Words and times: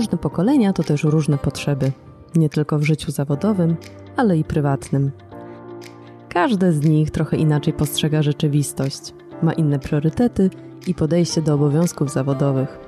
Różne 0.00 0.18
pokolenia 0.18 0.72
to 0.72 0.82
też 0.82 1.04
różne 1.04 1.38
potrzeby, 1.38 1.92
nie 2.34 2.48
tylko 2.48 2.78
w 2.78 2.82
życiu 2.82 3.12
zawodowym, 3.12 3.76
ale 4.16 4.38
i 4.38 4.44
prywatnym. 4.44 5.10
Każde 6.28 6.72
z 6.72 6.84
nich 6.88 7.10
trochę 7.10 7.36
inaczej 7.36 7.72
postrzega 7.72 8.22
rzeczywistość, 8.22 9.14
ma 9.42 9.52
inne 9.52 9.78
priorytety 9.78 10.50
i 10.86 10.94
podejście 10.94 11.42
do 11.42 11.54
obowiązków 11.54 12.12
zawodowych. 12.12 12.78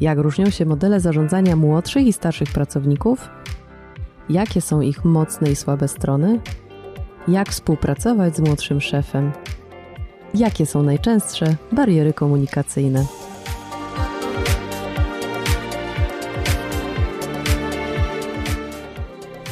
Jak 0.00 0.18
różnią 0.18 0.50
się 0.50 0.66
modele 0.66 1.00
zarządzania 1.00 1.56
młodszych 1.56 2.06
i 2.06 2.12
starszych 2.12 2.48
pracowników? 2.52 3.28
Jakie 4.28 4.60
są 4.60 4.80
ich 4.80 5.04
mocne 5.04 5.50
i 5.50 5.56
słabe 5.56 5.88
strony? 5.88 6.40
Jak 7.28 7.48
współpracować 7.48 8.36
z 8.36 8.40
młodszym 8.40 8.80
szefem? 8.80 9.32
Jakie 10.34 10.66
są 10.66 10.82
najczęstsze 10.82 11.56
bariery 11.72 12.12
komunikacyjne? 12.12 13.04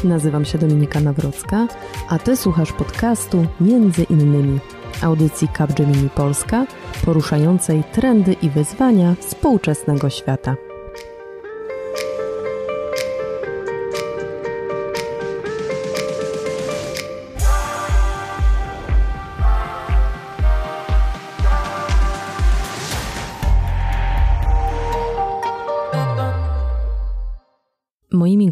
Nazywam 0.05 0.45
się 0.45 0.59
Dominika 0.59 1.01
Nawrocka, 1.01 1.69
a 2.09 2.19
Ty 2.19 2.37
słuchasz 2.37 2.73
podcastu 2.73 3.47
Między 3.61 4.03
innymi 4.03 4.59
audycji 5.03 5.49
Capgemini 5.59 6.11
Polska, 6.11 6.67
poruszającej 7.05 7.85
trendy 7.93 8.33
i 8.33 8.51
wyzwania 8.51 9.15
współczesnego 9.21 10.11
świata. 10.11 10.57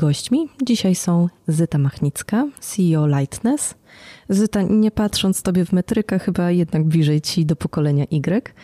Gośćmi 0.01 0.49
dzisiaj 0.63 0.95
są 0.95 1.29
Zyta 1.49 1.79
Machnicka, 1.79 2.47
CEO 2.61 3.07
Lightness. 3.07 3.75
Zyta, 4.29 4.63
nie 4.63 4.91
patrząc 4.91 5.43
tobie 5.43 5.65
w 5.65 5.73
metrykę, 5.73 6.19
chyba 6.19 6.51
jednak 6.51 6.85
bliżej 6.85 7.21
ci 7.21 7.47
do 7.47 7.57
pokolenia 7.57 8.05
Y. 8.11 8.55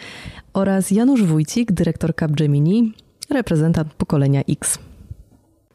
Oraz 0.53 0.91
Janusz 0.91 1.23
Wójcik, 1.23 1.73
dyrektor 1.73 2.15
Capgemini, 2.15 2.93
reprezentant 3.31 3.95
pokolenia 3.95 4.43
X. 4.49 4.79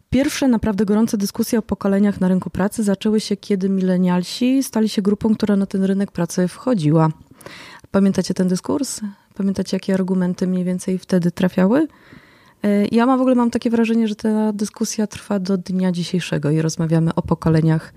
Pierwsze 0.10 0.48
naprawdę 0.48 0.86
gorące 0.86 1.18
dyskusje 1.18 1.60
o 1.60 1.62
pokoleniach 1.62 2.22
na 2.22 2.28
rynku 2.28 2.50
pracy 2.50 2.84
zaczęły 2.84 3.20
się, 3.20 3.38
kiedy 3.38 3.70
milenialsi 3.70 4.64
stali 4.64 4.90
się 4.90 5.02
grupą, 5.02 5.36
która 5.36 5.56
na 5.56 5.66
ten 5.66 5.84
rynek 5.84 6.12
pracy 6.12 6.48
wchodziła. 6.48 7.10
Pamiętacie 7.92 8.34
ten 8.34 8.48
dyskurs? 8.48 9.02
Pamiętacie, 9.36 9.78
jakie 9.78 9.94
argumenty 9.94 10.48
mniej 10.48 10.64
więcej 10.64 10.98
wtedy 10.98 11.32
trafiały? 11.32 11.88
E, 12.64 12.86
ja 12.92 13.06
mam 13.06 13.18
w 13.18 13.22
ogóle 13.22 13.36
mam 13.36 13.52
takie 13.52 13.70
wrażenie, 13.70 14.08
że 14.08 14.16
ta 14.16 14.54
dyskusja 14.54 15.08
trwa 15.08 15.40
do 15.40 15.58
dnia 15.58 15.92
dzisiejszego 15.92 16.52
i 16.52 16.62
rozmawiamy 16.62 17.16
o 17.16 17.22
pokoleniach. 17.22 17.94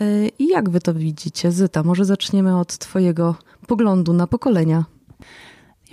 E, 0.00 0.28
I 0.28 0.48
jak 0.48 0.70
wy 0.70 0.80
to 0.80 0.94
widzicie? 0.94 1.52
Zyta, 1.52 1.82
może 1.82 2.04
zaczniemy 2.04 2.58
od 2.58 2.78
twojego 2.78 3.34
poglądu 3.66 4.12
na 4.12 4.26
pokolenia. 4.26 4.84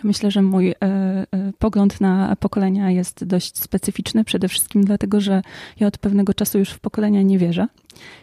Ja 0.04 0.08
myślę, 0.08 0.32
że 0.32 0.42
mój 0.42 0.70
e, 0.70 0.76
e, 0.82 1.26
pogląd 1.60 2.02
na 2.02 2.36
pokolenia 2.36 2.92
jest 2.92 3.26
dość 3.26 3.58
specyficzny, 3.58 4.24
przede 4.24 4.48
wszystkim 4.48 4.86
dlatego, 4.86 5.22
że 5.22 5.42
ja 5.80 5.88
od 5.88 5.98
pewnego 5.98 6.34
czasu 6.34 6.60
już 6.60 6.70
w 6.70 6.80
pokolenia 6.80 7.22
nie 7.22 7.38
wierzę. 7.38 7.68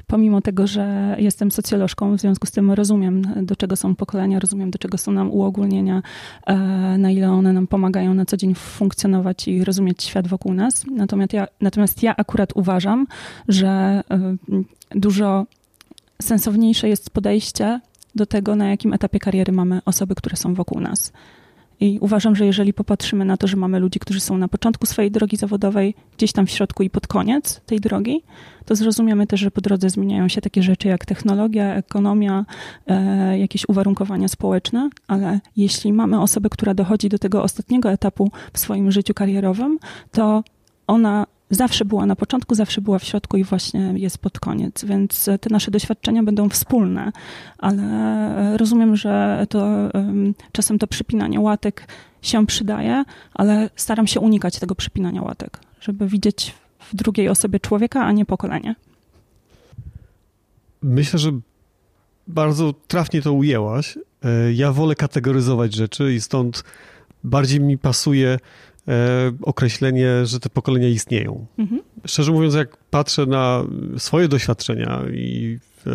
Pomimo 0.07 0.41
tego, 0.41 0.67
że 0.67 1.17
jestem 1.19 1.51
socjolożką, 1.51 2.17
w 2.17 2.21
związku 2.21 2.47
z 2.47 2.51
tym 2.51 2.71
rozumiem, 2.71 3.23
do 3.43 3.57
czego 3.57 3.77
są 3.77 3.95
pokolenia, 3.95 4.39
rozumiem, 4.39 4.71
do 4.71 4.79
czego 4.79 4.99
są 4.99 5.13
nam 5.13 5.31
uogólnienia, 5.31 6.03
e, 6.47 6.57
na 6.99 7.11
ile 7.11 7.31
one 7.31 7.53
nam 7.53 7.67
pomagają 7.67 8.15
na 8.15 8.27
co 8.27 8.37
dzień 8.37 8.55
funkcjonować 8.55 9.49
i 9.49 9.65
rozumieć 9.65 10.03
świat 10.03 10.29
wokół 10.29 10.55
nas. 10.55 10.85
Natomiast 10.91 11.33
ja, 11.33 11.47
natomiast 11.61 12.03
ja 12.03 12.17
akurat 12.17 12.53
uważam, 12.55 13.07
że 13.49 14.03
dużo 14.91 15.47
sensowniejsze 16.23 16.89
jest 16.89 17.11
podejście 17.11 17.81
do 18.15 18.27
tego, 18.27 18.57
na 18.57 18.69
jakim 18.69 18.93
etapie 18.93 19.19
kariery 19.19 19.53
mamy 19.53 19.81
osoby, 19.85 20.15
które 20.15 20.37
są 20.37 20.55
wokół 20.55 20.81
nas. 20.81 21.13
I 21.81 21.99
uważam, 22.01 22.37
że 22.37 22.47
jeżeli 22.47 22.73
popatrzymy 22.73 23.25
na 23.25 23.37
to, 23.37 23.47
że 23.47 23.57
mamy 23.57 23.79
ludzi, 23.79 23.99
którzy 23.99 24.21
są 24.21 24.39
na 24.39 24.49
początku 24.49 24.87
swojej 24.87 25.11
drogi 25.11 25.37
zawodowej, 25.37 25.95
gdzieś 26.17 26.33
tam 26.33 26.47
w 26.47 26.51
środku 26.51 26.83
i 26.83 26.91
pod 26.91 27.07
koniec 27.07 27.61
tej 27.67 27.81
drogi, 27.81 28.23
to 28.65 28.77
zrozumiemy 28.77 29.27
też, 29.27 29.41
że 29.41 29.51
po 29.51 29.61
drodze 29.61 29.91
zmieniają 29.91 30.29
się 30.29 30.41
takie 30.41 30.63
rzeczy 30.63 30.89
jak 30.89 31.07
technologia, 31.07 31.75
ekonomia, 31.75 32.45
e, 32.87 33.39
jakieś 33.39 33.69
uwarunkowania 33.69 34.29
społeczne, 34.29 34.91
ale 35.07 35.41
jeśli 35.57 35.93
mamy 35.93 36.21
osobę, 36.21 36.49
która 36.51 36.75
dochodzi 36.75 37.09
do 37.09 37.19
tego 37.19 37.43
ostatniego 37.43 37.91
etapu 37.91 38.31
w 38.53 38.59
swoim 38.59 38.93
życiu 38.93 39.15
karierowym, 39.15 39.79
to 40.13 40.43
ona 40.89 41.27
zawsze 41.51 41.85
była 41.85 42.07
na 42.07 42.17
początku, 42.17 42.55
zawsze 42.55 42.81
była 42.81 42.99
w 42.99 43.05
środku 43.05 43.37
i 43.37 43.45
właśnie 43.45 43.93
jest 43.97 44.19
pod 44.19 44.41
koniec, 44.41 44.85
więc 44.85 45.29
te 45.41 45.51
nasze 45.51 45.71
doświadczenia 45.71 46.23
będą 46.23 46.49
wspólne, 46.49 47.13
ale 47.59 48.57
rozumiem, 48.57 48.97
że 48.97 49.47
to 49.49 49.69
czasem 50.53 50.79
to 50.79 50.87
przypinanie 50.87 51.41
łatek 51.41 51.89
się 52.23 52.47
przydaje, 52.47 53.05
ale 53.35 53.71
staram 53.77 54.07
się 54.07 54.21
unikać 54.21 54.59
tego 54.59 54.75
przypinania 54.75 55.23
łatek, 55.23 55.61
żeby 55.81 56.09
widzieć 56.09 56.55
w 56.81 56.97
drugiej 56.97 57.29
osobie 57.29 57.61
człowieka, 57.61 58.05
a 58.05 58.13
nie 58.13 58.25
pokolenie. 58.25 58.75
Myślę, 60.83 61.19
że 61.19 61.33
bardzo 62.27 62.75
trafnie 62.89 63.23
to 63.23 63.33
ujęłaś. 63.33 63.99
E, 64.25 64.53
ja 64.53 64.73
wolę 64.73 64.95
kategoryzować 64.95 65.75
rzeczy 65.75 66.15
i 66.15 66.21
stąd 66.21 66.65
bardziej 67.25 67.61
mi 67.61 67.79
pasuje 67.79 68.39
określenie, 69.43 70.27
że 70.27 70.41
te 70.41 70.51
pokolenia 70.51 70.89
istnieją. 70.89 71.47
Mhm. 71.59 71.83
Szczerze 72.07 72.33
mówiąc, 72.33 72.55
jak 72.55 72.77
patrzę 72.77 73.27
na 73.27 73.65
swoje 73.99 74.29
doświadczenia 74.29 75.03
i 75.15 75.59
e, 75.87 75.91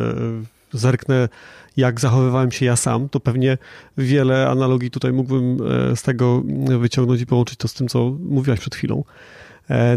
zerknę, 0.74 1.30
jak 1.78 2.00
zachowywałem 2.00 2.52
się 2.52 2.66
ja 2.66 2.76
sam, 2.76 3.10
to 3.10 3.20
pewnie 3.20 3.58
wiele 3.98 4.50
analogii 4.50 4.92
tutaj 4.92 5.14
mógłbym 5.14 5.58
e, 5.92 5.96
z 5.96 6.02
tego 6.02 6.44
wyciągnąć 6.80 7.22
i 7.22 7.26
połączyć 7.26 7.58
to 7.58 7.68
z 7.68 7.74
tym, 7.74 7.88
co 7.88 8.18
mówiłaś 8.20 8.60
przed 8.60 8.76
chwilą. 8.76 9.04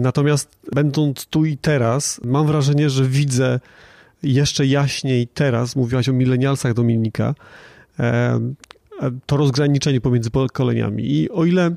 Natomiast 0.01 0.57
będąc 0.73 1.27
tu 1.27 1.45
i 1.45 1.57
teraz, 1.57 2.21
mam 2.25 2.47
wrażenie, 2.47 2.91
że 2.91 3.05
widzę 3.05 3.61
jeszcze 4.23 4.67
jaśniej 4.67 5.29
teraz, 5.29 5.77
mówiłaś 5.77 6.09
o 6.09 6.13
milenialsach 6.13 6.75
Dominika, 6.75 7.35
to 9.27 9.37
rozgraniczenie 9.37 10.01
pomiędzy 10.01 10.31
pokoleniami. 10.31 11.13
I 11.13 11.31
o 11.31 11.45
ile 11.45 11.75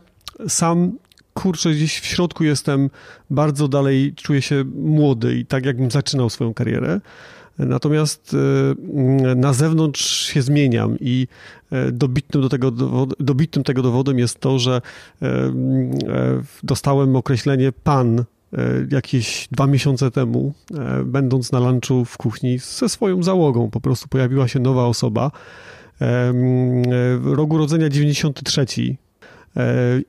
sam 0.48 0.98
kurczę, 1.40 1.72
gdzieś 1.72 2.00
w 2.00 2.06
środku 2.06 2.44
jestem 2.44 2.90
bardzo 3.30 3.68
dalej, 3.68 4.14
czuję 4.16 4.42
się 4.42 4.64
młody 4.76 5.36
i 5.36 5.46
tak 5.46 5.66
jakbym 5.66 5.92
zaczynał 5.92 6.30
swoją 6.30 6.54
karierę. 6.54 7.02
Natomiast 7.60 8.36
e, 9.32 9.36
na 9.36 9.54
zewnątrz 9.54 10.26
się 10.26 10.42
zmieniam 10.42 10.98
i 11.00 11.28
e, 11.72 11.92
dobitnym, 11.92 12.44
do 12.44 12.50
tego 12.50 12.72
dobitnym 13.20 13.64
tego 13.64 13.82
dowodem 13.82 14.20
jest 14.20 14.40
to, 14.40 14.60
że 14.60 14.82
e, 15.22 15.52
dostałem 16.64 17.16
określenie 17.16 17.72
pan 17.72 18.24
jakieś 18.92 19.48
dwa 19.52 19.68
miesiące 19.68 20.12
temu, 20.12 20.54
będąc 21.06 21.52
na 21.52 21.60
lunchu 21.60 22.06
w 22.06 22.18
kuchni 22.18 22.60
ze 22.60 22.90
swoją 22.90 23.24
załogą. 23.24 23.70
Po 23.70 23.82
prostu 23.82 24.08
pojawiła 24.08 24.48
się 24.48 24.60
nowa 24.60 24.86
osoba. 24.86 25.32
Roku 27.24 27.58
rodzenia 27.58 27.90
93 27.90 28.66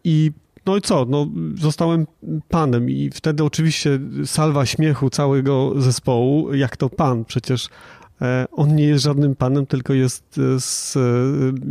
i 0.05 0.33
no 0.67 0.77
i 0.77 0.81
co? 0.81 1.07
No, 1.09 1.27
zostałem 1.55 2.07
panem 2.49 2.91
i 2.91 3.11
wtedy 3.15 3.45
oczywiście 3.45 3.99
salwa 4.25 4.67
śmiechu 4.67 5.11
całego 5.11 5.73
zespołu, 5.77 6.55
jak 6.55 6.77
to 6.77 6.89
pan, 6.89 7.25
przecież 7.25 7.69
e, 8.23 8.47
on 8.53 8.75
nie 8.75 8.85
jest 8.85 9.05
żadnym 9.05 9.37
panem, 9.37 9.67
tylko 9.67 9.95
jest 9.95 10.39
e, 10.39 10.61
z 10.61 10.97
e, 10.97 11.01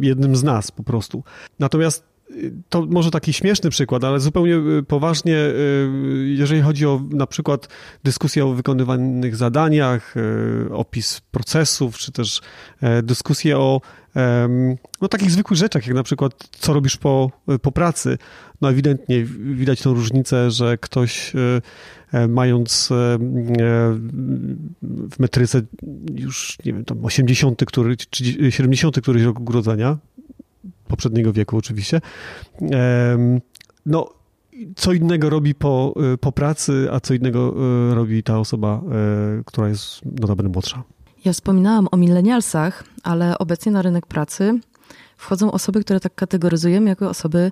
jednym 0.02 0.36
z 0.36 0.44
nas 0.44 0.72
po 0.72 0.84
prostu. 0.84 1.24
Natomiast 1.60 2.10
to 2.69 2.86
może 2.86 3.12
taki 3.12 3.34
śmieszny 3.34 3.69
przykład, 3.69 4.04
ale 4.04 4.19
zupełnie 4.19 4.56
poważnie, 4.88 5.38
jeżeli 6.25 6.62
chodzi 6.62 6.86
o 6.86 7.02
na 7.10 7.28
przykład 7.28 7.68
dyskusję 8.04 8.46
o 8.46 8.54
wykonywanych 8.54 9.36
zadaniach, 9.36 10.16
opis 10.72 11.22
procesów, 11.31 11.98
czy 11.98 12.12
też 12.12 12.42
dyskusję 13.04 13.58
o 13.58 13.81
no, 15.02 15.08
takich 15.08 15.31
zwykłych 15.31 15.58
rzeczach, 15.58 15.88
jak 15.88 15.96
na 15.96 16.04
przykład 16.04 16.34
co 16.52 16.74
robisz 16.74 16.98
po, 16.98 17.31
po 17.62 17.72
pracy, 17.72 18.18
no 18.62 18.70
ewidentnie 18.70 19.24
widać 19.40 19.82
tą 19.82 19.94
różnicę, 19.94 20.52
że 20.52 20.78
ktoś 20.78 21.36
e, 21.36 21.62
e, 22.12 22.28
mając 22.28 22.90
e, 22.92 23.18
w 24.82 25.20
metryce 25.20 25.62
już, 26.16 26.58
nie 26.66 26.74
wiem, 26.74 26.86
tam 26.86 27.06
80 27.06 27.66
który, 27.66 27.98
czy 27.98 28.52
70 28.52 29.02
któryś 29.02 29.24
roku 29.24 29.44
urodzenia, 29.44 29.98
poprzedniego 30.88 31.34
wieku 31.34 31.58
oczywiście, 31.58 32.02
no 33.86 34.10
co 34.76 34.94
innego 34.94 35.30
robi 35.30 35.56
po, 35.56 35.94
po 36.20 36.32
pracy, 36.32 36.88
a 36.92 37.00
co 37.00 37.14
innego 37.14 37.56
robi 37.94 38.24
ta 38.24 38.40
osoba, 38.40 38.82
która 39.46 39.70
jest 39.70 40.06
notabene 40.06 40.50
młodsza. 40.50 40.84
Ja 41.26 41.34
wspominałam 41.34 41.88
o 41.92 41.98
milenialsach, 41.98 42.84
ale 43.04 43.38
obecnie 43.38 43.72
na 43.72 43.82
rynek 43.82 44.06
pracy 44.06 44.60
wchodzą 45.18 45.52
osoby, 45.52 45.84
które 45.84 46.00
tak 46.00 46.16
kategoryzujemy 46.16 46.90
jako 46.90 47.10
osoby 47.10 47.52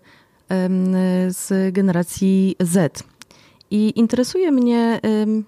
z 1.30 1.74
generacji 1.74 2.56
Z. 2.60 3.04
I 3.72 4.00
interesuje 4.00 4.52
mnie, 4.52 5.00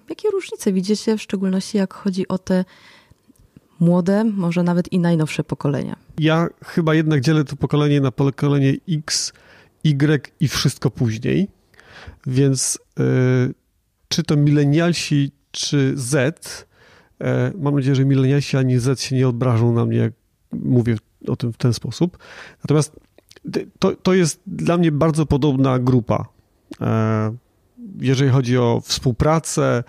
jakie 0.08 0.30
różnice 0.30 0.72
widzicie, 0.72 1.16
w 1.16 1.22
szczególności 1.22 1.78
jak 1.78 1.94
chodzi 1.94 2.28
o 2.28 2.38
te 2.38 2.64
młode, 3.80 4.24
może 4.24 4.62
nawet 4.62 4.92
i 4.92 4.98
najnowsze 4.98 5.44
pokolenia. 5.44 5.96
Ja 6.18 6.48
chyba 6.64 6.94
jednak 6.94 7.20
dzielę 7.20 7.44
to 7.44 7.56
pokolenie 7.56 8.00
na 8.00 8.10
pokolenie 8.10 8.74
X, 8.88 9.32
Y 9.84 10.32
i 10.40 10.48
wszystko 10.48 10.90
później. 10.90 11.48
Więc 12.26 12.78
y, 13.00 13.54
czy 14.08 14.22
to 14.22 14.36
milenialsi, 14.36 15.30
czy 15.50 15.92
Z, 15.96 16.66
y, 17.20 17.24
mam 17.58 17.74
nadzieję, 17.74 17.94
że 17.94 18.04
milenialsi 18.04 18.56
ani 18.56 18.78
Z 18.78 19.00
się 19.00 19.16
nie 19.16 19.28
obrażą 19.28 19.72
na 19.72 19.84
mnie, 19.84 19.98
jak 19.98 20.12
mówię 20.52 20.96
o 21.28 21.36
tym 21.36 21.52
w 21.52 21.56
ten 21.56 21.72
sposób. 21.72 22.18
Natomiast 22.64 22.96
to, 23.78 23.96
to 23.96 24.14
jest 24.14 24.40
dla 24.46 24.76
mnie 24.76 24.92
bardzo 24.92 25.26
podobna 25.26 25.78
grupa. 25.78 26.28
E, 26.80 27.34
jeżeli 28.00 28.30
chodzi 28.30 28.58
o 28.58 28.80
współpracę, 28.84 29.82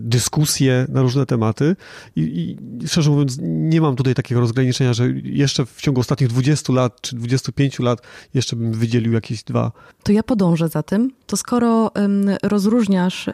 dyskusje 0.00 0.86
na 0.88 1.02
różne 1.02 1.26
tematy 1.26 1.76
I, 2.16 2.20
i, 2.20 2.88
szczerze 2.88 3.10
mówiąc 3.10 3.38
nie 3.42 3.80
mam 3.80 3.96
tutaj 3.96 4.14
takiego 4.14 4.40
rozgraniczenia, 4.40 4.94
że 4.94 5.08
jeszcze 5.24 5.66
w 5.66 5.80
ciągu 5.80 6.00
ostatnich 6.00 6.28
20 6.30 6.72
lat 6.72 7.00
czy 7.00 7.16
25 7.16 7.78
lat 7.78 8.02
jeszcze 8.34 8.56
bym 8.56 8.72
wydzielił 8.72 9.12
jakieś 9.12 9.44
dwa. 9.44 9.72
To 10.02 10.12
ja 10.12 10.22
podążę 10.22 10.68
za 10.68 10.82
tym. 10.82 11.10
To 11.26 11.36
skoro 11.36 11.90
um, 11.94 12.30
rozróżniasz 12.42 13.28
y, 13.28 13.32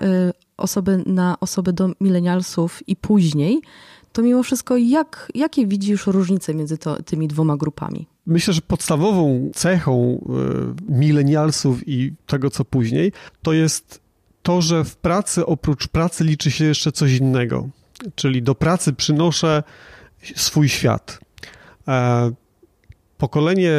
osoby 0.56 1.02
na 1.06 1.36
osoby 1.40 1.72
do 1.72 1.90
milenialsów 2.00 2.88
i 2.88 2.96
później, 2.96 3.60
to 4.12 4.22
mimo 4.22 4.42
wszystko 4.42 4.76
jak, 4.76 5.32
jakie 5.34 5.66
widzisz 5.66 6.06
różnice 6.06 6.54
między 6.54 6.78
to, 6.78 7.02
tymi 7.02 7.28
dwoma 7.28 7.56
grupami? 7.56 8.06
Myślę, 8.26 8.54
że 8.54 8.60
podstawową 8.60 9.50
cechą 9.54 10.24
y, 10.88 10.92
milenialsów 10.92 11.88
i 11.88 12.12
tego, 12.26 12.50
co 12.50 12.64
później, 12.64 13.12
to 13.42 13.52
jest 13.52 14.00
to, 14.42 14.62
że 14.62 14.84
w 14.84 14.96
pracy 14.96 15.46
oprócz 15.46 15.88
pracy 15.88 16.24
liczy 16.24 16.50
się 16.50 16.64
jeszcze 16.64 16.92
coś 16.92 17.12
innego. 17.12 17.68
Czyli 18.14 18.42
do 18.42 18.54
pracy 18.54 18.92
przynoszę 18.92 19.62
swój 20.36 20.68
świat. 20.68 21.18
E, 21.88 22.30
pokolenie, 23.18 23.72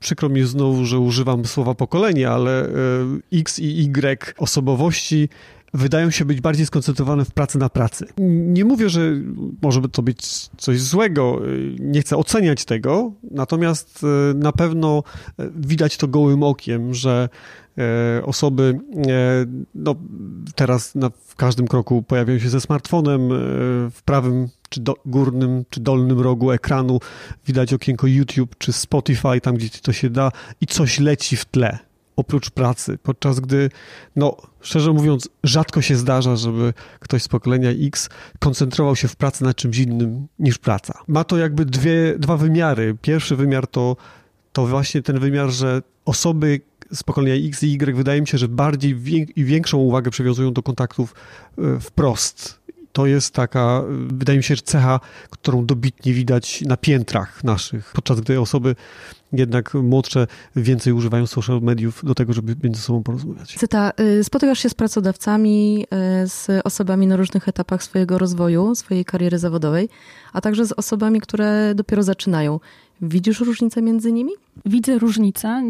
przykro 0.00 0.28
mi 0.28 0.42
znowu, 0.42 0.84
że 0.84 0.98
używam 0.98 1.44
słowa 1.44 1.74
pokolenie, 1.74 2.30
ale 2.30 2.64
e, 2.64 2.70
X 3.32 3.58
i 3.58 3.82
Y 3.82 4.34
osobowości 4.38 5.28
wydają 5.74 6.10
się 6.10 6.24
być 6.24 6.40
bardziej 6.40 6.66
skoncentrowane 6.66 7.24
w 7.24 7.30
pracy 7.30 7.58
na 7.58 7.68
pracy. 7.68 8.06
Nie 8.18 8.64
mówię, 8.64 8.88
że 8.88 9.00
może 9.62 9.80
to 9.80 10.02
być 10.02 10.48
coś 10.56 10.80
złego, 10.80 11.40
nie 11.78 12.00
chcę 12.00 12.16
oceniać 12.16 12.64
tego, 12.64 13.12
natomiast 13.30 14.00
e, 14.04 14.34
na 14.34 14.52
pewno 14.52 15.02
widać 15.56 15.96
to 15.96 16.08
gołym 16.08 16.42
okiem, 16.42 16.94
że 16.94 17.28
osoby 18.24 18.78
no, 19.74 19.94
teraz 20.54 20.94
na, 20.94 21.10
w 21.26 21.36
każdym 21.36 21.68
kroku 21.68 22.02
pojawiają 22.02 22.38
się 22.38 22.48
ze 22.48 22.60
smartfonem 22.60 23.28
w 23.90 24.00
prawym 24.04 24.48
czy 24.68 24.80
do, 24.80 24.94
górnym, 25.06 25.64
czy 25.70 25.80
dolnym 25.80 26.20
rogu 26.20 26.50
ekranu 26.50 27.00
widać 27.46 27.72
okienko 27.72 28.06
YouTube 28.06 28.54
czy 28.58 28.72
Spotify, 28.72 29.40
tam 29.42 29.54
gdzie 29.54 29.68
to 29.68 29.92
się 29.92 30.10
da 30.10 30.32
i 30.60 30.66
coś 30.66 31.00
leci 31.00 31.36
w 31.36 31.44
tle 31.44 31.78
oprócz 32.20 32.50
pracy, 32.50 32.98
podczas 33.02 33.40
gdy, 33.40 33.70
no 34.16 34.36
szczerze 34.60 34.92
mówiąc, 34.92 35.28
rzadko 35.44 35.82
się 35.82 35.96
zdarza, 35.96 36.36
żeby 36.36 36.74
ktoś 37.00 37.22
z 37.22 37.28
pokolenia 37.28 37.70
X 37.70 38.08
koncentrował 38.38 38.96
się 38.96 39.08
w 39.08 39.16
pracy 39.16 39.44
na 39.44 39.54
czymś 39.54 39.78
innym 39.78 40.26
niż 40.38 40.58
praca. 40.58 40.98
Ma 41.08 41.24
to 41.24 41.36
jakby 41.36 41.64
dwie, 41.64 42.18
dwa 42.18 42.36
wymiary. 42.36 42.96
Pierwszy 43.02 43.36
wymiar 43.36 43.66
to, 43.66 43.96
to 44.52 44.66
właśnie 44.66 45.02
ten 45.02 45.18
wymiar, 45.18 45.50
że 45.50 45.82
osoby, 46.04 46.60
z 46.92 47.02
pokolenia 47.02 47.34
X 47.48 47.62
i 47.62 47.72
Y 47.72 47.96
wydaje 47.96 48.20
mi 48.20 48.26
się, 48.26 48.38
że 48.38 48.48
bardziej 48.48 48.96
i 49.36 49.44
większą 49.44 49.78
uwagę 49.78 50.10
przywiązują 50.10 50.52
do 50.52 50.62
kontaktów 50.62 51.14
e, 51.58 51.80
wprost. 51.80 52.59
To 52.92 53.06
jest 53.06 53.34
taka, 53.34 53.82
wydaje 54.06 54.36
mi 54.36 54.44
się, 54.44 54.56
że 54.56 54.62
cecha, 54.62 55.00
którą 55.30 55.66
dobitnie 55.66 56.12
widać 56.12 56.62
na 56.62 56.76
piętrach 56.76 57.44
naszych, 57.44 57.92
podczas 57.94 58.20
gdy 58.20 58.40
osoby 58.40 58.76
jednak 59.32 59.74
młodsze 59.74 60.26
więcej 60.56 60.92
używają 60.92 61.26
social 61.26 61.60
mediów 61.60 62.04
do 62.04 62.14
tego, 62.14 62.32
żeby 62.32 62.56
między 62.62 62.80
sobą 62.80 63.02
porozmawiać. 63.02 63.54
Cyta, 63.54 63.92
y, 64.00 64.24
spotykasz 64.24 64.58
się 64.58 64.68
z 64.68 64.74
pracodawcami, 64.74 65.86
y, 66.24 66.28
z 66.28 66.48
osobami 66.64 67.06
na 67.06 67.16
różnych 67.16 67.48
etapach 67.48 67.82
swojego 67.82 68.18
rozwoju, 68.18 68.74
swojej 68.74 69.04
kariery 69.04 69.38
zawodowej, 69.38 69.88
a 70.32 70.40
także 70.40 70.66
z 70.66 70.72
osobami, 70.72 71.20
które 71.20 71.74
dopiero 71.74 72.02
zaczynają. 72.02 72.60
Widzisz 73.02 73.40
różnicę 73.40 73.82
między 73.82 74.12
nimi? 74.12 74.32
Widzę 74.66 74.98
różnicę. 74.98 75.62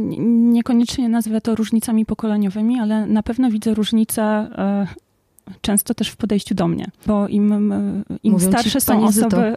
Niekoniecznie 0.53 1.09
nazwę 1.09 1.41
to 1.41 1.55
różnicami 1.55 2.07
pokoleniowymi, 2.07 2.81
ale 2.81 3.07
na 3.07 3.23
pewno 3.23 3.51
widzę 3.51 3.75
różnicę 3.75 4.23
e, 4.23 4.87
często 5.61 5.95
też 5.95 6.09
w 6.09 6.17
podejściu 6.17 6.55
do 6.55 6.69
mnie, 6.69 6.87
bo 7.07 7.29
im, 7.29 7.73
im 8.23 8.41
starsze 8.41 8.81
są 8.81 9.05
osoby, 9.05 9.37
e, 9.37 9.57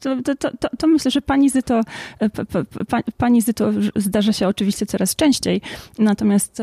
to, 0.00 0.34
to, 0.34 0.50
to, 0.58 0.68
to, 0.78 0.86
myślę, 0.86 1.10
że 1.10 1.22
pani 1.22 1.50
Zyto, 1.50 1.80
e, 2.20 2.30
pani 3.16 3.42
Zyto 3.42 3.70
zdarza 3.96 4.32
się 4.32 4.48
oczywiście 4.48 4.86
coraz 4.86 5.16
częściej, 5.16 5.60
natomiast 5.98 6.62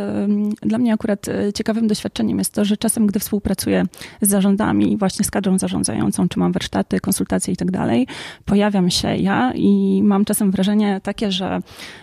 dla 0.62 0.78
mnie 0.78 0.94
akurat 0.94 1.26
ciekawym 1.56 1.88
doświadczeniem 1.88 2.38
jest 2.38 2.54
to, 2.54 2.66
że 2.66 2.78
czasem, 2.78 3.08
gdy 3.08 3.20
współpracuję 3.20 3.86
z 4.22 4.30
zarządami, 4.30 4.98
właśnie 4.98 5.26
z 5.26 5.32
kadrą 5.32 5.58
zarządzającą, 5.58 6.30
czy 6.30 6.40
mam 6.40 6.52
warsztaty, 6.52 7.00
konsultacje 7.00 7.54
i 7.54 7.58
tak 7.58 7.72
dalej, 7.72 8.08
pojawiam 8.46 8.90
się 8.90 9.16
ja 9.16 9.52
i 9.56 10.02
mam 10.04 10.26
czasem 10.26 10.52
wrażenie 10.52 11.02
takie, 11.04 11.32
że 11.32 11.60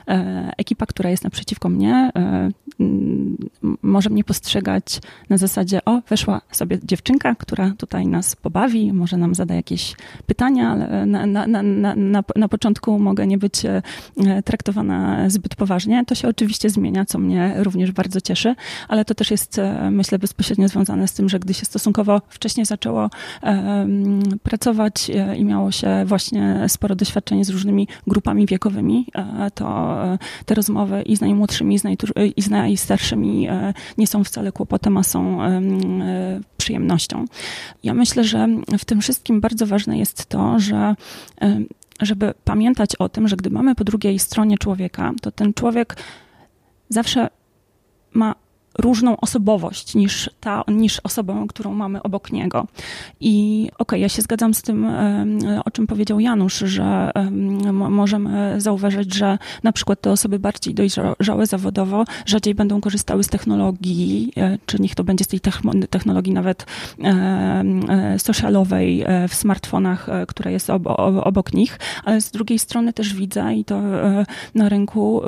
e, 0.08 0.52
ekipa, 0.56 0.86
która 0.86 1.10
jest 1.10 1.24
naprzeciwko 1.24 1.68
mnie, 1.68 2.10
może 3.82 4.10
mnie 4.10 4.24
postrzegać 4.24 5.00
na 5.30 5.38
zasadzie, 5.38 5.84
o, 5.84 6.00
weszła 6.08 6.40
sobie 6.50 6.78
dziewczynka, 6.82 7.34
która 7.34 7.72
tutaj 7.78 8.06
nas 8.06 8.36
pobawi, 8.36 8.92
może 8.92 9.16
nam 9.16 9.34
zada 9.34 9.54
jakieś 9.54 9.96
pytania, 10.26 10.70
ale 10.70 11.06
na, 11.06 11.26
na, 11.26 11.62
na, 11.62 12.22
na, 12.36 12.48
początku 12.48 12.98
mogę 12.98 13.26
nie 13.26 13.38
być 13.38 13.64
e, 13.64 13.82
traktowana 14.44 15.30
zbyt 15.30 15.56
poważnie. 15.56 16.04
To 16.04 16.14
się 16.14 16.28
oczywiście 16.28 16.70
zmienia, 16.70 17.04
co 17.04 17.18
mnie 17.18 17.54
również 17.56 17.92
bardzo 17.92 18.20
cieszy, 18.20 18.54
ale 18.88 19.04
to 19.04 19.14
też 19.14 19.30
jest, 19.30 19.58
e, 19.58 19.90
myślę, 19.90 20.18
bezpośrednio 20.18 20.68
związane 20.68 21.08
z 21.08 21.12
tym, 21.12 21.28
że 21.28 21.38
gdy 21.38 21.54
się 21.54 21.64
stosunkowo 21.64 22.22
wcześniej 22.28 22.66
zaczęło 22.66 23.10
pracować 24.42 25.10
e, 25.10 25.36
i 25.36 25.44
miało 25.44 25.72
się 25.72 26.04
właśnie 26.06 26.64
sporo 26.68 26.94
doświadczeń 26.94 27.44
z 27.44 27.50
różnymi 27.50 27.88
grupami 28.06 28.46
wiekowymi, 28.46 29.06
to 29.54 29.96
te 30.46 30.54
rozmowy 30.54 31.02
i 31.02 31.16
z 31.16 31.20
najmłodszymi, 31.20 31.74
i 31.74 31.78
z, 31.78 31.84
i 32.36 32.42
z 32.42 32.50
najstarszymi 32.64 33.48
nie 33.98 34.06
są 34.06 34.24
wcale 34.24 34.52
kłopotem, 34.52 34.96
a 34.96 35.02
są 35.02 35.38
przyjemnością. 36.56 37.24
Ja 37.82 37.94
myślę, 37.94 38.24
że 38.24 38.48
w 38.78 38.84
tym 38.84 39.00
wszystkim 39.00 39.40
bardzo 39.40 39.66
ważne 39.66 39.98
jest 39.98 40.26
to, 40.26 40.58
że 40.58 40.94
żeby 42.00 42.34
pamiętać 42.44 42.96
o 42.96 43.08
tym, 43.08 43.28
że 43.28 43.36
gdy 43.36 43.50
mamy 43.50 43.74
po 43.74 43.84
drugiej 43.84 44.18
stronie 44.18 44.58
człowieka, 44.58 45.12
to 45.22 45.30
ten 45.30 45.54
człowiek 45.54 45.96
zawsze 46.88 47.28
ma 48.14 48.34
różną 48.78 49.16
osobowość 49.16 49.94
niż 49.94 50.30
ta, 50.40 50.64
niż 50.68 51.00
osobę, 51.04 51.44
którą 51.48 51.74
mamy 51.74 52.02
obok 52.02 52.32
niego. 52.32 52.66
I 53.20 53.66
okej, 53.72 53.78
okay, 53.78 53.98
ja 53.98 54.08
się 54.08 54.22
zgadzam 54.22 54.54
z 54.54 54.62
tym, 54.62 54.86
o 55.64 55.70
czym 55.70 55.86
powiedział 55.86 56.20
Janusz, 56.20 56.58
że 56.58 57.10
możemy 57.72 58.60
zauważyć, 58.60 59.14
że 59.14 59.38
na 59.62 59.72
przykład 59.72 60.00
te 60.00 60.10
osoby 60.10 60.38
bardziej 60.38 60.74
dojrzałe 60.74 61.46
zawodowo 61.46 62.04
rzadziej 62.26 62.54
będą 62.54 62.80
korzystały 62.80 63.24
z 63.24 63.28
technologii, 63.28 64.32
e, 64.36 64.58
czy 64.66 64.78
niech 64.80 64.94
to 64.94 65.04
będzie 65.04 65.24
z 65.24 65.28
tej 65.28 65.40
technologii 65.90 66.32
nawet 66.32 66.66
e, 67.04 68.18
socialowej 68.18 69.02
e, 69.02 69.28
w 69.28 69.34
smartfonach, 69.34 70.06
która 70.28 70.50
jest 70.50 70.70
obok 71.24 71.52
nich, 71.52 71.78
ale 72.04 72.20
z 72.20 72.30
drugiej 72.30 72.58
strony 72.58 72.92
też 72.92 73.14
widzę 73.14 73.54
i 73.54 73.64
to 73.64 73.82
na 74.54 74.68
rynku, 74.68 75.22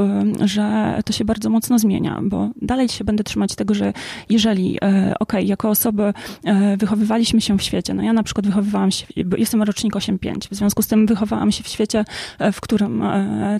że 0.44 0.96
to 1.04 1.12
się 1.12 1.24
bardzo 1.24 1.50
mocno 1.50 1.78
zmienia, 1.78 2.20
bo 2.22 2.48
dalej 2.62 2.88
się 2.88 3.04
będę 3.04 3.24
trzymać 3.24 3.35
trzymać 3.36 3.54
tego, 3.54 3.74
że 3.74 3.92
jeżeli, 4.28 4.78
e, 4.82 5.14
ok, 5.20 5.32
jako 5.40 5.70
osoby 5.70 6.12
e, 6.44 6.76
wychowywaliśmy 6.76 7.40
się 7.40 7.58
w 7.58 7.62
świecie, 7.62 7.94
no 7.94 8.02
ja 8.02 8.12
na 8.12 8.22
przykład 8.22 8.46
wychowywałam 8.46 8.90
się, 8.90 9.06
jestem 9.36 9.62
rocznik 9.62 9.94
8.5, 9.94 10.48
w 10.50 10.54
związku 10.54 10.82
z 10.82 10.86
tym 10.86 11.06
wychowałam 11.06 11.52
się 11.52 11.62
w 11.62 11.68
świecie, 11.68 12.04
e, 12.38 12.52
w 12.52 12.60
którym 12.60 13.02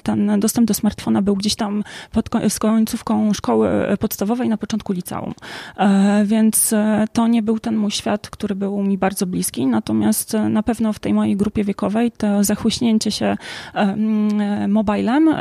ten 0.02 0.40
dostęp 0.40 0.68
do 0.68 0.74
smartfona 0.74 1.22
był 1.22 1.36
gdzieś 1.36 1.54
tam 1.54 1.84
pod, 2.12 2.28
z 2.48 2.58
końcówką 2.58 3.32
szkoły 3.32 3.68
podstawowej 4.00 4.48
na 4.48 4.56
początku 4.56 4.92
liceum. 4.92 5.34
Więc 6.24 6.74
to 7.12 7.26
nie 7.26 7.42
był 7.42 7.58
ten 7.58 7.76
mój 7.76 7.90
świat, 7.90 8.30
który 8.30 8.54
był 8.54 8.82
mi 8.82 8.98
bardzo 8.98 9.26
bliski, 9.26 9.66
natomiast 9.66 10.36
na 10.50 10.62
pewno 10.62 10.92
w 10.92 10.98
tej 10.98 11.14
mojej 11.14 11.36
grupie 11.36 11.64
wiekowej 11.64 12.12
to 12.12 12.44
zachłyśnięcie 12.44 13.10
się 13.10 13.36
mobilem 14.68 15.34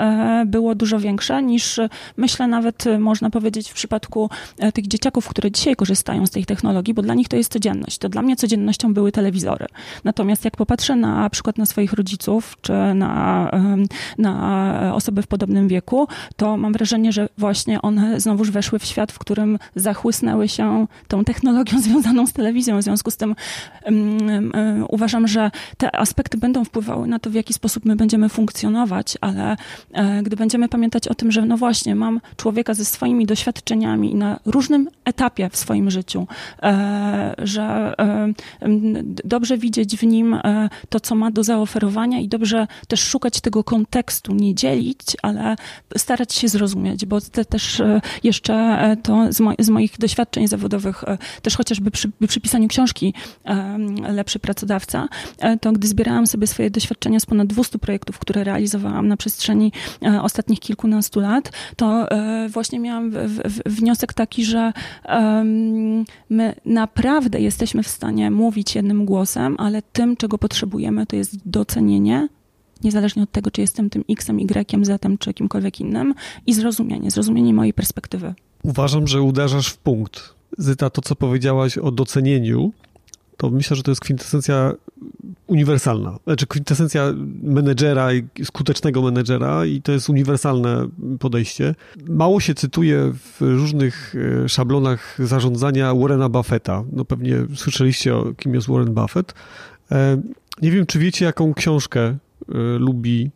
było 0.46 0.76
dużo 0.76 1.00
większe 1.00 1.44
niż 1.44 1.80
myślę 2.18 2.48
nawet 2.48 2.86
można 3.00 3.30
powiedzieć 3.30 3.70
w 3.70 3.74
przypadku 3.74 4.25
przypadku 4.30 4.72
tych 4.74 4.88
dzieciaków, 4.88 5.28
które 5.28 5.52
dzisiaj 5.52 5.76
korzystają 5.76 6.26
z 6.26 6.30
tej 6.30 6.46
technologii, 6.46 6.94
bo 6.94 7.02
dla 7.02 7.14
nich 7.14 7.28
to 7.28 7.38
jest 7.38 7.52
codzienność. 7.52 7.98
To 7.98 8.10
dla 8.10 8.22
mnie 8.22 8.36
codziennością 8.36 8.94
były 8.94 9.12
telewizory. 9.12 9.66
Natomiast 10.04 10.46
jak 10.46 10.58
popatrzę 10.58 10.96
na 10.96 11.30
przykład 11.30 11.58
na 11.58 11.66
swoich 11.66 11.94
rodziców, 11.94 12.58
czy 12.62 12.74
na, 12.96 13.52
na 14.18 14.92
osoby 14.96 15.22
w 15.22 15.28
podobnym 15.28 15.68
wieku, 15.68 16.08
to 16.36 16.58
mam 16.58 16.74
wrażenie, 16.74 17.12
że 17.12 17.30
właśnie 17.38 17.82
one 17.82 18.20
znowuż 18.20 18.52
weszły 18.52 18.80
w 18.80 18.86
świat, 18.86 19.12
w 19.12 19.20
którym 19.20 19.60
zachłysnęły 19.76 20.48
się 20.48 20.88
tą 21.08 21.24
technologią 21.24 21.82
związaną 21.86 22.28
z 22.28 22.34
telewizją. 22.34 22.80
W 22.80 22.84
związku 22.84 23.12
z 23.12 23.18
tym 23.18 23.36
um, 23.86 24.18
um, 24.54 24.86
uważam, 24.90 25.28
że 25.28 25.52
te 25.78 25.96
aspekty 25.96 26.38
będą 26.38 26.66
wpływały 26.66 27.08
na 27.08 27.20
to, 27.20 27.30
w 27.30 27.34
jaki 27.34 27.54
sposób 27.54 27.86
my 27.86 27.96
będziemy 27.96 28.30
funkcjonować, 28.30 29.18
ale 29.22 29.58
e, 29.94 30.24
gdy 30.24 30.36
będziemy 30.36 30.70
pamiętać 30.70 31.08
o 31.08 31.16
tym, 31.16 31.32
że 31.32 31.46
no 31.46 31.58
właśnie, 31.58 31.96
mam 31.96 32.22
człowieka 32.38 32.74
ze 32.74 32.86
swoimi 32.86 33.26
doświadczeniami 33.26 34.15
na 34.16 34.40
różnym 34.46 34.90
etapie 35.06 35.50
w 35.50 35.58
swoim 35.58 35.92
życiu, 35.92 36.28
e, 36.64 37.36
że 37.38 37.94
e, 38.00 38.34
dobrze 39.26 39.58
widzieć 39.58 39.98
w 39.98 40.04
nim 40.04 40.34
e, 40.34 40.70
to, 40.90 41.00
co 41.00 41.16
ma 41.16 41.32
do 41.32 41.44
zaoferowania 41.44 42.20
i 42.20 42.28
dobrze 42.28 42.68
też 42.88 43.00
szukać 43.00 43.42
tego 43.42 43.64
kontekstu, 43.64 44.34
nie 44.34 44.56
dzielić, 44.56 45.00
ale 45.22 45.56
starać 45.98 46.34
się 46.34 46.48
zrozumieć, 46.48 47.06
bo 47.06 47.22
te 47.22 47.46
też 47.46 47.82
jeszcze 48.24 48.96
to 49.04 49.34
z, 49.34 49.40
mo 49.40 49.54
z 49.60 49.70
moich 49.70 49.98
doświadczeń 49.98 50.48
zawodowych, 50.48 51.04
też 51.42 51.58
chociażby 51.58 51.92
przy, 51.92 52.12
przy 52.28 52.42
pisaniu 52.42 52.68
książki 52.68 53.14
Lepszy 54.10 54.40
Pracodawca, 54.40 55.08
to 55.62 55.72
gdy 55.72 55.88
zbierałam 55.88 56.28
sobie 56.28 56.48
swoje 56.48 56.72
doświadczenia 56.72 57.20
z 57.20 57.26
ponad 57.26 57.48
200 57.48 57.80
projektów, 57.80 58.20
które 58.20 58.44
realizowałam 58.44 59.08
na 59.08 59.18
przestrzeni 59.18 59.72
ostatnich 60.22 60.60
kilkunastu 60.60 61.20
lat, 61.20 61.52
to 61.76 62.08
właśnie 62.50 62.80
miałam 62.80 63.12
w, 63.12 63.16
w, 63.18 63.82
wniosek 64.06 64.14
taki, 64.14 64.46
że 64.46 64.74
my 66.30 66.56
naprawdę 66.66 67.40
jesteśmy 67.40 67.84
w 67.84 67.88
stanie 67.88 68.32
mówić 68.32 68.76
jednym 68.76 69.06
głosem, 69.06 69.56
ale 69.60 69.82
tym, 69.82 70.16
czego 70.18 70.38
potrzebujemy, 70.38 71.06
to 71.06 71.16
jest 71.16 71.38
docenienie, 71.46 72.30
niezależnie 72.84 73.24
od 73.24 73.32
tego, 73.32 73.52
czy 73.52 73.62
jestem 73.62 73.90
tym 73.90 74.04
X-em, 74.10 74.40
Y-em, 74.40 74.86
Z-em, 74.86 75.18
czy 75.18 75.34
kimkolwiek 75.34 75.80
innym, 75.80 76.14
i 76.48 76.54
zrozumienie, 76.54 77.12
zrozumienie 77.12 77.54
mojej 77.54 77.74
perspektywy. 77.74 78.34
Uważam, 78.64 79.08
że 79.08 79.22
uderzasz 79.22 79.68
w 79.68 79.78
punkt. 79.78 80.36
Zyta, 80.58 80.90
to 80.90 81.02
co 81.02 81.16
powiedziałaś 81.16 81.78
o 81.78 81.92
docenieniu, 81.92 82.72
to 83.38 83.50
myślę, 83.50 83.76
że 83.76 83.84
to 83.84 83.92
jest 83.92 84.02
kwintesencja 84.02 84.74
uniwersalna. 85.48 86.20
Znaczy 86.24 86.48
kwintesencja 86.48 87.14
menedżera 87.44 88.14
i 88.14 88.24
skutecznego 88.44 89.02
menedżera 89.02 89.66
i 89.66 89.82
to 89.82 89.92
jest 89.92 90.10
uniwersalne 90.10 90.88
podejście. 91.20 91.76
Mało 92.08 92.40
się 92.40 92.54
cytuje 92.54 93.14
w 93.14 93.42
różnych 93.42 94.16
e, 94.46 94.50
szablonach 94.50 95.18
zarządzania 95.20 95.96
Warrena 95.96 96.30
Buffetta. 96.30 96.84
No 96.92 97.06
pewnie 97.06 97.38
słyszeliście 97.56 98.16
o 98.16 98.34
kim 98.34 98.54
jest 98.54 98.68
Warren 98.68 98.94
Buffett. 98.94 99.34
E, 99.92 100.22
nie 100.62 100.72
wiem, 100.72 100.86
czy 100.86 101.00
wiecie, 101.00 101.26
jaką 101.26 101.54
książkę 101.54 102.02
e, 102.02 102.18
lubi 102.80 103.32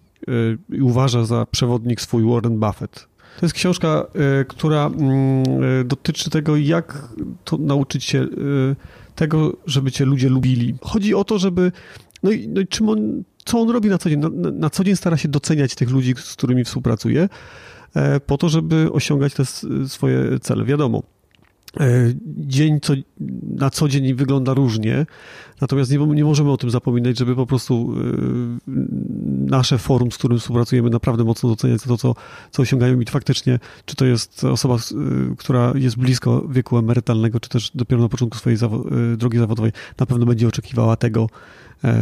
i 0.69 0.81
uważa 0.81 1.25
za 1.25 1.45
przewodnik 1.51 2.01
swój 2.01 2.23
Warren 2.23 2.59
Buffett. 2.59 3.07
To 3.39 3.45
jest 3.45 3.55
książka, 3.55 4.05
która 4.47 4.85
mm, 4.85 5.43
dotyczy 5.87 6.29
tego, 6.29 6.57
jak 6.57 7.09
to 7.43 7.57
nauczyć 7.57 8.03
się 8.03 8.27
tego, 9.19 9.57
żeby 9.65 9.91
cię 9.91 10.05
ludzie 10.05 10.29
lubili. 10.29 10.75
Chodzi 10.81 11.13
o 11.13 11.23
to, 11.23 11.39
żeby. 11.39 11.71
No 12.23 12.31
i, 12.31 12.47
no 12.47 12.61
i 12.61 12.67
czym 12.67 12.89
on, 12.89 13.23
co 13.45 13.59
on 13.59 13.69
robi 13.69 13.89
na 13.89 13.97
co 13.97 14.09
dzień? 14.09 14.19
Na, 14.19 14.29
na 14.51 14.69
co 14.69 14.83
dzień 14.83 14.95
stara 14.95 15.17
się 15.17 15.27
doceniać 15.27 15.75
tych 15.75 15.89
ludzi, 15.89 16.13
z 16.17 16.35
którymi 16.35 16.63
współpracuje, 16.63 17.29
e, 17.95 18.19
po 18.19 18.37
to, 18.37 18.49
żeby 18.49 18.91
osiągać 18.91 19.33
te 19.33 19.43
swoje 19.87 20.39
cele. 20.39 20.65
Wiadomo, 20.65 21.03
dzień 22.37 22.79
co, 22.79 22.93
na 23.57 23.69
co 23.69 23.87
dzień 23.87 24.13
wygląda 24.13 24.53
różnie, 24.53 25.05
natomiast 25.61 25.91
nie, 25.91 25.97
nie, 25.97 26.23
możemy 26.23 26.51
o 26.51 26.57
tym 26.57 26.69
zapominać, 26.69 27.17
żeby 27.17 27.35
po 27.35 27.45
prostu 27.45 27.93
e, 27.93 28.71
nasze 29.49 29.77
forum, 29.77 30.11
z 30.11 30.17
którym 30.17 30.39
współpracujemy, 30.39 30.89
naprawdę 30.89 31.23
mocno 31.23 31.49
doceniać 31.49 31.81
to, 31.81 31.97
co, 31.97 32.15
co 32.51 32.61
osiągają 32.61 32.99
i 32.99 33.05
faktycznie, 33.05 33.59
czy 33.85 33.95
to 33.95 34.05
jest 34.05 34.43
osoba, 34.43 34.75
e, 34.75 34.79
która 35.37 35.73
jest 35.75 35.97
blisko 35.97 36.47
wieku 36.49 36.77
emerytalnego, 36.77 37.39
czy 37.39 37.49
też 37.49 37.71
dopiero 37.75 38.01
na 38.01 38.09
początku 38.09 38.37
swojej 38.37 38.59
drogi 39.17 39.37
zawodowej, 39.37 39.71
na 39.99 40.05
pewno 40.05 40.25
będzie 40.25 40.47
oczekiwała 40.47 40.95
tego, 40.95 41.29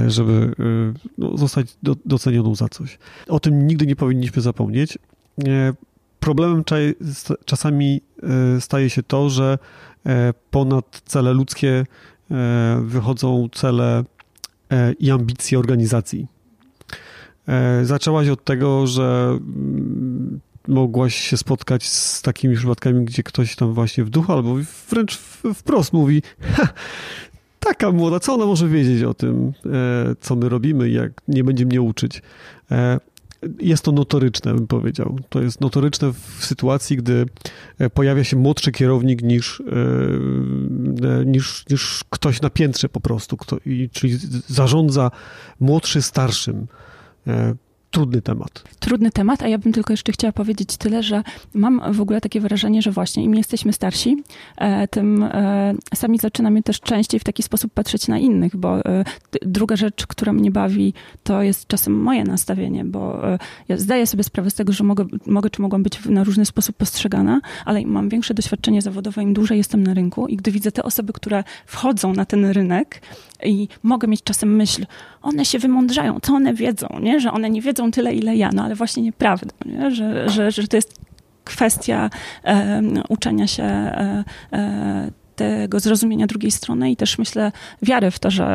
żeby 0.07 0.53
no, 1.17 1.37
zostać 1.37 1.77
do, 1.83 1.95
docenioną 2.05 2.55
za 2.55 2.69
coś. 2.69 2.99
O 3.27 3.39
tym 3.39 3.67
nigdy 3.67 3.85
nie 3.85 3.95
powinniśmy 3.95 4.41
zapomnieć 4.41 4.97
problemem 6.27 6.63
czasami 7.45 8.01
e, 8.23 8.61
staje 8.61 8.89
się 8.89 9.03
to, 9.03 9.29
że 9.29 9.57
e, 10.05 10.33
ponad 10.51 11.01
cele 11.05 11.33
ludzkie 11.33 11.85
e, 12.31 12.81
wychodzą 12.85 13.49
cele 13.53 14.03
i 14.99 15.11
ambicje 15.11 15.59
organizacji. 15.59 16.27
Zaczęłaś 17.83 18.27
od 18.27 18.43
tego, 18.43 18.87
że 18.87 19.37
mm, 19.39 20.39
mogłaś 20.67 21.15
się 21.15 21.37
spotkać 21.37 21.89
z 21.89 22.21
takimi 22.21 22.55
przypadkami, 22.55 23.05
gdzie 23.05 23.23
ktoś 23.23 23.55
tam 23.55 23.73
właśnie 23.73 24.03
w 24.03 24.09
duchu 24.09 24.33
albo 24.33 24.55
wręcz 24.89 25.17
wprost 25.55 25.93
mówi 25.93 26.21
taka 27.59 27.91
młoda, 27.91 28.19
co 28.19 28.33
ona 28.33 28.45
może 28.45 28.67
wiedzieć 28.67 29.03
o 29.03 29.13
tym, 29.13 29.53
co 30.21 30.35
my 30.35 30.49
robimy, 30.49 30.89
jak 30.89 31.11
nie 31.27 31.43
będzie 31.43 31.65
mnie 31.65 31.81
uczyć 31.81 32.21
jest 33.59 33.83
to 33.83 33.91
notoryczne, 33.91 34.53
bym 34.53 34.67
powiedział. 34.67 35.19
To 35.29 35.41
jest 35.41 35.61
notoryczne 35.61 36.13
w 36.13 36.45
sytuacji, 36.45 36.97
gdy 36.97 37.25
e, 37.79 37.89
pojawia 37.89 38.23
się 38.23 38.37
młodszy 38.37 38.71
kierownik 38.71 39.21
niż, 39.21 39.61
e, 39.61 39.63
e, 41.21 41.25
niż, 41.25 41.65
niż 41.69 42.03
ktoś 42.09 42.41
na 42.41 42.49
piętrze 42.49 42.89
po 42.89 42.99
prostu, 42.99 43.37
kto, 43.37 43.57
czyli 43.91 44.17
zarządza 44.47 45.11
młodszy 45.59 46.01
starszym 46.01 46.67
trudny 47.97 48.21
temat. 48.21 48.63
Trudny 48.79 49.11
temat, 49.11 49.43
a 49.43 49.47
ja 49.47 49.57
bym 49.57 49.73
tylko 49.73 49.93
jeszcze 49.93 50.11
chciała 50.11 50.31
powiedzieć 50.31 50.77
tyle, 50.77 51.03
że 51.03 51.23
mam 51.53 51.93
w 51.93 52.01
ogóle 52.01 52.21
takie 52.21 52.41
wrażenie, 52.41 52.81
że 52.81 52.91
właśnie 52.91 53.23
im 53.23 53.35
jesteśmy 53.35 53.73
starsi, 53.73 54.23
e, 54.57 54.87
tym 54.87 55.23
e, 55.23 55.73
sami 55.95 56.19
zaczynamy 56.19 56.63
też 56.63 56.79
częściej 56.79 57.19
w 57.19 57.23
taki 57.23 57.43
sposób 57.43 57.73
patrzeć 57.73 58.07
na 58.07 58.19
innych, 58.19 58.55
bo 58.55 58.85
e, 58.85 59.03
druga 59.41 59.75
rzecz, 59.75 60.07
która 60.07 60.33
mnie 60.33 60.51
bawi, 60.51 60.93
to 61.23 61.41
jest 61.41 61.67
czasem 61.67 61.93
moje 61.93 62.23
nastawienie, 62.23 62.85
bo 62.85 63.21
ja 63.67 63.77
zdaję 63.77 64.07
sobie 64.07 64.23
sprawę 64.23 64.49
z 64.49 64.53
tego, 64.53 64.73
że 64.73 64.83
mogę, 64.83 65.05
mogę 65.25 65.49
czy 65.49 65.61
mogłam 65.61 65.83
być 65.83 66.05
na 66.05 66.23
różny 66.23 66.45
sposób 66.45 66.75
postrzegana, 66.75 67.41
ale 67.65 67.81
mam 67.85 68.09
większe 68.09 68.33
doświadczenie 68.33 68.81
zawodowe, 68.81 69.23
im 69.23 69.33
dłużej 69.33 69.57
jestem 69.57 69.83
na 69.83 69.93
rynku 69.93 70.27
i 70.27 70.35
gdy 70.37 70.51
widzę 70.51 70.71
te 70.71 70.83
osoby, 70.83 71.13
które 71.13 71.43
wchodzą 71.65 72.13
na 72.13 72.25
ten 72.25 72.45
rynek 72.45 73.01
i 73.43 73.67
mogę 73.83 74.07
mieć 74.07 74.23
czasem 74.23 74.55
myśl, 74.55 74.85
one 75.21 75.45
się 75.45 75.59
wymądrzają, 75.59 76.19
co 76.19 76.33
one 76.33 76.53
wiedzą, 76.53 76.87
nie? 77.01 77.19
że 77.19 77.31
one 77.31 77.49
nie 77.49 77.61
wiedzą 77.61 77.91
tyle, 77.91 78.13
ile 78.13 78.35
ja, 78.35 78.49
no 78.53 78.63
ale 78.63 78.75
właśnie 78.75 79.03
nieprawda, 79.03 79.53
nie? 79.65 79.91
Że, 79.91 80.29
że, 80.29 80.51
że 80.51 80.67
to 80.67 80.75
jest 80.75 80.93
kwestia 81.43 82.09
e, 82.43 82.81
uczenia 83.09 83.47
się 83.47 83.63
e, 83.63 84.23
e, 84.53 85.11
tego 85.35 85.79
zrozumienia 85.79 86.27
drugiej 86.27 86.51
strony 86.51 86.91
i 86.91 86.95
też 86.95 87.17
myślę 87.17 87.51
wiary 87.81 88.11
w 88.11 88.19
to, 88.19 88.31
że 88.31 88.45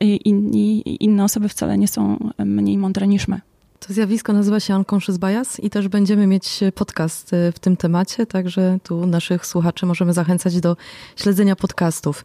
e, 0.00 0.06
inni, 0.06 0.82
inne 1.04 1.24
osoby 1.24 1.48
wcale 1.48 1.78
nie 1.78 1.88
są 1.88 2.30
mniej 2.38 2.78
mądre 2.78 3.06
niż 3.06 3.28
my. 3.28 3.40
To 3.86 3.92
zjawisko 3.92 4.32
nazywa 4.32 4.60
się 4.60 4.76
Unconscious 4.76 5.18
Bias 5.18 5.60
i 5.60 5.70
też 5.70 5.88
będziemy 5.88 6.26
mieć 6.26 6.60
podcast 6.74 7.32
e, 7.32 7.52
w 7.52 7.58
tym 7.58 7.76
temacie, 7.76 8.26
także 8.26 8.78
tu 8.82 9.06
naszych 9.06 9.46
słuchaczy 9.46 9.86
możemy 9.86 10.12
zachęcać 10.12 10.60
do 10.60 10.76
śledzenia 11.16 11.56
podcastów. 11.56 12.24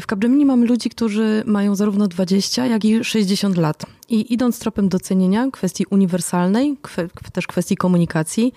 W 0.00 0.06
Capgemini 0.06 0.44
mamy 0.44 0.66
ludzi, 0.66 0.90
którzy 0.90 1.42
mają 1.46 1.74
zarówno 1.74 2.08
20, 2.08 2.66
jak 2.66 2.84
i 2.84 3.04
60 3.04 3.56
lat. 3.56 3.86
I 4.08 4.32
idąc 4.32 4.58
tropem 4.58 4.88
docenienia 4.88 5.50
kwestii 5.50 5.86
uniwersalnej, 5.90 6.76
kwe, 6.82 7.08
też 7.32 7.46
kwestii 7.46 7.76
komunikacji, 7.76 8.52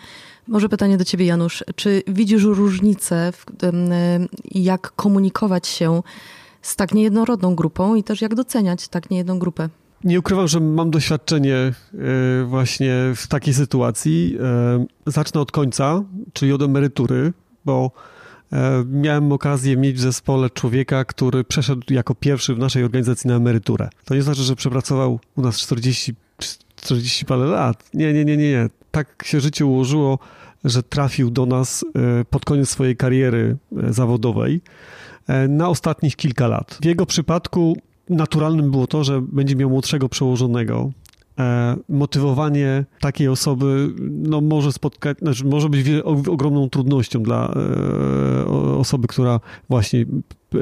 może 0.48 0.70
pytanie 0.70 0.98
do 0.98 1.06
ciebie, 1.06 1.26
Janusz. 1.26 1.64
Czy 1.76 2.04
widzisz 2.08 2.44
różnicę, 2.44 3.32
w, 3.32 3.46
jak 4.52 4.92
komunikować 4.96 5.68
się 5.68 6.02
z 6.62 6.76
tak 6.76 6.94
niejednorodną 6.94 7.56
grupą 7.56 7.96
i 7.96 8.04
też 8.04 8.22
jak 8.22 8.36
doceniać 8.36 8.88
tak 8.88 9.10
niejedną 9.10 9.40
grupę? 9.40 9.70
Nie 10.04 10.20
ukrywam, 10.20 10.48
że 10.48 10.60
mam 10.60 10.92
doświadczenie 10.92 11.56
e, 11.56 11.74
właśnie 12.46 12.94
w 13.16 13.28
takiej 13.28 13.54
sytuacji. 13.54 14.38
E, 14.42 14.86
zacznę 15.06 15.42
od 15.42 15.52
końca, 15.52 16.04
czyli 16.34 16.54
od 16.54 16.62
emerytury, 16.62 17.34
bo 17.66 17.92
miałem 18.86 19.32
okazję 19.32 19.78
mieć 19.78 19.96
w 19.96 20.00
zespole 20.00 20.50
człowieka, 20.50 21.06
który 21.06 21.44
przeszedł 21.44 21.94
jako 21.94 22.16
pierwszy 22.16 22.56
w 22.56 22.60
naszej 22.60 22.84
organizacji 22.84 23.28
na 23.28 23.36
emeryturę. 23.36 23.90
To 24.06 24.16
nie 24.16 24.22
znaczy, 24.22 24.42
że 24.42 24.56
przepracował 24.56 25.20
u 25.36 25.42
nas 25.42 25.58
40, 25.58 26.16
40 26.76 27.26
parę 27.26 27.46
lat. 27.46 27.90
Nie, 27.94 28.14
nie, 28.14 28.26
nie, 28.26 28.38
nie, 28.38 28.52
nie. 28.52 28.70
Tak 28.92 29.24
się 29.26 29.40
życie 29.40 29.66
ułożyło, 29.66 30.20
że 30.64 30.84
trafił 30.84 31.32
do 31.32 31.46
nas 31.46 31.86
e, 31.96 32.26
pod 32.26 32.46
koniec 32.46 32.70
swojej 32.70 32.98
kariery 32.98 33.58
e, 33.78 33.94
zawodowej 33.94 34.62
na 35.50 35.70
ostatnich 35.70 36.16
kilka 36.16 36.48
lat. 36.48 36.78
W 36.82 36.86
jego 36.86 37.06
przypadku 37.06 37.78
naturalnym 38.10 38.72
było 38.72 38.88
to, 38.88 39.04
że 39.04 39.22
będzie 39.22 39.56
miał 39.56 39.70
młodszego 39.70 40.10
przełożonego, 40.10 40.92
e, 40.92 41.09
motywowanie 41.90 42.86
takiej 43.00 43.28
osoby 43.28 43.94
no, 44.00 44.42
może 44.42 44.72
spotkać, 44.72 45.18
znaczy 45.20 45.46
może 45.46 45.70
być 45.70 45.88
ogromną 46.06 46.70
trudnością 46.70 47.24
dla 47.24 47.54
e, 47.54 48.46
osoby, 48.78 49.08
która 49.08 49.40
właśnie 49.70 50.06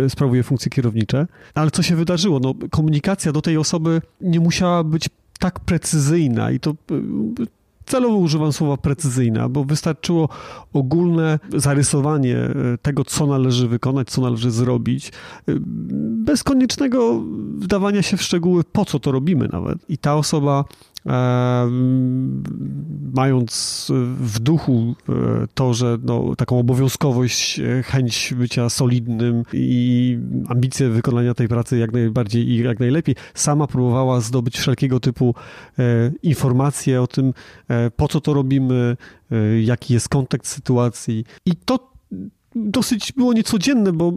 sprawuje 0.09 0.43
funkcje 0.43 0.69
kierownicze. 0.69 1.27
Ale 1.53 1.71
co 1.71 1.83
się 1.83 1.95
wydarzyło? 1.95 2.39
No, 2.39 2.53
komunikacja 2.69 3.31
do 3.31 3.41
tej 3.41 3.57
osoby 3.57 4.01
nie 4.21 4.39
musiała 4.39 4.83
być 4.83 5.09
tak 5.39 5.59
precyzyjna 5.59 6.51
i 6.51 6.59
to 6.59 6.73
Celowo 7.87 8.17
używam 8.17 8.53
słowa 8.53 8.77
precyzyjna, 8.77 9.49
bo 9.49 9.63
wystarczyło 9.63 10.29
ogólne 10.73 11.39
zarysowanie 11.55 12.37
e, 12.37 12.53
tego, 12.81 13.05
co 13.05 13.27
należy 13.27 13.67
wykonać, 13.67 14.09
co 14.09 14.21
należy 14.21 14.51
zrobić, 14.51 15.07
e, 15.07 15.11
bez 16.25 16.43
koniecznego 16.43 17.23
wdawania 17.57 18.01
się 18.01 18.17
w 18.17 18.21
szczegóły, 18.21 18.63
po 18.63 18.85
co 18.85 18.99
to 18.99 19.11
robimy 19.11 19.47
nawet. 19.51 19.77
I 19.89 19.97
ta 19.97 20.15
osoba 20.15 20.65
mając 23.13 23.87
w 24.19 24.39
duchu 24.39 24.95
e, 25.09 25.13
to, 25.53 25.73
że 25.73 25.97
no, 26.03 26.35
taką 26.35 26.59
obowiązkowość, 26.59 27.59
e, 27.59 27.83
chęć 27.83 28.33
bycia 28.37 28.69
solidnym 28.69 29.43
i 29.53 30.17
ambicje 30.49 30.89
wykonania 30.89 31.33
tej 31.33 31.47
pracy 31.47 31.77
jak 31.77 31.93
najbardziej 31.93 32.49
i 32.49 32.57
jak 32.57 32.79
najlepiej, 32.79 33.15
sama 33.33 33.67
próbowała 33.67 34.21
zdobyć 34.21 34.57
wszelkiego 34.57 34.99
typu 34.99 35.35
e, 35.79 36.11
informacje 36.23 37.01
o 37.01 37.07
tym, 37.07 37.33
po 37.95 38.07
co 38.07 38.21
to 38.21 38.33
robimy, 38.33 38.97
jaki 39.63 39.93
jest 39.93 40.09
kontekst 40.09 40.53
sytuacji. 40.53 41.25
I 41.45 41.55
to 41.55 41.93
dosyć 42.55 43.13
było 43.13 43.33
niecodzienne, 43.33 43.93
bo 43.93 44.11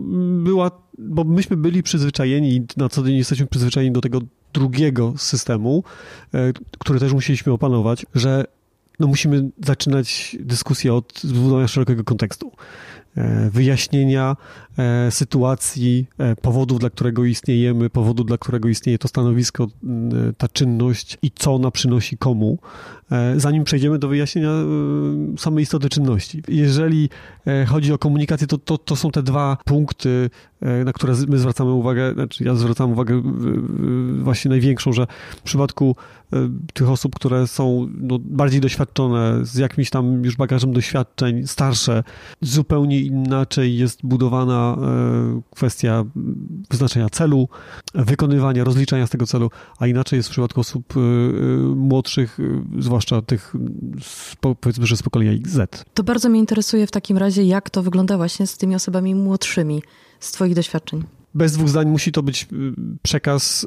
była, 0.44 0.70
bo 0.98 1.24
myśmy 1.24 1.56
byli 1.56 1.82
przyzwyczajeni 1.82 2.66
na 2.76 2.88
co 2.88 3.02
dzień 3.02 3.16
jesteśmy 3.16 3.46
przyzwyczajeni 3.46 3.92
do 3.92 4.00
tego 4.00 4.20
drugiego 4.52 5.14
systemu, 5.16 5.84
e, 6.34 6.52
który 6.78 7.00
też 7.00 7.12
musieliśmy 7.12 7.52
opanować, 7.52 8.06
że 8.14 8.44
no 9.00 9.06
musimy 9.06 9.50
zaczynać 9.64 10.36
dyskusję 10.40 10.94
od 10.94 11.20
zbudowania 11.20 11.68
szerokiego 11.68 12.04
kontekstu. 12.04 12.52
E, 13.16 13.50
wyjaśnienia 13.50 14.36
e, 14.78 15.10
sytuacji, 15.10 16.06
powodów, 16.42 16.78
dla 16.78 16.90
którego 16.90 17.24
istniejemy, 17.24 17.90
powodu, 17.90 18.24
dla 18.24 18.38
którego 18.38 18.68
istnieje 18.68 18.98
to 18.98 19.08
stanowisko, 19.08 19.66
ta 20.38 20.48
czynność 20.48 21.18
i 21.22 21.30
co 21.30 21.54
ona 21.54 21.70
przynosi 21.70 22.18
komu, 22.18 22.58
zanim 23.36 23.64
przejdziemy 23.64 23.98
do 23.98 24.08
wyjaśnienia 24.08 24.50
samej 25.38 25.62
istoty 25.62 25.88
czynności. 25.88 26.42
Jeżeli 26.48 27.08
chodzi 27.66 27.92
o 27.92 27.98
komunikację, 27.98 28.46
to, 28.46 28.58
to, 28.58 28.78
to 28.78 28.96
są 28.96 29.10
te 29.10 29.22
dwa 29.22 29.56
punkty, 29.64 30.30
E, 30.62 30.84
na 30.84 30.92
które 30.92 31.14
my 31.28 31.38
zwracamy 31.38 31.70
uwagę, 31.70 32.14
znaczy 32.14 32.44
ja 32.44 32.54
zwracam 32.54 32.92
uwagę 32.92 33.22
właśnie 34.22 34.48
największą, 34.48 34.92
że 34.92 35.06
w 35.36 35.42
przypadku 35.42 35.96
e, 36.32 36.36
tych 36.74 36.90
osób, 36.90 37.14
które 37.14 37.46
są 37.46 37.88
no, 38.00 38.18
bardziej 38.18 38.60
doświadczone, 38.60 39.44
z 39.44 39.54
jakimś 39.54 39.90
tam 39.90 40.24
już 40.24 40.36
bagażem 40.36 40.72
doświadczeń, 40.72 41.46
starsze, 41.46 42.02
zupełnie 42.40 42.99
inaczej 43.06 43.78
jest 43.78 44.00
budowana 44.02 44.76
e, 44.76 45.40
kwestia 45.54 46.04
wyznaczenia 46.70 47.08
celu, 47.08 47.48
wykonywania, 47.94 48.64
rozliczania 48.64 49.06
z 49.06 49.10
tego 49.10 49.26
celu, 49.26 49.50
a 49.78 49.86
inaczej 49.86 50.16
jest 50.16 50.28
w 50.28 50.32
przypadku 50.32 50.60
osób 50.60 50.94
młodszych, 51.76 52.38
zwłaszcza 52.78 53.22
tych 53.22 53.54
powiedzmy, 54.40 54.86
że 54.86 54.96
z 54.96 55.02
pokolenia 55.02 55.32
Z. 55.44 55.84
To 55.94 56.02
bardzo 56.02 56.28
mnie 56.28 56.40
interesuje 56.40 56.86
w 56.86 56.90
takim 56.90 57.16
razie, 57.16 57.44
jak 57.44 57.70
to 57.70 57.82
wygląda 57.82 58.16
właśnie 58.16 58.46
z 58.46 58.56
tymi 58.56 58.74
osobami 58.74 59.14
młodszymi 59.14 59.82
z 60.20 60.32
Twoich 60.32 60.54
doświadczeń? 60.54 61.02
Bez 61.34 61.52
dwóch 61.52 61.68
zdań 61.68 61.88
musi 61.88 62.12
to 62.12 62.22
być 62.22 62.48
przekaz 63.02 63.66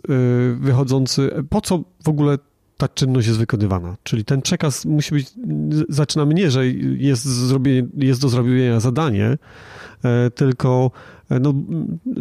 wychodzący. 0.55 1.31
Po 1.49 1.61
co 1.61 1.83
w 2.03 2.09
ogóle 2.09 2.37
ta 2.77 2.87
czynność 2.87 3.27
jest 3.27 3.39
wykonywana? 3.39 3.95
Czyli 4.03 4.25
ten 4.25 4.41
przekaz 4.41 4.85
musi 4.85 5.15
być. 5.15 5.33
Zaczynamy 5.89 6.33
nie, 6.33 6.51
że 6.51 6.67
jest, 6.97 7.27
jest 7.97 8.21
do 8.21 8.29
zrobienia 8.29 8.79
zadanie, 8.79 9.37
e, 10.03 10.31
tylko 10.31 10.91
e, 11.29 11.39
no, 11.39 11.53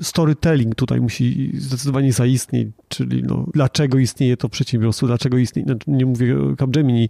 storytelling 0.02 0.74
tutaj 0.74 1.00
musi 1.00 1.52
zdecydowanie 1.54 2.12
zaistnieć, 2.12 2.68
czyli 2.88 3.22
no, 3.22 3.46
dlaczego 3.54 3.98
istnieje 3.98 4.36
to 4.36 4.48
przedsiębiorstwo, 4.48 5.06
dlaczego 5.06 5.38
istnieje, 5.38 5.66
no, 5.68 5.74
nie 5.86 6.06
mówię 6.06 6.36
Capgemini, 6.58 7.08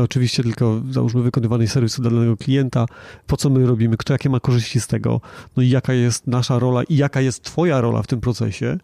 oczywiście 0.00 0.42
tylko 0.42 0.82
załóżmy 0.90 1.22
wykonywanej 1.22 1.68
serwisu 1.68 2.02
dla 2.02 2.10
danego 2.10 2.36
klienta, 2.36 2.86
po 3.26 3.36
co 3.36 3.50
my 3.50 3.66
robimy, 3.66 3.96
kto 3.96 4.14
jakie 4.14 4.30
ma 4.30 4.40
korzyści 4.40 4.80
z 4.80 4.86
tego, 4.86 5.20
no 5.56 5.62
i 5.62 5.68
jaka 5.68 5.92
jest 5.92 6.26
nasza 6.26 6.58
rola 6.58 6.82
i 6.82 6.96
jaka 6.96 7.20
jest 7.20 7.42
twoja 7.42 7.80
rola 7.80 8.02
w 8.02 8.06
tym 8.06 8.20
procesie, 8.20 8.78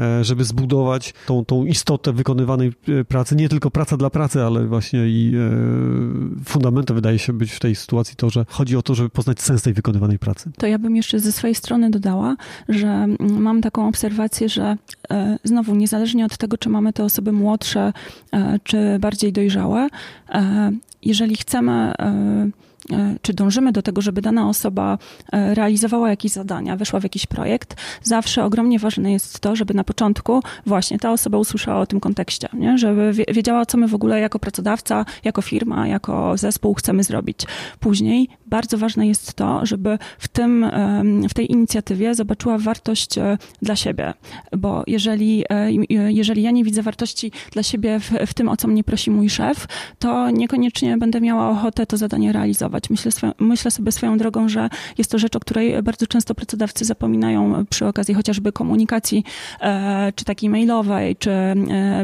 e, 0.00 0.24
żeby 0.24 0.44
zbudować 0.44 1.14
tą, 1.26 1.44
tą 1.44 1.64
istotę 1.64 2.12
wykonywanej 2.12 2.72
e, 2.88 3.04
pracy, 3.04 3.36
nie 3.36 3.48
tylko 3.48 3.70
praca 3.70 3.96
dla 3.96 4.10
pracy, 4.10 4.42
ale 4.42 4.66
właśnie 4.66 5.08
i 5.08 5.32
e, 5.36 6.44
fundamentem 6.44 6.96
wydaje 6.96 7.18
się 7.18 7.32
być 7.32 7.52
w 7.52 7.60
tej 7.60 7.74
sytuacji 7.74 8.16
to, 8.16 8.30
że 8.30 8.46
chodzi 8.48 8.76
o 8.76 8.82
to, 8.82 8.94
żeby 8.94 9.10
poznać 9.10 9.40
sens 9.40 9.62
tej 9.62 9.72
wykonywanej 9.72 10.18
pracy. 10.18 10.50
To 10.58 10.66
ja 10.66 10.78
bym 10.78 10.96
jeszcze 10.96 11.20
ze 11.20 11.32
swojej 11.32 11.54
strony 11.54 11.90
dodała, 11.90 12.36
że 12.68 12.88
mm, 12.88 13.16
mam 13.42 13.60
taką 13.60 13.88
obserwację, 13.88 14.48
że 14.48 14.76
znowu 15.44 15.74
niezależnie 15.74 16.24
od 16.24 16.36
tego, 16.36 16.58
czy 16.58 16.68
mamy 16.68 16.92
te 16.92 17.04
osoby 17.04 17.32
młodsze, 17.32 17.92
czy 18.62 18.98
bardziej 18.98 19.32
dojrzałe, 19.32 19.88
jeżeli 21.02 21.36
chcemy 21.36 21.72
e, 21.72 21.94
E, 21.98 22.50
czy 23.22 23.34
dążymy 23.34 23.72
do 23.72 23.82
tego, 23.82 24.00
żeby 24.00 24.22
dana 24.22 24.48
osoba 24.48 24.98
e, 25.32 25.54
realizowała 25.54 26.10
jakieś 26.10 26.32
zadania, 26.32 26.76
weszła 26.76 27.00
w 27.00 27.02
jakiś 27.02 27.26
projekt, 27.26 27.76
zawsze 28.02 28.44
ogromnie 28.44 28.78
ważne 28.78 29.12
jest 29.12 29.40
to, 29.40 29.56
żeby 29.56 29.74
na 29.74 29.84
początku 29.84 30.42
właśnie 30.66 30.98
ta 30.98 31.12
osoba 31.12 31.38
usłyszała 31.38 31.80
o 31.80 31.86
tym 31.86 32.00
kontekście, 32.00 32.48
nie? 32.52 32.78
żeby 32.78 33.12
wiedziała, 33.12 33.66
co 33.66 33.78
my 33.78 33.88
w 33.88 33.94
ogóle 33.94 34.20
jako 34.20 34.38
pracodawca, 34.38 35.04
jako 35.24 35.42
firma, 35.42 35.86
jako 35.86 36.36
zespół 36.36 36.74
chcemy 36.74 37.04
zrobić. 37.04 37.38
Później 37.80 38.28
bardzo 38.46 38.78
ważne 38.78 39.06
jest 39.06 39.34
to, 39.34 39.66
żeby 39.66 39.98
w, 40.18 40.28
tym, 40.28 40.70
w 41.30 41.34
tej 41.34 41.52
inicjatywie 41.52 42.14
zobaczyła 42.14 42.58
wartość 42.58 43.18
e, 43.18 43.38
dla 43.62 43.76
siebie, 43.76 44.14
bo 44.56 44.82
jeżeli, 44.86 45.44
jeżeli 46.08 46.42
ja 46.42 46.50
nie 46.50 46.64
widzę 46.64 46.82
wartości 46.82 47.32
dla 47.52 47.62
siebie 47.62 48.00
w, 48.00 48.10
w 48.26 48.34
tym, 48.34 48.48
o 48.48 48.56
co 48.56 48.68
mnie 48.68 48.84
prosi 48.84 49.10
mój 49.10 49.30
szef, 49.30 49.66
to 49.98 50.30
niekoniecznie 50.30 50.96
będę 50.96 51.20
miała 51.20 51.50
ochotę 51.50 51.86
to 51.86 51.96
zadanie 51.96 52.32
realizować. 52.32 52.77
Myślę, 52.90 53.12
myślę 53.38 53.70
sobie 53.70 53.92
swoją 53.92 54.18
drogą, 54.18 54.48
że 54.48 54.68
jest 54.98 55.10
to 55.10 55.18
rzecz, 55.18 55.36
o 55.36 55.40
której 55.40 55.82
bardzo 55.82 56.06
często 56.06 56.34
pracodawcy 56.34 56.84
zapominają 56.84 57.66
przy 57.70 57.86
okazji 57.86 58.14
chociażby 58.14 58.52
komunikacji, 58.52 59.24
e, 59.60 60.12
czy 60.12 60.24
takiej 60.24 60.50
mailowej, 60.50 61.16
czy 61.16 61.30
e, 61.30 61.54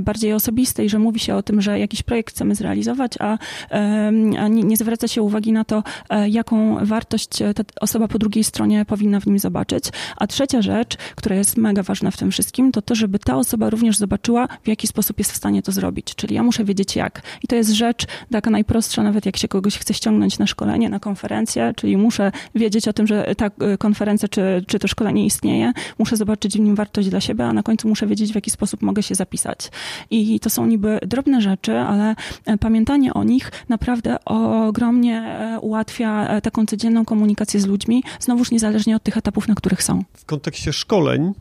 bardziej 0.02 0.32
osobistej, 0.32 0.88
że 0.88 0.98
mówi 0.98 1.20
się 1.20 1.34
o 1.34 1.42
tym, 1.42 1.60
że 1.60 1.78
jakiś 1.78 2.02
projekt 2.02 2.34
chcemy 2.34 2.54
zrealizować, 2.54 3.12
a, 3.18 3.38
e, 3.70 4.12
a 4.38 4.48
nie, 4.48 4.62
nie 4.62 4.76
zwraca 4.76 5.08
się 5.08 5.22
uwagi 5.22 5.52
na 5.52 5.64
to, 5.64 5.82
jaką 6.28 6.86
wartość 6.86 7.38
ta 7.38 7.62
osoba 7.80 8.08
po 8.08 8.18
drugiej 8.18 8.44
stronie 8.44 8.84
powinna 8.84 9.20
w 9.20 9.26
nim 9.26 9.38
zobaczyć. 9.38 9.84
A 10.16 10.26
trzecia 10.26 10.62
rzecz, 10.62 10.96
która 11.16 11.36
jest 11.36 11.56
mega 11.56 11.82
ważna 11.82 12.10
w 12.10 12.16
tym 12.16 12.30
wszystkim, 12.30 12.72
to 12.72 12.82
to, 12.82 12.94
żeby 12.94 13.18
ta 13.18 13.36
osoba 13.36 13.70
również 13.70 13.96
zobaczyła, 13.96 14.48
w 14.64 14.68
jaki 14.68 14.86
sposób 14.86 15.18
jest 15.18 15.32
w 15.32 15.36
stanie 15.36 15.62
to 15.62 15.72
zrobić. 15.72 16.14
Czyli 16.14 16.34
ja 16.34 16.42
muszę 16.42 16.64
wiedzieć 16.64 16.96
jak. 16.96 17.22
I 17.42 17.46
to 17.46 17.56
jest 17.56 17.70
rzecz 17.70 18.06
taka 18.30 18.50
najprostsza, 18.50 19.02
nawet 19.02 19.26
jak 19.26 19.36
się 19.36 19.48
kogoś 19.48 19.78
chce 19.78 19.94
ściągnąć 19.94 20.38
na 20.38 20.46
szkolenie, 20.46 20.63
na 20.64 21.00
konferencję, 21.00 21.72
czyli 21.76 21.96
muszę 21.96 22.32
wiedzieć 22.54 22.88
o 22.88 22.92
tym, 22.92 23.06
że 23.06 23.34
ta 23.36 23.46
e, 23.46 23.78
konferencja 23.78 24.28
czy, 24.28 24.64
czy 24.66 24.78
to 24.78 24.88
szkolenie 24.88 25.26
istnieje, 25.26 25.72
muszę 25.98 26.16
zobaczyć 26.16 26.56
w 26.58 26.60
nim 26.60 26.74
wartość 26.74 27.08
dla 27.08 27.20
siebie, 27.20 27.44
a 27.44 27.52
na 27.52 27.62
końcu 27.62 27.88
muszę 27.88 28.06
wiedzieć, 28.06 28.32
w 28.32 28.34
jaki 28.34 28.50
sposób 28.50 28.82
mogę 28.82 29.02
się 29.02 29.14
zapisać. 29.14 29.70
I 30.10 30.40
to 30.40 30.50
są 30.50 30.66
niby 30.66 30.98
drobne 31.06 31.40
rzeczy, 31.40 31.78
ale 31.78 32.14
e, 32.44 32.58
pamiętanie 32.58 33.14
o 33.14 33.24
nich 33.24 33.52
naprawdę 33.68 34.24
ogromnie 34.24 35.20
e, 35.20 35.60
ułatwia 35.60 36.40
taką 36.40 36.66
codzienną 36.66 37.04
komunikację 37.04 37.60
z 37.60 37.66
ludźmi, 37.66 38.02
znowuż 38.20 38.50
niezależnie 38.50 38.96
od 38.96 39.02
tych 39.02 39.16
etapów, 39.16 39.48
na 39.48 39.54
których 39.54 39.82
są. 39.82 40.02
W 40.12 40.24
kontekście 40.24 40.72
szkoleń 40.72 41.32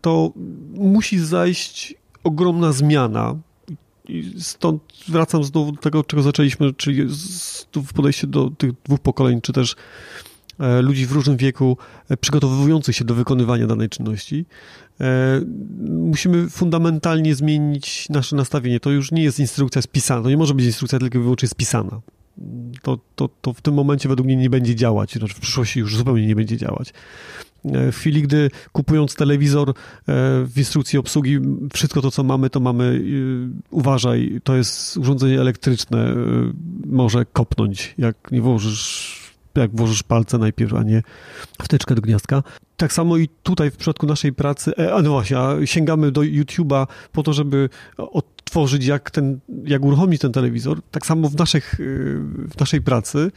to 0.00 0.32
musi 0.74 1.18
zajść 1.18 1.94
ogromna 2.24 2.72
zmiana 2.72 3.36
i 4.12 4.40
stąd 4.40 4.82
wracam 5.08 5.44
znowu 5.44 5.72
do 5.72 5.78
tego, 5.78 6.04
czego 6.04 6.22
zaczęliśmy, 6.22 6.74
czyli 6.74 7.06
w 7.74 7.92
podejście 7.94 8.26
do 8.26 8.50
tych 8.50 8.72
dwóch 8.84 9.00
pokoleń, 9.00 9.40
czy 9.40 9.52
też 9.52 9.76
e, 10.60 10.82
ludzi 10.82 11.06
w 11.06 11.12
różnym 11.12 11.36
wieku 11.36 11.76
e, 12.08 12.16
przygotowujących 12.16 12.96
się 12.96 13.04
do 13.04 13.14
wykonywania 13.14 13.66
danej 13.66 13.88
czynności. 13.88 14.44
E, 15.00 15.40
musimy 15.88 16.50
fundamentalnie 16.50 17.34
zmienić 17.34 18.08
nasze 18.08 18.36
nastawienie. 18.36 18.80
To 18.80 18.90
już 18.90 19.12
nie 19.12 19.22
jest 19.22 19.38
instrukcja 19.38 19.82
spisana, 19.82 20.22
to 20.22 20.30
nie 20.30 20.36
może 20.36 20.54
być 20.54 20.66
instrukcja 20.66 20.98
tylko 20.98 21.18
i 21.18 21.22
wyłącznie 21.22 21.48
spisana. 21.48 22.00
To, 22.82 22.98
to, 23.16 23.28
to 23.40 23.52
w 23.52 23.60
tym 23.60 23.74
momencie 23.74 24.08
według 24.08 24.26
mnie 24.26 24.36
nie 24.36 24.50
będzie 24.50 24.74
działać, 24.74 25.12
znaczy 25.12 25.34
w 25.34 25.40
przyszłości 25.40 25.80
już 25.80 25.96
zupełnie 25.96 26.26
nie 26.26 26.36
będzie 26.36 26.56
działać. 26.56 26.92
E, 27.64 27.92
w 27.92 27.96
chwili, 27.96 28.22
gdy 28.22 28.50
kupując 28.72 29.14
telewizor 29.14 29.70
e, 29.70 29.74
w 30.46 30.52
instrukcji 30.56 30.98
obsługi, 30.98 31.38
wszystko 31.74 32.02
to, 32.02 32.10
co 32.10 32.22
mamy, 32.22 32.50
to 32.50 32.60
mamy, 32.60 32.84
e, 32.84 33.66
uważaj, 33.70 34.40
to 34.44 34.56
jest 34.56 34.96
urządzenie 34.96 35.40
elektryczne, 35.40 36.14
może 36.86 37.24
kopnąć, 37.24 37.94
jak 37.98 38.16
nie 38.32 38.40
włożysz 38.40 39.22
jak 39.54 39.76
włożysz 39.76 40.02
palce 40.02 40.38
najpierw, 40.38 40.74
a 40.74 40.82
nie 40.82 41.02
wtyczkę 41.62 41.94
do 41.94 42.02
gniazdka. 42.02 42.42
Tak 42.76 42.92
samo 42.92 43.16
i 43.16 43.28
tutaj 43.42 43.70
w 43.70 43.76
przypadku 43.76 44.06
naszej 44.06 44.32
pracy, 44.32 44.92
a 44.92 45.02
no 45.02 45.10
właśnie, 45.10 45.38
a 45.38 45.66
sięgamy 45.66 46.12
do 46.12 46.20
YouTube'a 46.20 46.86
po 47.12 47.22
to, 47.22 47.32
żeby 47.32 47.68
stworzyć, 48.52 48.86
jak, 48.86 49.10
ten, 49.10 49.38
jak 49.64 49.84
uruchomić 49.84 50.20
ten 50.20 50.32
telewizor, 50.32 50.82
tak 50.90 51.06
samo 51.06 51.28
w, 51.28 51.36
naszych, 51.36 51.74
w 52.50 52.60
naszej 52.60 52.82
pracy 52.82 53.30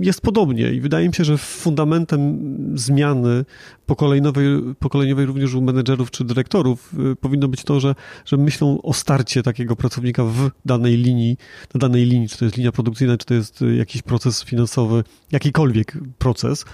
jest 0.00 0.20
podobnie 0.20 0.72
i 0.72 0.80
wydaje 0.80 1.08
mi 1.08 1.14
się, 1.14 1.24
że 1.24 1.38
fundamentem 1.38 2.40
zmiany 2.74 3.44
pokoleniowej, 3.92 4.46
pokoleniowej 4.78 5.26
również 5.26 5.54
u 5.54 5.62
menedżerów 5.62 6.10
czy 6.10 6.24
dyrektorów 6.24 6.94
powinno 7.20 7.48
być 7.48 7.64
to, 7.64 7.80
że, 7.80 7.94
że 8.24 8.36
myślą 8.36 8.82
o 8.82 8.92
starcie 8.92 9.42
takiego 9.42 9.76
pracownika 9.76 10.24
w 10.24 10.50
danej 10.64 10.96
linii, 10.96 11.36
na 11.74 11.78
danej 11.78 12.04
linii, 12.04 12.28
czy 12.28 12.38
to 12.38 12.44
jest 12.44 12.56
linia 12.56 12.72
produkcyjna, 12.72 13.16
czy 13.16 13.26
to 13.26 13.34
jest 13.34 13.64
jakiś 13.76 14.02
proces 14.02 14.44
finansowy, 14.44 15.04
jakikolwiek 15.32 15.98
proces. 16.18 16.64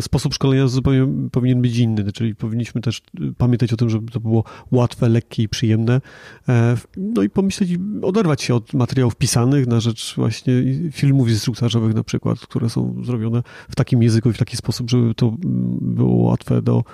Sposób 0.00 0.34
szkolenia 0.34 0.68
zupełnie 0.68 1.30
powinien 1.30 1.62
być 1.62 1.76
inny, 1.78 2.12
czyli 2.12 2.34
powinniśmy 2.34 2.80
też 2.80 3.02
pamiętać 3.38 3.72
o 3.72 3.76
tym, 3.76 3.90
żeby 3.90 4.12
to 4.12 4.20
było 4.20 4.44
łatwe, 4.70 5.08
lekkie 5.08 5.42
i 5.42 5.48
przyjemne. 5.48 6.00
E, 6.48 6.76
no 6.96 7.22
i 7.22 7.30
pomyśleć, 7.30 7.70
oderwać 8.02 8.42
się 8.42 8.54
od 8.54 8.74
materiałów 8.74 9.16
pisanych 9.16 9.66
na 9.66 9.80
rzecz 9.80 10.14
właśnie 10.16 10.52
filmów 10.92 11.28
instruktażowych 11.28 11.94
na 11.94 12.04
przykład, 12.04 12.38
które 12.38 12.70
są 12.70 13.04
zrobione 13.04 13.42
w 13.68 13.76
takim 13.76 14.02
języku 14.02 14.30
i 14.30 14.32
w 14.32 14.38
taki 14.38 14.56
sposób, 14.56 14.90
żeby 14.90 15.14
to 15.14 15.36
było 15.80 16.24
łatwe 16.24 16.62
do, 16.62 16.84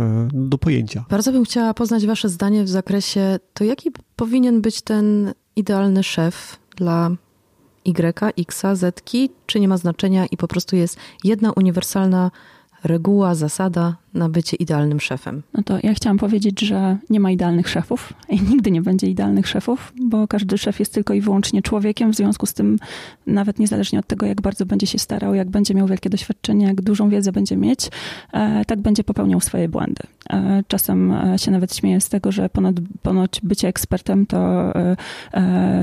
e, 0.00 0.28
do 0.32 0.58
pojęcia. 0.58 1.04
Bardzo 1.10 1.32
bym 1.32 1.44
chciała 1.44 1.74
poznać 1.74 2.06
Wasze 2.06 2.28
zdanie 2.28 2.64
w 2.64 2.68
zakresie 2.68 3.38
to, 3.54 3.64
jaki 3.64 3.90
powinien 4.16 4.60
być 4.60 4.82
ten 4.82 5.34
idealny 5.56 6.02
szef 6.02 6.58
dla 6.76 7.10
Y, 7.84 8.32
X, 8.38 8.62
Z, 8.72 9.02
czy 9.46 9.60
nie 9.60 9.68
ma 9.68 9.76
znaczenia 9.76 10.26
i 10.26 10.36
po 10.36 10.48
prostu 10.48 10.76
jest 10.76 10.96
jedna 11.24 11.52
uniwersalna 11.52 12.30
reguła, 12.84 13.34
zasada 13.34 13.96
na 14.14 14.28
bycie 14.28 14.56
idealnym 14.56 15.00
szefem? 15.00 15.42
No 15.54 15.62
to 15.62 15.78
ja 15.82 15.94
chciałam 15.94 16.18
powiedzieć, 16.18 16.60
że 16.60 16.96
nie 17.10 17.20
ma 17.20 17.30
idealnych 17.30 17.68
szefów 17.68 18.12
i 18.28 18.42
nigdy 18.50 18.70
nie 18.70 18.82
będzie 18.82 19.06
idealnych 19.06 19.48
szefów, 19.48 19.92
bo 20.02 20.28
każdy 20.28 20.58
szef 20.58 20.80
jest 20.80 20.94
tylko 20.94 21.14
i 21.14 21.20
wyłącznie 21.20 21.62
człowiekiem, 21.62 22.12
w 22.12 22.16
związku 22.16 22.46
z 22.46 22.54
tym 22.54 22.78
nawet 23.26 23.58
niezależnie 23.58 23.98
od 23.98 24.06
tego, 24.06 24.26
jak 24.26 24.40
bardzo 24.40 24.66
będzie 24.66 24.86
się 24.86 24.98
starał, 24.98 25.34
jak 25.34 25.50
będzie 25.50 25.74
miał 25.74 25.86
wielkie 25.86 26.10
doświadczenie, 26.10 26.66
jak 26.66 26.80
dużą 26.80 27.08
wiedzę 27.08 27.32
będzie 27.32 27.56
mieć, 27.56 27.88
e, 28.32 28.64
tak 28.64 28.80
będzie 28.80 29.04
popełniał 29.04 29.40
swoje 29.40 29.68
błędy. 29.68 30.02
E, 30.30 30.62
czasem 30.68 31.12
e, 31.12 31.38
się 31.38 31.50
nawet 31.50 31.76
śmieję 31.76 32.00
z 32.00 32.08
tego, 32.08 32.32
że 32.32 32.48
ponad, 32.48 32.76
ponoć 33.02 33.40
bycie 33.42 33.68
ekspertem 33.68 34.26
to, 34.26 34.72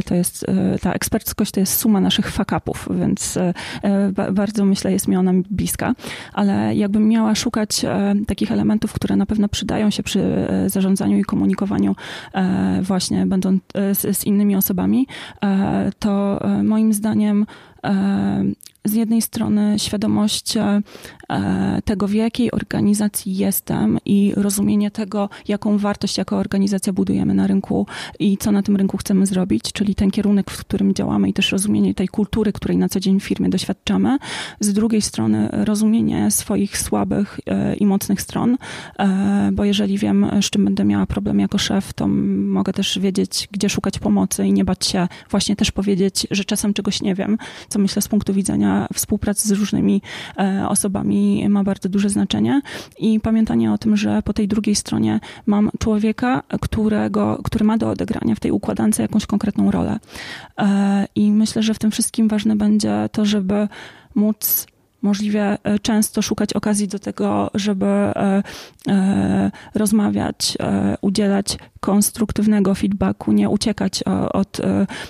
to 0.05 0.15
jest, 0.15 0.45
ta 0.81 0.93
eksperckość 0.93 1.51
to 1.51 1.59
jest 1.59 1.79
suma 1.79 1.99
naszych 1.99 2.31
fakapów, 2.31 2.89
więc 2.99 3.37
bardzo 4.33 4.65
myślę 4.65 4.91
jest 4.91 5.07
mi 5.07 5.15
ona 5.15 5.31
bliska, 5.49 5.93
ale 6.33 6.75
jakbym 6.75 7.07
miała 7.07 7.35
szukać 7.35 7.85
takich 8.25 8.51
elementów, 8.51 8.93
które 8.93 9.15
na 9.15 9.25
pewno 9.25 9.47
przydają 9.49 9.89
się 9.89 10.03
przy 10.03 10.21
e, 10.21 10.69
zarządzaniu 10.69 11.17
i 11.17 11.23
komunikowaniu 11.23 11.95
e, 12.33 12.81
właśnie 12.81 13.25
będąc 13.25 13.61
e, 13.73 13.95
z, 13.95 14.17
z 14.17 14.23
innymi 14.23 14.55
osobami, 14.55 15.07
to 15.99 16.39
moim 16.63 16.93
zdaniem 16.93 17.45
z 18.87 18.93
jednej 18.93 19.21
strony 19.21 19.79
świadomość 19.79 20.57
e, 20.57 20.81
tego, 21.85 22.07
w 22.07 22.13
jakiej 22.13 22.51
organizacji 22.51 23.37
jestem 23.37 23.97
i 24.05 24.33
rozumienie 24.35 24.91
tego, 24.91 25.29
jaką 25.47 25.77
wartość 25.77 26.17
jako 26.17 26.37
organizacja 26.37 26.93
budujemy 26.93 27.33
na 27.33 27.47
rynku 27.47 27.87
i 28.19 28.37
co 28.37 28.51
na 28.51 28.63
tym 28.63 28.75
rynku 28.75 28.97
chcemy 28.97 29.25
zrobić, 29.25 29.71
czyli 29.73 29.95
ten 29.95 30.11
kierunek, 30.11 30.51
w 30.51 30.59
którym 30.59 30.93
działamy 30.93 31.29
i 31.29 31.33
też 31.33 31.51
rozumienie 31.51 31.93
tej 31.93 32.07
kultury, 32.07 32.53
której 32.53 32.77
na 32.77 32.89
co 32.89 32.99
dzień 32.99 33.19
w 33.19 33.23
firmie 33.23 33.49
doświadczamy. 33.49 34.17
Z 34.59 34.73
drugiej 34.73 35.01
strony 35.01 35.49
rozumienie 35.51 36.31
swoich 36.31 36.77
słabych 36.77 37.39
e, 37.45 37.75
i 37.75 37.85
mocnych 37.85 38.21
stron, 38.21 38.57
e, 38.99 39.49
bo 39.53 39.63
jeżeli 39.63 39.97
wiem, 39.97 40.25
z 40.41 40.49
czym 40.49 40.65
będę 40.65 40.85
miała 40.85 41.05
problem 41.05 41.39
jako 41.39 41.57
szef, 41.57 41.93
to 41.93 42.07
mogę 42.07 42.73
też 42.73 42.99
wiedzieć, 42.99 43.47
gdzie 43.51 43.69
szukać 43.69 43.99
pomocy 43.99 44.45
i 44.45 44.53
nie 44.53 44.65
bać 44.65 44.85
się 44.85 45.07
właśnie 45.29 45.55
też 45.55 45.71
powiedzieć, 45.71 46.27
że 46.31 46.45
czasem 46.45 46.73
czegoś 46.73 47.01
nie 47.01 47.15
wiem, 47.15 47.37
co 47.69 47.79
myślę 47.79 48.01
z 48.01 48.07
punktu 48.07 48.33
widzenia 48.33 48.76
współpracy 48.93 49.47
z 49.47 49.51
różnymi 49.51 50.01
e, 50.37 50.65
osobami 50.69 51.49
ma 51.49 51.63
bardzo 51.63 51.89
duże 51.89 52.09
znaczenie 52.09 52.61
i 52.99 53.19
pamiętanie 53.19 53.71
o 53.71 53.77
tym, 53.77 53.97
że 53.97 54.21
po 54.21 54.33
tej 54.33 54.47
drugiej 54.47 54.75
stronie 54.75 55.19
mam 55.45 55.69
człowieka, 55.79 56.43
którego, 56.61 57.39
który 57.43 57.65
ma 57.65 57.77
do 57.77 57.89
odegrania 57.89 58.35
w 58.35 58.39
tej 58.39 58.51
układance 58.51 58.99
jakąś 58.99 59.25
konkretną 59.25 59.71
rolę. 59.71 59.99
E, 60.59 61.07
I 61.15 61.31
myślę, 61.31 61.63
że 61.63 61.73
w 61.73 61.79
tym 61.79 61.91
wszystkim 61.91 62.27
ważne 62.27 62.55
będzie 62.55 63.09
to, 63.11 63.25
żeby 63.25 63.67
móc 64.15 64.67
możliwie 65.01 65.57
e, 65.63 65.79
często 65.79 66.21
szukać 66.21 66.53
okazji 66.53 66.87
do 66.87 66.99
tego, 66.99 67.51
żeby 67.53 67.85
rozmawiać, 69.73 70.57
udzielać 71.01 71.57
konstruktywnego 71.87 72.75
feedbacku, 72.75 73.31
nie 73.31 73.49
uciekać 73.49 74.03
od, 74.33 74.61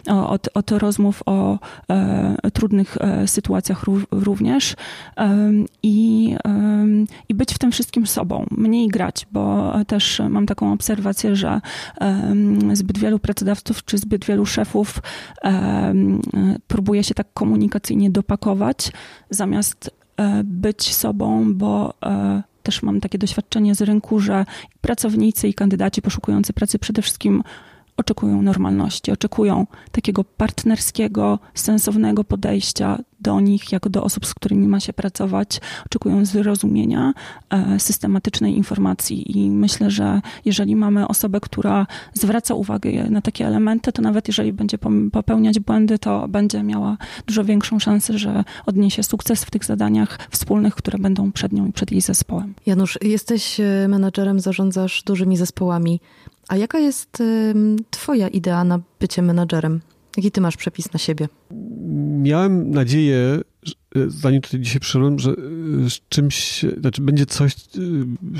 od, 0.07 0.49
od 0.53 0.71
rozmów 0.71 1.23
o 1.25 1.59
trudnych 2.53 2.97
sytuacjach 3.25 3.83
również 4.11 4.75
i, 5.83 6.35
i 7.29 7.35
być 7.35 7.53
w 7.53 7.59
tym 7.59 7.71
wszystkim 7.71 8.07
sobą, 8.07 8.45
mniej 8.51 8.87
grać, 8.87 9.27
bo 9.31 9.73
też 9.87 10.21
mam 10.29 10.45
taką 10.45 10.73
obserwację, 10.73 11.35
że 11.35 11.61
zbyt 12.73 12.97
wielu 12.97 13.19
pracodawców 13.19 13.85
czy 13.85 13.97
zbyt 13.97 14.25
wielu 14.25 14.45
szefów 14.45 14.99
próbuje 16.67 17.03
się 17.03 17.13
tak 17.13 17.27
komunikacyjnie 17.33 18.09
dopakować, 18.09 18.91
zamiast 19.29 19.91
E, 20.17 20.43
być 20.43 20.95
sobą, 20.95 21.53
bo 21.53 21.93
e, 22.05 22.43
też 22.67 22.83
mam 22.83 23.01
takie 23.01 23.17
doświadczenie 23.17 23.75
z 23.75 23.81
rynku, 23.81 24.19
że 24.19 24.45
pracownicy 24.81 25.47
i 25.47 25.53
kandydaci 25.53 26.01
poszukujący 26.01 26.53
pracy 26.53 26.79
przede 26.79 27.01
wszystkim 27.01 27.43
oczekują 27.97 28.41
normalności, 28.41 29.11
oczekują 29.11 29.67
takiego 29.91 30.23
partnerskiego, 30.23 31.39
sensownego 31.53 32.23
podejścia 32.23 32.99
do 33.19 33.39
nich, 33.39 33.71
jako 33.71 33.89
do 33.89 34.03
osób, 34.03 34.25
z 34.25 34.33
którymi 34.33 34.67
ma 34.67 34.79
się 34.79 34.93
pracować, 34.93 35.61
oczekują 35.85 36.25
zrozumienia, 36.25 37.13
e, 37.49 37.79
systematycznej 37.79 38.57
informacji. 38.57 39.37
I 39.37 39.49
myślę, 39.49 39.91
że 39.91 40.21
jeżeli 40.45 40.75
mamy 40.75 41.07
osobę, 41.07 41.39
która 41.39 41.87
zwraca 42.13 42.53
uwagę 42.53 43.09
na 43.09 43.21
takie 43.21 43.47
elementy, 43.47 43.91
to 43.91 44.01
nawet 44.01 44.27
jeżeli 44.27 44.53
będzie 44.53 44.77
popełniać 45.11 45.59
błędy, 45.59 45.99
to 45.99 46.27
będzie 46.27 46.63
miała 46.63 46.97
dużo 47.27 47.43
większą 47.43 47.79
szansę, 47.79 48.17
że 48.17 48.43
odniesie 48.65 49.03
sukces 49.03 49.43
w 49.43 49.51
tych 49.51 49.65
zadaniach 49.65 50.19
wspólnych, 50.31 50.75
które 50.75 50.99
będą 50.99 51.31
przed 51.31 51.53
nią 51.53 51.67
i 51.67 51.71
przed 51.71 51.91
jej 51.91 52.01
zespołem. 52.01 52.53
Janusz, 52.65 52.99
jesteś 53.01 53.59
e, 53.59 53.87
menadżerem, 53.87 54.39
zarządzasz 54.39 55.03
dużymi 55.03 55.37
zespołami. 55.37 55.99
A 56.47 56.55
jaka 56.55 56.79
jest 56.79 57.23
Twoja 57.89 58.27
idea 58.27 58.63
na 58.63 58.79
bycie 58.99 59.21
menadżerem? 59.21 59.81
Jaki 60.17 60.31
Ty 60.31 60.41
masz 60.41 60.57
przepis 60.57 60.93
na 60.93 60.99
siebie? 60.99 61.27
Miałem 62.21 62.71
nadzieję, 62.71 63.41
zanim 64.07 64.41
tutaj 64.41 64.59
dzisiaj 64.59 64.79
przyszedłem, 64.79 65.19
że 65.19 65.31
e, 65.31 65.33
z 65.89 65.99
czymś, 66.09 66.65
znaczy 66.81 67.01
będzie 67.01 67.25
coś, 67.25 67.53
e, 67.53 67.59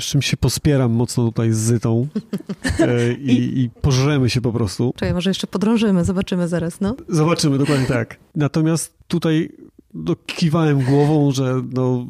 z 0.00 0.04
czym 0.04 0.22
się 0.22 0.36
pospieram 0.36 0.92
mocno 0.92 1.24
tutaj 1.24 1.52
z 1.52 1.56
Zytą 1.56 2.06
e, 2.78 3.12
i, 3.12 3.60
i 3.60 3.70
pożremy 3.70 4.30
się 4.30 4.40
po 4.40 4.52
prostu. 4.52 4.92
Czekaj, 4.96 5.14
może 5.14 5.30
jeszcze 5.30 5.46
podrążymy, 5.46 6.04
zobaczymy 6.04 6.48
zaraz, 6.48 6.80
no. 6.80 6.96
Zobaczymy, 7.08 7.58
dokładnie 7.58 7.86
tak. 7.98 8.16
Natomiast 8.34 8.94
tutaj 9.08 9.52
no, 9.94 10.16
kiwałem 10.26 10.82
głową, 10.82 11.30
że 11.30 11.62
no, 11.72 12.06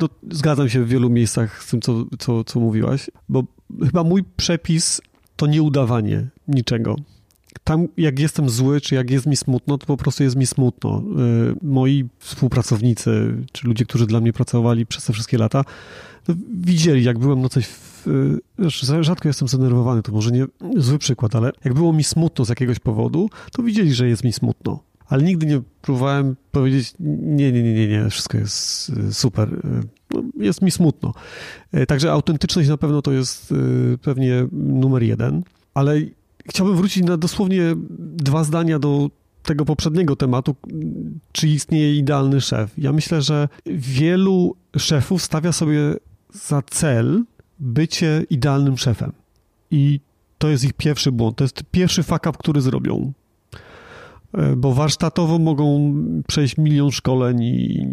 no, 0.00 0.08
zgadzam 0.30 0.68
się 0.68 0.84
w 0.84 0.88
wielu 0.88 1.10
miejscach 1.10 1.62
z 1.62 1.70
tym, 1.70 1.80
co, 1.80 2.04
co, 2.18 2.44
co 2.44 2.60
mówiłaś, 2.60 3.10
bo 3.28 3.44
chyba 3.84 4.04
mój 4.04 4.24
przepis 4.36 5.00
to 5.36 5.46
nie 5.46 5.62
udawanie 5.62 6.28
niczego. 6.48 6.96
Tam, 7.64 7.88
jak 7.96 8.18
jestem 8.18 8.50
zły, 8.50 8.80
czy 8.80 8.94
jak 8.94 9.10
jest 9.10 9.26
mi 9.26 9.36
smutno, 9.36 9.78
to 9.78 9.86
po 9.86 9.96
prostu 9.96 10.22
jest 10.22 10.36
mi 10.36 10.46
smutno. 10.46 11.02
Y, 11.52 11.56
moi 11.62 12.08
współpracownicy, 12.18 13.36
czy 13.52 13.66
ludzie, 13.66 13.84
którzy 13.84 14.06
dla 14.06 14.20
mnie 14.20 14.32
pracowali 14.32 14.86
przez 14.86 15.04
te 15.04 15.12
wszystkie 15.12 15.38
lata, 15.38 15.64
no, 16.28 16.34
widzieli, 16.54 17.04
jak 17.04 17.18
byłem 17.18 17.40
na 17.40 17.48
coś. 17.48 17.66
W, 17.66 18.06
znaczy, 18.58 19.02
rzadko 19.04 19.28
jestem 19.28 19.48
zdenerwowany, 19.48 20.02
to 20.02 20.12
może 20.12 20.30
nie 20.30 20.46
zły 20.76 20.98
przykład, 20.98 21.34
ale 21.34 21.52
jak 21.64 21.74
było 21.74 21.92
mi 21.92 22.04
smutno 22.04 22.44
z 22.44 22.48
jakiegoś 22.48 22.78
powodu, 22.78 23.30
to 23.52 23.62
widzieli, 23.62 23.94
że 23.94 24.08
jest 24.08 24.24
mi 24.24 24.32
smutno 24.32 24.80
ale 25.06 25.22
nigdy 25.22 25.46
nie 25.46 25.62
próbowałem 25.82 26.36
powiedzieć, 26.52 26.94
nie, 27.00 27.52
nie, 27.52 27.62
nie, 27.62 27.74
nie, 27.74 27.88
nie, 27.88 28.10
wszystko 28.10 28.38
jest 28.38 28.88
y, 28.88 29.14
super. 29.14 29.54
Y, 29.54 29.60
no, 30.14 30.22
jest 30.44 30.62
mi 30.62 30.70
smutno. 30.70 31.14
Y, 31.74 31.86
także 31.86 32.12
autentyczność 32.12 32.68
na 32.68 32.76
pewno 32.76 33.02
to 33.02 33.12
jest 33.12 33.54
pewnie 34.02 34.46
numer 34.52 35.02
jeden, 35.02 35.42
ale 35.74 36.00
chciałbym 36.48 36.76
wrócić 36.76 37.04
na 37.04 37.16
dosłownie 37.16 37.74
dwa 37.98 38.44
zdania 38.44 38.78
do 38.78 39.10
tego 39.42 39.64
poprzedniego 39.64 40.16
tematu, 40.16 40.54
czy 41.32 41.48
istnieje 41.48 41.96
idealny 41.96 42.40
szef. 42.40 42.70
Ja 42.78 42.92
myślę, 42.92 43.22
że 43.22 43.48
wielu 43.66 44.56
szefów 44.76 45.22
stawia 45.22 45.52
sobie 45.52 45.94
za 46.32 46.62
cel 46.62 47.24
bycie 47.58 48.26
idealnym 48.30 48.78
szefem. 48.78 49.12
I 49.70 50.00
to 50.38 50.48
jest 50.48 50.64
ich 50.64 50.72
pierwszy 50.72 51.12
błąd. 51.12 51.36
To 51.36 51.44
jest 51.44 51.62
pierwszy 51.70 52.02
fuck 52.02 52.26
up, 52.26 52.38
który 52.38 52.60
zrobią. 52.60 53.12
E, 54.32 54.56
bo 54.56 54.72
warsztatowo 54.72 55.38
mogą 55.38 55.94
przejść 56.26 56.56
milion 56.56 56.90
szkoleń 56.90 57.42
i, 57.42 57.86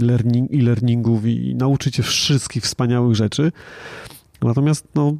learning, 0.00 0.50
i 0.50 0.60
learningów 0.60 1.26
i 1.26 1.54
nauczyć 1.54 1.96
się 1.96 2.02
wszystkich 2.02 2.62
wspaniałych 2.62 3.16
rzeczy. 3.16 3.52
Natomiast 4.42 4.86
no, 4.94 5.16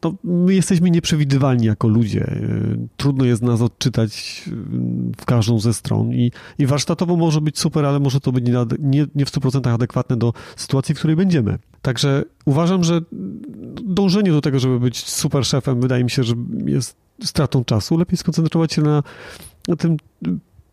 to 0.00 0.14
my 0.24 0.54
jesteśmy 0.54 0.90
nieprzewidywalni 0.90 1.66
jako 1.66 1.88
ludzie. 1.88 2.26
Y, 2.26 2.88
trudno 2.96 3.24
jest 3.24 3.42
nas 3.42 3.60
odczytać 3.60 4.42
y, 4.48 4.50
w 5.16 5.24
każdą 5.24 5.58
ze 5.58 5.74
stron 5.74 6.12
i, 6.12 6.32
i 6.58 6.66
warsztatowo 6.66 7.16
może 7.16 7.40
być 7.40 7.58
super, 7.58 7.84
ale 7.84 8.00
może 8.00 8.20
to 8.20 8.32
być 8.32 8.44
nie, 8.46 8.54
nie, 8.78 9.06
nie 9.14 9.26
w 9.26 9.30
100% 9.30 9.68
adekwatne 9.68 10.16
do 10.16 10.32
sytuacji, 10.56 10.94
w 10.94 10.98
której 10.98 11.16
będziemy. 11.16 11.58
Także 11.82 12.24
uważam, 12.44 12.84
że 12.84 13.00
dążenie 13.84 14.30
do 14.30 14.40
tego, 14.40 14.58
żeby 14.58 14.80
być 14.80 15.04
super 15.04 15.44
szefem, 15.44 15.80
wydaje 15.80 16.04
mi 16.04 16.10
się, 16.10 16.22
że 16.22 16.34
jest 16.66 16.96
stratą 17.24 17.64
czasu. 17.64 17.98
Lepiej 17.98 18.18
skoncentrować 18.18 18.72
się 18.72 18.82
na, 18.82 19.02
na 19.68 19.76
tym, 19.76 19.96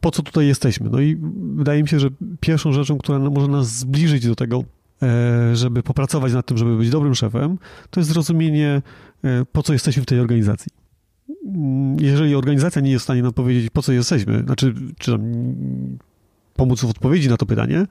po 0.02 0.12
co 0.12 0.22
tutaj 0.22 0.48
jesteśmy. 0.48 0.90
No 0.90 1.00
i 1.00 1.18
wydaje 1.56 1.84
mi 1.84 1.90
się, 1.90 2.00
że 2.00 2.10
pierwszą 2.40 2.74
rzeczą, 2.74 2.98
która 2.98 3.20
może 3.20 3.48
nas 3.48 3.80
zbliżyć 3.80 4.28
do 4.28 4.36
tego, 4.36 4.58
e, 4.60 4.64
żeby 5.54 5.84
popracować 5.84 6.34
nad 6.34 6.46
tym, 6.46 6.58
żeby 6.58 6.78
być 6.78 6.90
dobrym 6.90 7.16
szefem, 7.16 7.58
to 7.90 8.00
jest 8.00 8.10
zrozumienie, 8.10 8.82
e, 9.24 9.46
po 9.52 9.64
co 9.64 9.74
jesteśmy 9.74 10.04
w 10.04 10.06
tej 10.06 10.20
organizacji. 10.20 10.72
Jeżeli 12.00 12.36
organizacja 12.36 12.82
nie 12.82 12.92
jest 12.92 13.02
w 13.02 13.04
stanie 13.04 13.24
nam 13.24 13.34
powiedzieć, 13.34 13.70
po 13.70 13.82
co 13.82 13.92
jesteśmy, 13.92 14.44
znaczy, 14.44 14.74
czy 15.00 15.12
tam 15.12 15.22
pomóc 16.56 16.82
w 16.82 16.90
odpowiedzi 16.90 17.30
na 17.30 17.38
to 17.38 17.46
pytanie, 17.46 17.86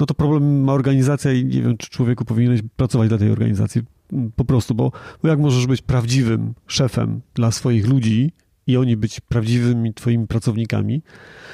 no 0.00 0.06
to 0.06 0.14
problem 0.14 0.64
ma 0.64 0.72
organizacja 0.72 1.32
i 1.32 1.44
nie 1.44 1.62
wiem, 1.62 1.76
czy 1.76 1.90
człowieku 1.90 2.24
powinieneś 2.24 2.60
pracować 2.76 3.08
dla 3.08 3.18
tej 3.18 3.30
organizacji 3.30 3.82
po 4.36 4.44
prostu, 4.44 4.74
bo, 4.74 4.92
bo 5.22 5.28
jak 5.28 5.38
możesz 5.38 5.66
być 5.66 5.82
prawdziwym 5.82 6.54
szefem 6.66 7.20
dla 7.34 7.50
swoich 7.50 7.88
ludzi 7.88 8.32
i 8.68 8.76
oni 8.76 8.96
być 8.96 9.20
prawdziwymi 9.20 9.94
twoimi 9.94 10.26
pracownikami 10.26 11.02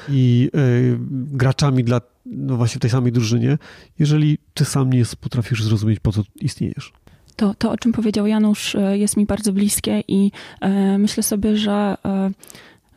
i 0.09 0.50
y, 0.57 0.98
graczami 1.37 1.85
dla, 1.85 2.00
no 2.27 2.57
właśnie 2.57 2.81
tej 2.81 2.90
samej 2.90 3.12
drużynie, 3.12 3.59
jeżeli 3.98 4.38
ty 4.55 4.64
sam 4.64 4.92
nie 4.92 5.03
potrafisz 5.20 5.62
zrozumieć, 5.62 6.00
po 6.00 6.12
co 6.12 6.22
istniejesz. 6.40 6.92
To, 7.37 7.55
to, 7.55 7.70
o 7.70 7.77
czym 7.77 7.92
powiedział 7.92 8.27
Janusz, 8.27 8.74
e, 8.74 8.98
jest 8.98 9.16
mi 9.16 9.27
bardzo 9.27 9.53
bliskie 9.53 10.03
i 10.09 10.31
e, 10.61 10.98
myślę 10.98 11.22
sobie, 11.22 11.57
że 11.57 11.96
e, 12.05 12.31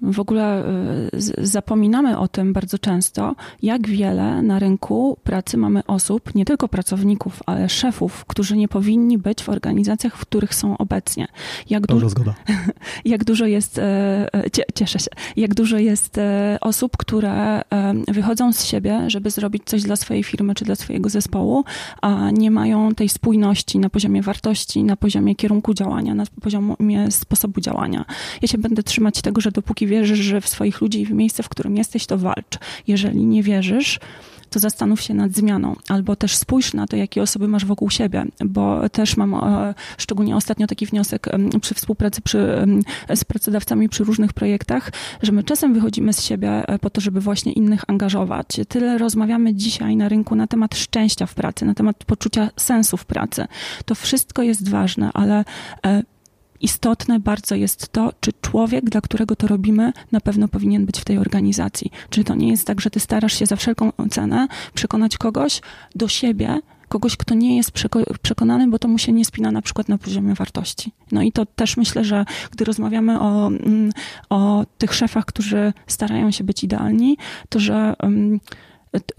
w 0.02 0.20
ogóle 0.20 0.64
y, 1.14 1.48
zapominamy 1.48 2.18
o 2.18 2.28
tym 2.28 2.54
bardzo 2.54 2.80
często, 2.80 3.36
jak 3.62 3.88
wiele 3.88 4.42
na 4.42 4.60
rynku 4.60 5.18
pracy 5.24 5.58
mamy 5.58 5.86
osób, 5.88 6.36
nie 6.36 6.46
tylko 6.46 6.68
pracowników, 6.68 7.44
ale 7.46 7.70
szefów, 7.70 8.26
którzy 8.26 8.58
nie 8.58 8.68
powinni 8.68 9.18
być 9.18 9.44
w 9.44 9.50
organizacjach, 9.50 10.18
w 10.18 10.22
których 10.22 10.56
są 10.56 10.78
obecnie. 10.78 11.28
Jak, 11.70 11.88
du- 11.88 12.10
zgoda. 12.10 12.36
jak 13.06 13.24
dużo 13.24 13.46
jest, 13.46 13.80
e, 13.80 13.84
e, 14.34 14.74
cieszę 14.74 15.00
się, 15.00 15.10
jak 15.36 15.56
dużo 15.56 15.78
jest 15.78 16.18
e, 16.18 16.58
osób, 16.62 16.98
które 16.98 17.62
wychodzą 18.08 18.54
z 18.54 18.66
siebie, 18.66 19.04
żeby 19.08 19.32
zrobić 19.32 19.64
coś 19.66 19.84
dla 19.84 19.96
swojej 19.96 20.24
firmy 20.24 20.56
czy 20.56 20.66
dla 20.66 20.76
swojego 20.76 21.10
zespołu, 21.10 21.64
a 22.02 22.32
nie 22.32 22.52
mają 22.52 22.96
tej 22.96 23.10
spójności 23.10 23.80
na 23.80 23.90
poziomie 23.90 24.22
wartości, 24.22 24.84
na 24.84 24.96
poziomie 24.96 25.36
kierunku 25.36 25.74
działania, 25.74 26.16
na 26.16 26.24
poziomie 26.42 27.12
sposobu 27.12 27.62
działania. 27.62 28.06
Ja 28.42 28.48
się 28.48 28.58
będę 28.58 28.84
trzymać 28.84 29.22
tego, 29.22 29.42
że 29.42 29.52
dopóki 29.52 29.87
wierzysz, 29.88 30.20
że 30.20 30.42
w 30.42 30.48
swoich 30.48 30.82
ludzi 30.82 31.02
i 31.02 31.06
w 31.06 31.12
miejsce, 31.12 31.44
w 31.44 31.50
którym 31.50 31.78
jesteś, 31.78 32.06
to 32.06 32.18
walcz. 32.18 32.58
Jeżeli 32.88 33.26
nie 33.26 33.44
wierzysz, 33.44 34.00
to 34.50 34.60
zastanów 34.60 35.02
się 35.02 35.14
nad 35.14 35.32
zmianą, 35.32 35.76
albo 35.90 36.16
też 36.16 36.36
spójrz 36.36 36.74
na 36.74 36.88
to, 36.88 36.96
jakie 36.96 37.22
osoby 37.22 37.48
masz 37.48 37.66
wokół 37.66 37.90
siebie, 37.90 38.26
bo 38.46 38.90
też 38.90 39.18
mam 39.18 39.34
e, 39.34 39.74
szczególnie 39.98 40.36
ostatnio 40.36 40.68
taki 40.68 40.86
wniosek 40.86 41.28
przy 41.62 41.74
współpracy 41.74 42.22
przy, 42.22 42.66
z 43.16 43.24
pracodawcami 43.24 43.90
przy 43.90 44.04
różnych 44.04 44.34
projektach, 44.34 44.92
że 45.22 45.32
my 45.32 45.44
czasem 45.44 45.74
wychodzimy 45.74 46.14
z 46.14 46.24
siebie 46.24 46.68
e, 46.68 46.80
po 46.80 46.90
to, 46.90 47.02
żeby 47.02 47.22
właśnie 47.22 47.52
innych 47.52 47.84
angażować. 47.88 48.48
Tyle 48.68 48.98
rozmawiamy 48.98 49.54
dzisiaj 49.56 49.96
na 49.96 50.10
rynku 50.10 50.36
na 50.36 50.48
temat 50.48 50.76
szczęścia 50.76 51.26
w 51.26 51.34
pracy, 51.34 51.66
na 51.66 51.74
temat 51.74 52.06
poczucia 52.06 52.50
sensu 52.56 52.98
w 52.98 53.06
pracy. 53.06 53.46
To 53.86 53.96
wszystko 53.96 54.44
jest 54.44 54.70
ważne, 54.70 55.10
ale 55.14 55.46
e, 55.86 56.04
istotne 56.62 57.20
bardzo 57.20 57.56
jest 57.56 57.92
to, 57.92 58.14
czy 58.20 58.32
człowiek, 58.42 58.90
dla 58.90 59.02
którego 59.02 59.36
to 59.36 59.48
robimy, 59.48 59.94
na 60.12 60.22
pewno 60.22 60.48
powinien 60.48 60.86
być 60.86 61.00
w 61.00 61.06
tej 61.06 61.18
organizacji. 61.18 61.92
Czy 62.10 62.24
to 62.24 62.36
nie 62.36 62.50
jest 62.50 62.68
tak, 62.68 62.82
że 62.82 62.90
ty 62.90 63.00
starasz 63.00 63.40
się 63.40 63.46
za 63.46 63.56
wszelką 63.56 63.92
cenę 64.10 64.48
przekonać 64.74 65.18
kogoś 65.18 65.62
do 65.96 66.08
siebie, 66.08 66.60
kogoś, 66.88 67.18
kto 67.18 67.36
nie 67.36 67.58
jest 67.58 67.72
przekonany, 68.22 68.68
bo 68.68 68.80
to 68.80 68.88
mu 68.88 68.98
się 68.98 69.12
nie 69.12 69.26
spina 69.26 69.52
na 69.52 69.62
przykład 69.62 69.90
na 69.90 69.98
poziomie 69.98 70.34
wartości. 70.34 70.92
No 71.12 71.22
i 71.22 71.32
to 71.32 71.46
też 71.46 71.78
myślę, 71.78 72.06
że 72.06 72.26
gdy 72.52 72.66
rozmawiamy 72.66 73.20
o, 73.20 73.48
mm, 73.48 73.92
o 74.30 74.66
tych 74.78 74.94
szefach, 74.94 75.26
którzy 75.26 75.74
starają 75.88 76.32
się 76.32 76.44
być 76.44 76.64
idealni, 76.64 77.18
to 77.50 77.60
że 77.60 77.94
mm, 78.00 78.40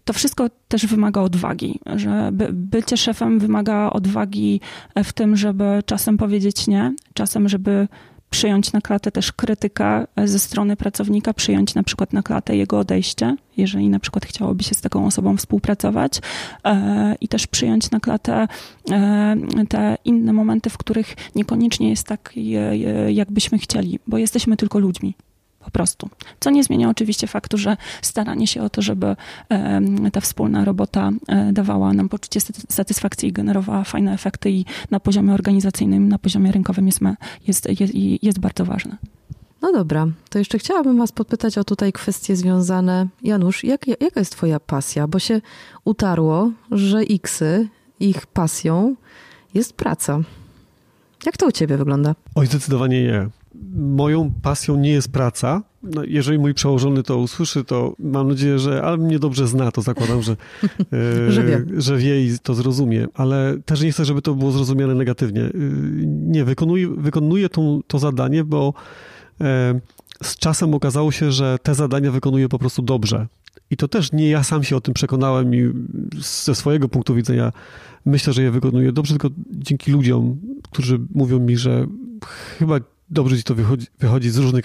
to 0.05 0.13
wszystko 0.13 0.51
też 0.69 0.87
wymaga 0.87 1.21
odwagi, 1.21 1.81
że 1.97 2.31
by, 2.33 2.49
bycie 2.53 2.97
szefem 2.97 3.39
wymaga 3.39 3.91
odwagi 3.91 4.61
w 5.05 5.13
tym, 5.13 5.37
żeby 5.37 5.83
czasem 5.87 6.19
powiedzieć 6.19 6.67
nie, 6.67 6.95
czasem, 7.15 7.49
żeby 7.49 7.89
przyjąć 8.31 8.73
na 8.73 8.81
klatę 8.81 9.13
też 9.13 9.33
krytykę 9.33 10.07
ze 10.25 10.39
strony 10.39 10.77
pracownika, 10.77 11.35
przyjąć 11.35 11.75
na 11.75 11.83
przykład 11.83 12.13
na 12.13 12.23
klatę 12.23 12.57
jego 12.57 12.79
odejście, 12.79 13.37
jeżeli 13.57 13.89
na 13.89 13.99
przykład 13.99 14.27
chciałoby 14.27 14.65
się 14.65 14.75
z 14.75 14.81
taką 14.81 15.07
osobą 15.07 15.37
współpracować 15.37 16.21
e, 16.65 17.15
i 17.21 17.29
też 17.29 17.47
przyjąć 17.47 17.91
na 17.91 18.01
klatę 18.01 18.49
e, 18.91 19.37
te 19.69 19.97
inne 20.05 20.33
momenty, 20.33 20.71
w 20.71 20.79
których 20.79 21.17
niekoniecznie 21.35 21.91
jest 21.91 22.07
tak, 22.07 22.33
jakbyśmy 23.09 23.59
chcieli, 23.59 23.99
bo 24.07 24.19
jesteśmy 24.19 24.57
tylko 24.57 24.79
ludźmi 24.79 25.15
po 25.65 25.71
prostu. 25.71 26.11
Co 26.41 26.51
nie 26.51 26.65
zmienia 26.65 26.89
oczywiście 26.89 27.27
faktu, 27.27 27.59
że 27.59 27.77
staranie 28.03 28.47
się 28.47 28.63
o 28.63 28.71
to, 28.71 28.83
żeby 28.83 29.17
ta 30.13 30.21
wspólna 30.21 30.65
robota 30.65 31.11
e, 31.29 31.53
dawała 31.53 31.93
nam 31.93 32.09
poczucie 32.09 32.41
satysfakcji 32.69 33.29
i 33.29 33.33
generowała 33.33 33.85
fajne 33.85 34.13
efekty 34.13 34.51
i 34.51 34.65
na 34.91 35.01
poziomie 35.01 35.35
organizacyjnym, 35.35 36.09
na 36.09 36.19
poziomie 36.19 36.53
rynkowym 36.53 36.87
jest, 36.87 37.01
jest, 37.47 37.81
jest, 37.81 37.95
jest 38.23 38.39
bardzo 38.39 38.65
ważne. 38.65 38.97
No 39.63 39.73
dobra, 39.73 40.07
to 40.31 40.39
jeszcze 40.39 40.59
chciałabym 40.59 40.99
Was 40.99 41.13
podpytać 41.13 41.59
o 41.59 41.65
tutaj 41.65 41.93
kwestie 41.93 42.37
związane. 42.37 43.07
Janusz, 43.23 43.65
jak, 43.65 43.87
jaka 43.87 44.21
jest 44.21 44.33
Twoja 44.33 44.61
pasja? 44.61 45.07
Bo 45.07 45.19
się 45.19 45.41
utarło, 45.85 46.51
że 46.71 46.99
Xy, 46.99 47.69
ich 48.01 48.27
pasją 48.27 48.95
jest 49.55 49.73
praca. 49.73 50.21
Jak 51.27 51.37
to 51.37 51.47
u 51.47 51.53
Ciebie 51.53 51.77
wygląda? 51.77 52.15
Oj, 52.35 52.47
zdecydowanie 52.47 53.03
nie 53.03 53.29
moją 53.77 54.33
pasją 54.43 54.77
nie 54.77 54.91
jest 54.91 55.13
praca. 55.13 55.63
No, 55.83 56.05
jeżeli 56.05 56.39
mój 56.39 56.55
przełożony 56.55 57.03
to 57.03 57.19
usłyszy, 57.19 57.65
to 57.65 57.95
mam 57.99 58.29
nadzieję, 58.29 58.59
że 58.59 58.83
ale 58.83 58.97
mnie 58.97 59.19
dobrze 59.19 59.49
zna, 59.49 59.73
to 59.73 59.83
zakładam, 59.83 60.23
że, 60.23 60.33
e, 61.29 61.33
że, 61.33 61.45
wie. 61.45 61.65
że 61.77 61.97
wie 61.97 62.25
i 62.25 62.39
to 62.43 62.55
zrozumie, 62.55 63.07
ale 63.15 63.57
też 63.65 63.83
nie 63.83 63.93
chcę, 63.93 64.05
żeby 64.05 64.23
to 64.23 64.35
było 64.35 64.51
zrozumiane 64.51 64.95
negatywnie. 64.95 65.43
E, 65.43 65.51
nie, 66.07 66.45
wykonuję, 66.45 66.89
wykonuję 66.89 67.49
to, 67.49 67.81
to 67.87 67.99
zadanie, 67.99 68.45
bo 68.45 68.75
e, 69.41 69.81
z 70.23 70.37
czasem 70.37 70.75
okazało 70.75 71.13
się, 71.13 71.33
że 71.33 71.59
te 71.63 71.75
zadania 71.75 72.13
wykonuję 72.13 72.49
po 72.49 72.59
prostu 72.59 72.83
dobrze. 72.83 73.27
I 73.71 73.77
to 73.77 73.89
też 73.89 74.13
nie 74.13 74.29
ja 74.29 74.43
sam 74.43 74.65
się 74.65 74.77
o 74.77 74.81
tym 74.81 74.95
przekonałem 74.95 75.55
i 75.55 75.73
ze 76.21 76.55
swojego 76.55 76.89
punktu 76.89 77.15
widzenia 77.15 77.53
myślę, 78.05 78.33
że 78.33 78.43
je 78.43 78.51
wykonuję 78.51 78.93
dobrze, 78.93 79.15
tylko 79.15 79.31
dzięki 79.51 79.93
ludziom, 79.93 80.37
którzy 80.71 81.01
mówią 81.15 81.39
mi, 81.39 81.57
że 81.57 81.87
chyba 82.59 82.81
dobrze 83.11 83.37
ci 83.37 83.43
to 83.43 83.55
wychodzi, 83.55 83.87
wychodzi 83.99 84.31
z 84.31 84.37
różnych 84.37 84.65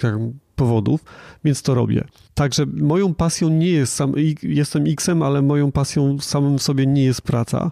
powodów, 0.56 1.04
więc 1.44 1.62
to 1.62 1.74
robię. 1.74 2.04
Także 2.34 2.66
moją 2.66 3.14
pasją 3.14 3.48
nie 3.48 3.68
jest 3.68 3.92
sam, 3.92 4.12
jestem 4.42 4.84
X-em, 4.86 5.22
ale 5.22 5.42
moją 5.42 5.72
pasją 5.72 6.20
samym 6.20 6.58
sobie 6.58 6.86
nie 6.86 7.04
jest 7.04 7.22
praca. 7.22 7.70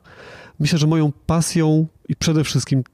Myślę, 0.60 0.78
że 0.78 0.86
moją 0.86 1.12
pasją 1.26 1.86
i 2.08 2.16
przede 2.16 2.44
wszystkim 2.44 2.84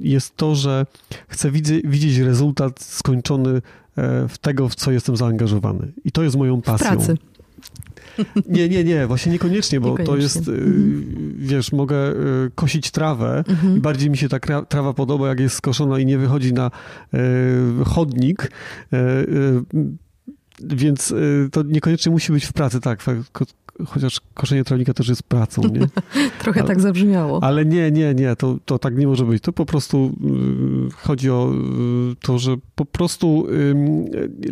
jest 0.00 0.36
to, 0.36 0.54
że 0.54 0.86
chcę 1.28 1.50
widzieć 1.84 2.18
rezultat 2.18 2.82
skończony 2.82 3.50
e, 3.50 4.28
w 4.28 4.38
tego, 4.38 4.68
w 4.68 4.74
co 4.74 4.90
jestem 4.90 5.16
zaangażowany. 5.16 5.92
I 6.04 6.12
to 6.12 6.22
jest 6.22 6.36
moją 6.36 6.62
pasją. 6.62 6.86
W 6.86 6.90
pracy. 6.90 7.16
Nie, 8.48 8.68
nie, 8.68 8.84
nie, 8.84 9.06
właśnie 9.06 9.32
niekoniecznie, 9.32 9.80
bo 9.80 9.88
niekoniecznie. 9.88 10.14
to 10.14 10.22
jest, 10.22 10.48
y, 10.48 10.52
mhm. 10.52 11.34
wiesz, 11.38 11.72
mogę 11.72 12.10
y, 12.10 12.14
kosić 12.54 12.90
trawę 12.90 13.44
mhm. 13.48 13.76
i 13.76 13.80
bardziej 13.80 14.10
mi 14.10 14.16
się 14.16 14.28
ta 14.28 14.62
trawa 14.62 14.94
podoba, 14.94 15.28
jak 15.28 15.40
jest 15.40 15.56
skoszona 15.56 15.98
i 15.98 16.06
nie 16.06 16.18
wychodzi 16.18 16.52
na 16.52 16.70
y, 17.14 17.84
chodnik, 17.84 18.50
więc 20.60 21.14
to 21.52 21.62
niekoniecznie 21.62 22.12
musi 22.12 22.32
być 22.32 22.44
w 22.44 22.52
pracy, 22.52 22.80
tak, 22.80 23.04
chociaż 23.86 24.20
koszenie 24.34 24.64
trawnika 24.64 24.94
też 24.94 25.08
jest 25.08 25.22
pracą, 25.22 25.62
nie? 25.62 25.80
Trochę 26.42 26.60
ale, 26.60 26.68
tak 26.68 26.80
zabrzmiało. 26.80 27.42
Ale 27.42 27.64
nie, 27.64 27.90
nie, 27.90 28.14
nie, 28.14 28.36
to, 28.36 28.58
to 28.64 28.78
tak 28.78 28.96
nie 28.96 29.06
może 29.06 29.24
być. 29.24 29.42
To 29.42 29.52
po 29.52 29.66
prostu 29.66 30.12
chodzi 30.96 31.30
o 31.30 31.52
to, 32.22 32.38
że 32.38 32.56
po 32.74 32.84
prostu 32.84 33.46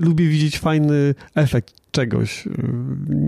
lubię 0.00 0.28
widzieć 0.28 0.58
fajny 0.58 1.14
efekt 1.34 1.81
czegoś. 1.92 2.46
Y, 2.46 2.50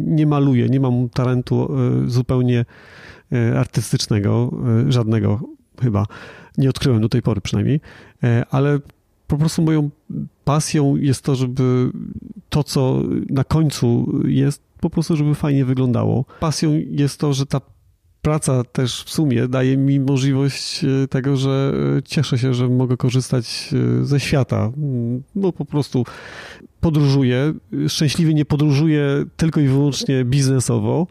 nie 0.07 0.27
maluję, 0.27 0.69
nie 0.69 0.81
mam 0.81 1.09
talentu 1.09 1.79
y, 2.05 2.11
zupełnie 2.11 2.65
y, 3.33 3.59
artystycznego, 3.59 4.53
żadnego 4.89 5.41
chyba. 5.83 6.07
Nie 6.59 6.71
odkryłem 6.71 7.01
do 7.01 7.09
tej 7.09 7.23
pory 7.23 7.41
przynajmniej, 7.41 7.81
ale 8.51 8.79
po 9.27 9.37
prostu 9.37 9.63
moją 9.63 9.91
pasją 10.45 10.97
jest 10.97 11.23
to, 11.23 11.35
żeby 11.35 11.91
to, 12.49 12.65
co 12.65 13.03
na 13.31 13.45
końcu 13.45 14.21
jest, 14.25 14.63
po 14.81 14.91
prostu, 14.91 15.17
żeby 15.17 15.35
fajnie 15.35 15.65
wyglądało. 15.65 16.25
Pasją 16.41 16.81
jest 16.91 17.21
to, 17.21 17.33
że 17.33 17.47
ta 17.47 17.61
praca 18.25 18.65
też 18.65 19.03
w 19.03 19.11
sumie 19.11 19.49
daje 19.49 19.77
mi 19.77 20.01
możliwość 20.01 20.85
e, 20.85 21.09
tego, 21.09 21.37
że 21.37 21.73
e, 21.99 22.03
cieszę 22.03 22.39
się, 22.39 22.55
że 22.55 22.69
mogę 22.69 22.97
korzystać 22.97 23.71
e, 24.01 24.05
ze 24.05 24.21
świata, 24.21 24.73
mm, 24.77 25.23
bo 25.35 25.53
po 25.53 25.65
prostu 25.65 26.05
podróżuję. 26.81 27.55
Szczęśliwie 27.89 28.35
nie 28.35 28.45
podróżuję 28.45 29.25
tylko 29.37 29.61
i 29.61 29.69
wyłącznie 29.69 30.25
biznesowo 30.25 31.07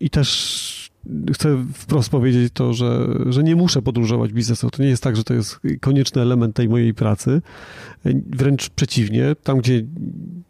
i 0.00 0.10
też 0.10 0.90
chcę 1.34 1.64
wprost 1.74 2.10
powiedzieć 2.10 2.52
to, 2.52 2.74
że, 2.74 3.06
że 3.26 3.42
nie 3.42 3.56
muszę 3.56 3.82
podróżować 3.82 4.32
biznesowo. 4.32 4.70
To 4.70 4.82
nie 4.82 4.88
jest 4.88 5.02
tak, 5.02 5.16
że 5.16 5.24
to 5.24 5.34
jest 5.34 5.60
konieczny 5.80 6.22
element 6.22 6.56
tej 6.56 6.68
mojej 6.68 6.94
pracy. 6.94 7.42
Wręcz 8.26 8.68
przeciwnie, 8.68 9.36
tam 9.42 9.58
gdzie 9.58 9.86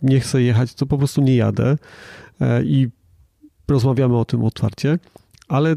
nie 0.02 0.20
chcę 0.20 0.42
jechać, 0.42 0.74
to 0.74 0.86
po 0.86 0.98
prostu 0.98 1.22
nie 1.22 1.36
jadę 1.36 1.76
i 2.64 2.88
rozmawiamy 3.70 4.18
o 4.18 4.24
tym 4.24 4.44
otwarcie, 4.44 4.98
ale 5.48 5.76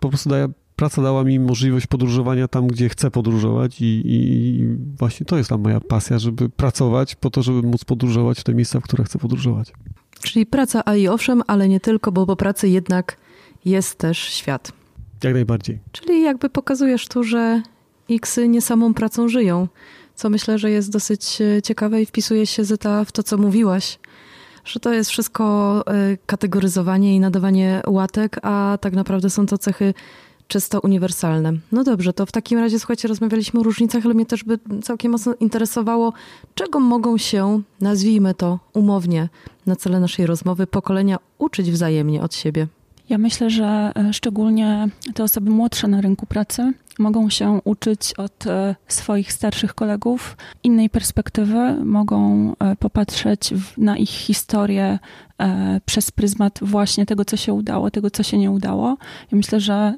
po 0.00 0.08
prostu 0.08 0.30
daje, 0.30 0.48
praca 0.76 1.02
dała 1.02 1.24
mi 1.24 1.40
możliwość 1.40 1.86
podróżowania 1.86 2.48
tam, 2.48 2.66
gdzie 2.66 2.88
chcę 2.88 3.10
podróżować 3.10 3.80
i, 3.80 4.02
i, 4.04 4.66
właśnie 4.98 5.26
to 5.26 5.36
jest 5.36 5.50
tam 5.50 5.60
moja 5.60 5.80
pasja, 5.80 6.18
żeby 6.18 6.48
pracować 6.48 7.14
po 7.14 7.30
to, 7.30 7.42
żeby 7.42 7.62
móc 7.62 7.84
podróżować 7.84 8.40
w 8.40 8.44
te 8.44 8.54
miejsca, 8.54 8.80
w 8.80 8.82
które 8.82 9.04
chcę 9.04 9.18
podróżować. 9.18 9.72
Czyli 10.22 10.46
praca, 10.46 10.82
a 10.84 10.94
i 10.94 11.08
owszem, 11.08 11.42
ale 11.46 11.68
nie 11.68 11.80
tylko, 11.80 12.12
bo 12.12 12.26
po 12.26 12.36
pracy 12.36 12.68
jednak 12.68 13.16
jest 13.64 13.98
też 13.98 14.18
świat. 14.18 14.72
Jak 15.24 15.34
najbardziej. 15.34 15.78
Czyli 15.92 16.22
jakby 16.22 16.50
pokazujesz 16.50 17.08
tu, 17.08 17.24
że 17.24 17.62
Xy 18.10 18.48
nie 18.48 18.62
samą 18.62 18.94
pracą 18.94 19.28
żyją, 19.28 19.68
co 20.14 20.30
myślę, 20.30 20.58
że 20.58 20.70
jest 20.70 20.90
dosyć 20.90 21.40
e, 21.40 21.62
ciekawe 21.62 22.02
i 22.02 22.06
wpisuje 22.06 22.46
się 22.46 22.64
Zyta 22.64 23.04
w 23.04 23.12
to, 23.12 23.22
co 23.22 23.38
mówiłaś, 23.38 23.98
że 24.68 24.80
to 24.80 24.92
jest 24.92 25.10
wszystko 25.10 25.84
e, 25.86 26.16
kategoryzowanie 26.26 27.16
i 27.16 27.20
nadawanie 27.20 27.82
łatek, 27.86 28.36
a 28.42 28.78
tak 28.80 28.92
naprawdę 28.92 29.30
są 29.30 29.46
to 29.46 29.58
cechy 29.58 29.94
czysto 30.48 30.80
uniwersalne. 30.80 31.52
No 31.72 31.84
dobrze, 31.84 32.12
to 32.12 32.26
w 32.26 32.32
takim 32.32 32.58
razie, 32.58 32.78
słuchajcie, 32.78 33.08
rozmawialiśmy 33.08 33.60
o 33.60 33.62
różnicach, 33.62 34.04
ale 34.04 34.14
mnie 34.14 34.26
też 34.26 34.44
by 34.44 34.58
całkiem 34.82 35.12
mocno 35.12 35.34
interesowało, 35.40 36.12
czego 36.54 36.80
mogą 36.80 37.18
się, 37.18 37.62
nazwijmy 37.80 38.34
to 38.34 38.58
umownie, 38.72 39.28
na 39.66 39.76
cele 39.76 40.00
naszej 40.00 40.26
rozmowy, 40.26 40.66
pokolenia 40.66 41.18
uczyć 41.38 41.70
wzajemnie 41.70 42.22
od 42.22 42.34
siebie. 42.34 42.66
Ja 43.08 43.18
myślę, 43.18 43.50
że 43.50 43.92
e, 43.96 44.12
szczególnie 44.12 44.88
te 45.14 45.24
osoby 45.24 45.50
młodsze 45.50 45.88
na 45.88 46.00
rynku 46.00 46.26
pracy 46.26 46.72
mogą 46.98 47.30
się 47.30 47.60
uczyć 47.64 48.14
od 48.16 48.46
e, 48.46 48.74
swoich 48.88 49.32
starszych 49.32 49.74
kolegów 49.74 50.36
innej 50.62 50.90
perspektywy, 50.90 51.74
mogą 51.84 52.52
e, 52.58 52.76
popatrzeć 52.76 53.54
na 53.76 53.96
ich 53.96 54.10
historię 54.10 54.98
przez 55.86 56.10
pryzmat 56.10 56.58
właśnie 56.62 57.06
tego, 57.06 57.24
co 57.24 57.36
się 57.36 57.52
udało, 57.52 57.90
tego, 57.90 58.10
co 58.10 58.22
się 58.22 58.38
nie 58.38 58.50
udało. 58.50 58.96
Ja 59.32 59.36
myślę, 59.36 59.60
że 59.60 59.94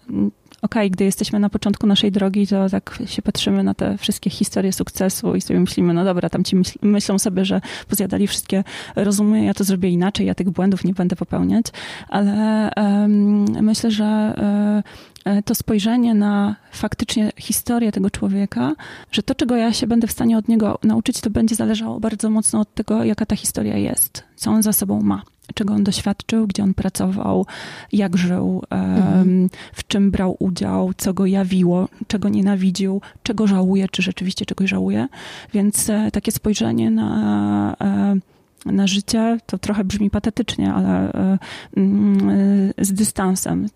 okej, 0.63 0.87
okay, 0.87 0.91
gdy 0.91 1.05
jesteśmy 1.05 1.39
na 1.39 1.51
początku 1.51 1.87
naszej 1.87 2.13
drogi, 2.13 2.47
to 2.47 2.71
tak 2.71 2.99
się 3.07 3.23
patrzymy 3.23 3.63
na 3.63 3.75
te 3.75 3.99
wszystkie 3.99 4.31
historie 4.31 4.73
sukcesu 4.73 5.35
i 5.35 5.41
sobie 5.41 5.61
myślimy, 5.61 5.95
no 5.95 6.05
dobra, 6.05 6.31
tam 6.31 6.45
ci 6.45 6.57
myśl, 6.57 6.79
myślą 6.83 7.19
sobie, 7.19 7.45
że 7.45 7.61
pozjadali 7.89 8.27
wszystkie 8.27 8.65
rozumy, 8.97 9.45
ja 9.45 9.55
to 9.55 9.65
zrobię 9.65 9.89
inaczej, 9.89 10.27
ja 10.27 10.35
tych 10.35 10.51
błędów 10.51 10.85
nie 10.85 10.95
będę 10.95 11.17
popełniać, 11.17 11.67
ale 12.09 12.71
um, 12.77 13.45
myślę, 13.45 13.91
że 13.91 14.35
um, 15.25 15.43
to 15.43 15.55
spojrzenie 15.55 16.15
na 16.15 16.57
faktycznie 16.73 17.33
historię 17.37 17.93
tego 17.93 18.11
człowieka, 18.11 18.73
że 19.13 19.23
to, 19.23 19.35
czego 19.35 19.57
ja 19.57 19.73
się 19.73 19.87
będę 19.87 20.07
w 20.07 20.13
stanie 20.13 20.39
od 20.39 20.49
niego 20.49 20.79
nauczyć, 20.83 21.21
to 21.21 21.31
będzie 21.31 21.55
zależało 21.55 22.01
bardzo 22.01 22.31
mocno 22.31 22.61
od 22.61 22.75
tego, 22.75 23.05
jaka 23.05 23.27
ta 23.27 23.37
historia 23.37 23.77
jest, 23.77 24.25
co 24.37 24.51
on 24.51 24.63
za 24.63 24.73
sobą 24.73 25.03
ma 25.03 25.23
czego 25.55 25.75
on 25.75 25.85
doświadczył, 25.85 26.47
gdzie 26.47 26.63
on 26.63 26.75
pracował, 26.75 27.47
jak 27.93 28.17
żył, 28.17 28.63
mhm. 28.71 29.51
w 29.73 29.87
czym 29.87 30.11
brał 30.11 30.37
udział, 30.39 30.91
co 30.97 31.15
go 31.15 31.27
jawiło, 31.27 31.89
czego 32.07 32.29
nienawidził, 32.29 33.01
czego 33.23 33.47
żałuje, 33.47 33.89
czy 33.89 34.03
rzeczywiście 34.03 34.47
czegoś 34.47 34.71
żałuje. 34.71 35.09
Więc 35.53 35.91
e, 35.91 36.11
takie 36.11 36.33
spojrzenie 36.33 36.91
na 36.91 37.77
e, 37.81 38.17
na 38.67 38.87
życie, 38.87 39.39
to 39.47 39.59
trochę 39.59 39.85
brzmi 39.85 40.11
patetycznie, 40.11 40.73
ale 40.73 41.13
e, 41.13 41.39
mm, 41.77 42.73
z 42.79 42.93
dystansem, 42.93 43.69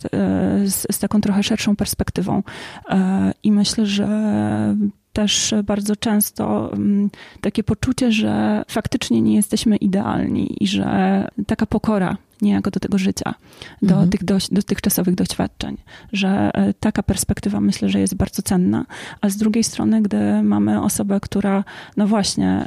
z, 0.64 0.86
z, 0.94 0.98
taką 0.98 1.20
trochę 1.20 1.42
szerszą 1.42 1.76
perspektywą. 1.76 2.42
I 3.42 3.52
myślę, 3.52 3.86
że 3.86 4.06
też 5.14 5.54
bardzo 5.64 5.96
często 5.96 6.72
mm, 6.72 7.10
takie 7.40 7.64
poczucie, 7.64 8.12
że 8.12 8.62
faktycznie 8.68 9.22
nie 9.22 9.34
jesteśmy 9.34 9.76
idealni 9.76 10.56
i 10.60 10.66
że 10.66 11.28
taka 11.46 11.66
pokora 11.66 12.16
niejako 12.42 12.70
do 12.70 12.80
tego 12.80 12.98
życia, 12.98 13.34
do 13.82 13.94
mhm. 13.94 14.10
tych 14.10 14.24
dość, 14.24 14.52
dotychczasowych 14.52 15.14
doświadczeń, 15.14 15.76
że 16.12 16.50
e, 16.54 16.74
taka 16.74 17.02
perspektywa 17.02 17.60
myślę, 17.60 17.88
że 17.88 18.00
jest 18.00 18.14
bardzo 18.14 18.42
cenna, 18.42 18.86
a 19.20 19.28
z 19.28 19.36
drugiej 19.36 19.64
strony, 19.64 20.02
gdy 20.02 20.42
mamy 20.42 20.82
osobę, 20.82 21.20
która, 21.20 21.64
no 21.96 22.06
właśnie, 22.06 22.66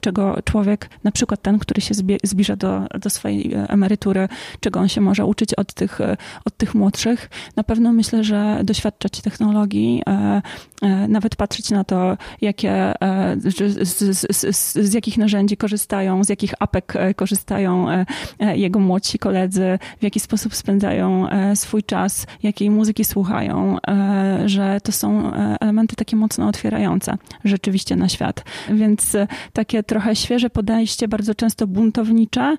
czego 0.00 0.38
człowiek, 0.44 0.90
na 1.04 1.12
przykład 1.12 1.42
ten, 1.42 1.58
który 1.58 1.80
się 1.80 1.94
zbliża 2.24 2.56
do, 2.56 2.86
do 3.00 3.10
swojej 3.10 3.54
e, 3.54 3.68
emerytury, 3.68 4.28
czego 4.60 4.80
on 4.80 4.88
się 4.88 5.00
może 5.00 5.24
uczyć 5.24 5.54
od 5.54 5.74
tych, 5.74 6.00
e, 6.00 6.16
od 6.44 6.56
tych 6.56 6.74
młodszych, 6.74 7.30
na 7.56 7.64
pewno 7.64 7.92
myślę, 7.92 8.24
że 8.24 8.60
doświadczać 8.64 9.20
technologii, 9.20 10.02
nawet 11.08 11.36
patrzeć 11.36 11.70
na 11.70 11.84
to, 11.84 12.16
jakie, 12.40 12.94
z, 13.36 13.88
z, 13.88 14.56
z, 14.56 14.72
z 14.72 14.92
jakich 14.92 15.18
narzędzi 15.18 15.56
korzystają, 15.56 16.24
z 16.24 16.28
jakich 16.28 16.54
apek 16.58 16.94
korzystają 17.16 17.86
jego 18.54 18.80
młodsi 18.84 19.18
koledzy, 19.18 19.78
w 20.00 20.02
jaki 20.02 20.20
sposób 20.20 20.54
spędzają 20.54 21.28
e, 21.28 21.56
swój 21.56 21.82
czas, 21.82 22.26
jakiej 22.42 22.70
muzyki 22.70 23.04
słuchają, 23.04 23.76
e, 23.88 24.42
że 24.48 24.80
to 24.82 24.92
są 24.92 25.32
e, 25.34 25.56
elementy 25.60 25.96
takie 25.96 26.16
mocno 26.16 26.48
otwierające 26.48 27.18
rzeczywiście 27.44 27.96
na 27.96 28.08
świat. 28.08 28.44
Więc 28.70 29.16
takie 29.52 29.82
trochę 29.82 30.16
świeże 30.16 30.50
podejście, 30.50 31.08
bardzo 31.08 31.34
często 31.34 31.66
buntownicze, 31.66 32.56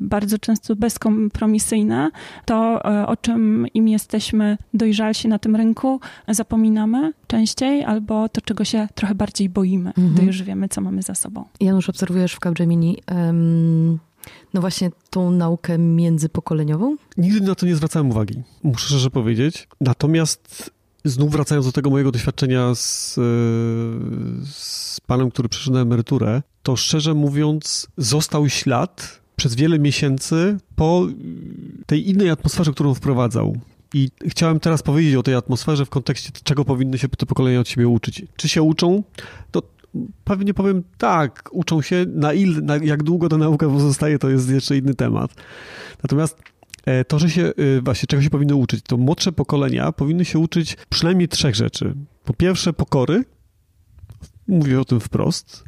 bardzo 0.00 0.38
często 0.38 0.76
bezkompromisyjne, 0.76 2.10
to 2.44 2.82
o 3.06 3.16
czym 3.16 3.66
im 3.74 3.88
jesteśmy 3.88 4.58
dojrzalsi 4.74 5.28
na 5.28 5.38
tym 5.38 5.56
rynku, 5.56 6.00
zapominamy 6.28 7.12
częściej, 7.26 7.84
albo 7.84 8.28
to, 8.28 8.40
czego 8.40 8.64
się 8.64 8.88
trochę 8.94 9.14
bardziej 9.14 9.48
boimy, 9.48 9.88
mhm. 9.88 10.14
gdy 10.14 10.26
już 10.26 10.42
wiemy, 10.42 10.68
co 10.68 10.80
mamy 10.80 11.02
za 11.02 11.14
sobą. 11.14 11.44
Janusz, 11.60 11.88
obserwujesz 11.88 12.34
w 12.34 12.38
Capgemini 12.38 12.98
um 13.10 13.98
no 14.54 14.60
właśnie 14.60 14.90
tą 15.10 15.30
naukę 15.30 15.78
międzypokoleniową? 15.78 16.96
Nigdy 17.16 17.40
na 17.40 17.54
to 17.54 17.66
nie 17.66 17.76
zwracałem 17.76 18.10
uwagi, 18.10 18.42
muszę 18.62 18.86
szczerze 18.86 19.10
powiedzieć. 19.10 19.68
Natomiast 19.80 20.70
znów 21.04 21.32
wracając 21.32 21.66
do 21.66 21.72
tego 21.72 21.90
mojego 21.90 22.12
doświadczenia 22.12 22.74
z, 22.74 23.14
z 24.44 25.00
panem, 25.06 25.30
który 25.30 25.48
przyszedł 25.48 25.74
na 25.74 25.80
emeryturę, 25.80 26.42
to 26.62 26.76
szczerze 26.76 27.14
mówiąc 27.14 27.88
został 27.96 28.48
ślad 28.48 29.20
przez 29.36 29.54
wiele 29.54 29.78
miesięcy 29.78 30.58
po 30.76 31.06
tej 31.86 32.10
innej 32.10 32.30
atmosferze, 32.30 32.72
którą 32.72 32.94
wprowadzał. 32.94 33.56
I 33.94 34.10
chciałem 34.26 34.60
teraz 34.60 34.82
powiedzieć 34.82 35.14
o 35.14 35.22
tej 35.22 35.34
atmosferze 35.34 35.86
w 35.86 35.90
kontekście, 35.90 36.30
czego 36.44 36.64
powinny 36.64 36.98
się 36.98 37.08
te 37.08 37.26
pokolenia 37.26 37.60
od 37.60 37.68
siebie 37.68 37.88
uczyć. 37.88 38.24
Czy 38.36 38.48
się 38.48 38.62
uczą? 38.62 39.02
To 39.50 39.62
pewnie 40.24 40.54
powiem 40.54 40.82
tak, 40.98 41.48
uczą 41.52 41.82
się, 41.82 42.06
na, 42.08 42.32
il, 42.32 42.64
na 42.64 42.76
jak 42.76 43.02
długo 43.02 43.28
ta 43.28 43.36
nauka 43.36 43.68
pozostaje, 43.68 44.18
to 44.18 44.30
jest 44.30 44.50
jeszcze 44.50 44.76
inny 44.76 44.94
temat. 44.94 45.34
Natomiast 46.02 46.42
e, 46.84 47.04
to, 47.04 47.18
że 47.18 47.30
się 47.30 47.42
e, 47.42 47.80
właśnie 47.80 48.06
czego 48.06 48.22
się 48.22 48.30
powinny 48.30 48.54
uczyć, 48.54 48.82
to 48.82 48.96
młodsze 48.96 49.32
pokolenia 49.32 49.92
powinny 49.92 50.24
się 50.24 50.38
uczyć 50.38 50.76
przynajmniej 50.88 51.28
trzech 51.28 51.54
rzeczy. 51.54 51.94
Po 52.24 52.34
pierwsze, 52.34 52.72
pokory. 52.72 53.24
Mówię 54.48 54.80
o 54.80 54.84
tym 54.84 55.00
wprost. 55.00 55.64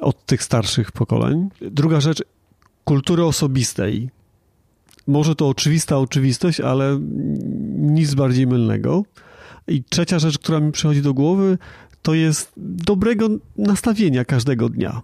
Od 0.00 0.26
tych 0.26 0.42
starszych 0.42 0.92
pokoleń. 0.92 1.48
Druga 1.60 2.00
rzecz, 2.00 2.22
kultury 2.84 3.24
osobistej. 3.24 4.10
Może 5.06 5.34
to 5.34 5.48
oczywista 5.48 5.98
oczywistość, 5.98 6.60
ale 6.60 6.98
nic 7.76 8.14
bardziej 8.14 8.46
mylnego. 8.46 9.02
I 9.68 9.84
trzecia 9.84 10.18
rzecz, 10.18 10.38
która 10.38 10.60
mi 10.60 10.72
przychodzi 10.72 11.02
do 11.02 11.14
głowy, 11.14 11.58
to 12.02 12.14
jest 12.14 12.52
dobrego 12.56 13.28
nastawienia 13.56 14.24
każdego 14.24 14.68
dnia. 14.68 15.02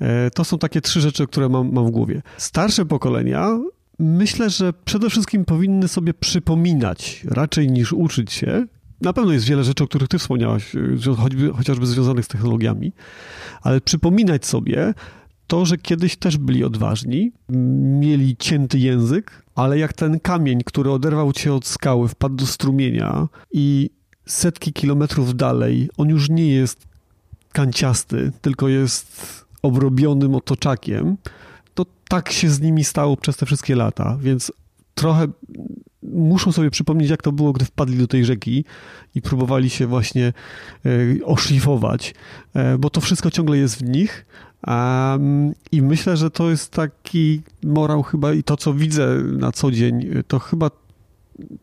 E, 0.00 0.30
to 0.30 0.44
są 0.44 0.58
takie 0.58 0.80
trzy 0.80 1.00
rzeczy, 1.00 1.26
które 1.26 1.48
mam, 1.48 1.72
mam 1.72 1.86
w 1.86 1.90
głowie. 1.90 2.22
Starsze 2.36 2.86
pokolenia 2.86 3.58
myślę, 3.98 4.50
że 4.50 4.72
przede 4.84 5.10
wszystkim 5.10 5.44
powinny 5.44 5.88
sobie 5.88 6.14
przypominać, 6.14 7.22
raczej 7.28 7.70
niż 7.70 7.92
uczyć 7.92 8.32
się. 8.32 8.66
Na 9.00 9.12
pewno 9.12 9.32
jest 9.32 9.46
wiele 9.46 9.64
rzeczy, 9.64 9.84
o 9.84 9.86
których 9.86 10.08
ty 10.08 10.18
wspomniałaś, 10.18 10.76
e, 11.06 11.14
choćby, 11.14 11.52
chociażby 11.52 11.86
związanych 11.86 12.24
z 12.24 12.28
technologiami, 12.28 12.92
ale 13.62 13.80
przypominać 13.80 14.46
sobie 14.46 14.94
to, 15.46 15.66
że 15.66 15.78
kiedyś 15.78 16.16
też 16.16 16.38
byli 16.38 16.64
odważni, 16.64 17.32
mieli 18.00 18.36
cięty 18.36 18.78
język, 18.78 19.42
ale 19.54 19.78
jak 19.78 19.92
ten 19.92 20.20
kamień, 20.20 20.60
który 20.64 20.90
oderwał 20.90 21.32
cię 21.32 21.54
od 21.54 21.66
skały, 21.66 22.08
wpadł 22.08 22.34
do 22.34 22.46
strumienia 22.46 23.28
i 23.52 23.90
setki 24.30 24.72
kilometrów 24.72 25.36
dalej 25.36 25.90
on 25.96 26.08
już 26.08 26.30
nie 26.30 26.48
jest 26.48 26.86
kanciasty, 27.52 28.32
tylko 28.42 28.68
jest 28.68 29.46
obrobionym 29.62 30.34
otoczakiem, 30.34 31.16
to 31.74 31.86
tak 32.08 32.32
się 32.32 32.50
z 32.50 32.60
nimi 32.60 32.84
stało 32.84 33.16
przez 33.16 33.36
te 33.36 33.46
wszystkie 33.46 33.76
lata, 33.76 34.18
więc 34.20 34.52
trochę 34.94 35.26
muszą 36.02 36.52
sobie 36.52 36.70
przypomnieć, 36.70 37.10
jak 37.10 37.22
to 37.22 37.32
było, 37.32 37.52
gdy 37.52 37.64
wpadli 37.64 37.98
do 37.98 38.06
tej 38.06 38.24
rzeki 38.24 38.64
i 39.14 39.22
próbowali 39.22 39.70
się 39.70 39.86
właśnie 39.86 40.32
oszlifować, 41.24 42.14
bo 42.78 42.90
to 42.90 43.00
wszystko 43.00 43.30
ciągle 43.30 43.58
jest 43.58 43.76
w 43.76 43.82
nich. 43.82 44.26
I 45.72 45.82
myślę, 45.82 46.16
że 46.16 46.30
to 46.30 46.50
jest 46.50 46.70
taki 46.70 47.42
morał 47.64 48.02
chyba 48.02 48.32
i 48.32 48.42
to, 48.42 48.56
co 48.56 48.74
widzę 48.74 49.16
na 49.22 49.52
co 49.52 49.70
dzień, 49.70 50.06
to 50.28 50.38
chyba 50.38 50.70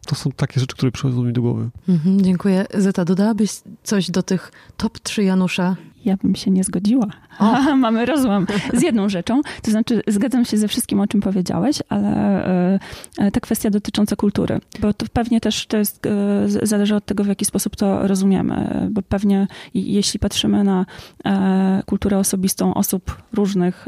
to 0.07 0.15
są 0.15 0.31
takie 0.31 0.59
rzeczy, 0.59 0.75
które 0.75 0.91
przychodzą 0.91 1.23
mi 1.23 1.33
do 1.33 1.41
głowy. 1.41 1.69
Mhm, 1.89 2.21
dziękuję. 2.21 2.65
Zeta, 2.73 3.05
dodałabyś 3.05 3.51
coś 3.83 4.11
do 4.11 4.23
tych 4.23 4.51
top 4.77 4.99
3 4.99 5.23
Janusza? 5.23 5.75
Ja 6.05 6.17
bym 6.17 6.35
się 6.35 6.51
nie 6.51 6.63
zgodziła. 6.63 7.07
Mamy 7.75 8.05
rozłam 8.05 8.47
z 8.73 8.81
jedną 8.81 9.09
rzeczą. 9.09 9.41
To 9.61 9.71
znaczy, 9.71 10.01
zgadzam 10.07 10.45
się 10.45 10.57
ze 10.57 10.67
wszystkim, 10.67 10.99
o 10.99 11.07
czym 11.07 11.21
powiedziałeś, 11.21 11.79
ale 11.89 12.79
e, 13.17 13.31
ta 13.31 13.39
kwestia 13.39 13.69
dotycząca 13.69 14.15
kultury, 14.15 14.59
bo 14.79 14.93
to 14.93 15.05
pewnie 15.13 15.41
też 15.41 15.65
to 15.65 15.77
jest, 15.77 16.05
e, 16.05 16.67
zależy 16.67 16.95
od 16.95 17.05
tego, 17.05 17.23
w 17.23 17.27
jaki 17.27 17.45
sposób 17.45 17.75
to 17.75 18.07
rozumiemy, 18.07 18.87
bo 18.91 19.01
pewnie 19.01 19.47
jeśli 19.73 20.19
patrzymy 20.19 20.63
na 20.63 20.85
e, 21.25 21.83
kulturę 21.85 22.17
osobistą 22.17 22.73
osób 22.73 23.21
różnych, 23.33 23.87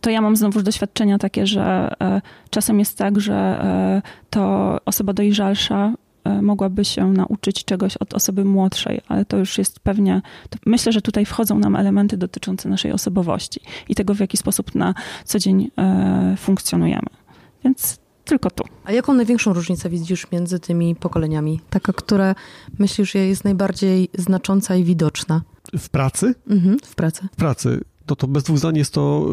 to 0.00 0.10
ja 0.10 0.20
mam 0.20 0.36
znowu 0.36 0.62
doświadczenia 0.62 1.18
takie, 1.18 1.46
że 1.46 1.94
czasem 2.50 2.78
jest 2.78 2.98
tak, 2.98 3.20
że 3.20 3.60
to 4.30 4.76
osoba 4.84 5.12
dojrzalsza 5.12 5.92
E, 6.05 6.05
mogłaby 6.42 6.84
się 6.84 7.12
nauczyć 7.12 7.64
czegoś 7.64 7.96
od 7.96 8.14
osoby 8.14 8.44
młodszej, 8.44 9.00
ale 9.08 9.24
to 9.24 9.36
już 9.36 9.58
jest 9.58 9.80
pewnie, 9.80 10.22
myślę, 10.66 10.92
że 10.92 11.02
tutaj 11.02 11.26
wchodzą 11.26 11.58
nam 11.58 11.76
elementy 11.76 12.16
dotyczące 12.16 12.68
naszej 12.68 12.92
osobowości 12.92 13.60
i 13.88 13.94
tego, 13.94 14.14
w 14.14 14.20
jaki 14.20 14.36
sposób 14.36 14.74
na 14.74 14.94
co 15.24 15.38
dzień 15.38 15.70
e, 15.78 16.34
funkcjonujemy. 16.38 17.08
Więc 17.64 17.98
tylko 18.24 18.50
tu. 18.50 18.64
A 18.84 18.92
jaką 18.92 19.14
największą 19.14 19.52
różnicę 19.52 19.90
widzisz 19.90 20.30
między 20.32 20.60
tymi 20.60 20.96
pokoleniami? 20.96 21.60
Taka, 21.70 21.92
która 21.92 22.34
myślisz, 22.78 23.12
że 23.12 23.18
jest 23.18 23.44
najbardziej 23.44 24.08
znacząca 24.18 24.76
i 24.76 24.84
widoczna? 24.84 25.42
W 25.78 25.88
pracy? 25.88 26.34
Mhm, 26.50 26.78
w 26.84 26.94
pracy. 26.94 27.28
W 27.32 27.36
pracy. 27.36 27.80
To, 28.06 28.16
to 28.16 28.26
bez 28.26 28.42
dwóch 28.42 28.58
zdań 28.58 28.76
jest 28.76 28.92
to 28.92 29.28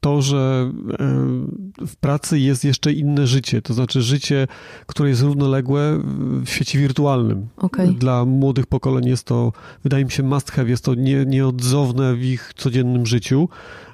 to, 0.00 0.22
że 0.22 0.72
w 1.86 1.96
pracy 1.96 2.38
jest 2.38 2.64
jeszcze 2.64 2.92
inne 2.92 3.26
życie, 3.26 3.62
to 3.62 3.74
znaczy 3.74 4.02
życie, 4.02 4.46
które 4.86 5.08
jest 5.08 5.22
równoległe 5.22 6.00
w 6.44 6.48
świecie 6.48 6.78
wirtualnym. 6.78 7.46
Okay. 7.56 7.92
Dla 7.92 8.24
młodych 8.24 8.66
pokoleń 8.66 9.06
jest 9.06 9.24
to, 9.24 9.52
wydaje 9.82 10.04
mi 10.04 10.10
się, 10.10 10.22
must 10.22 10.50
have, 10.50 10.68
jest 10.68 10.84
to 10.84 10.94
nie, 10.94 11.24
nieodzowne 11.26 12.14
w 12.14 12.24
ich 12.24 12.52
codziennym 12.56 13.06
życiu, 13.06 13.48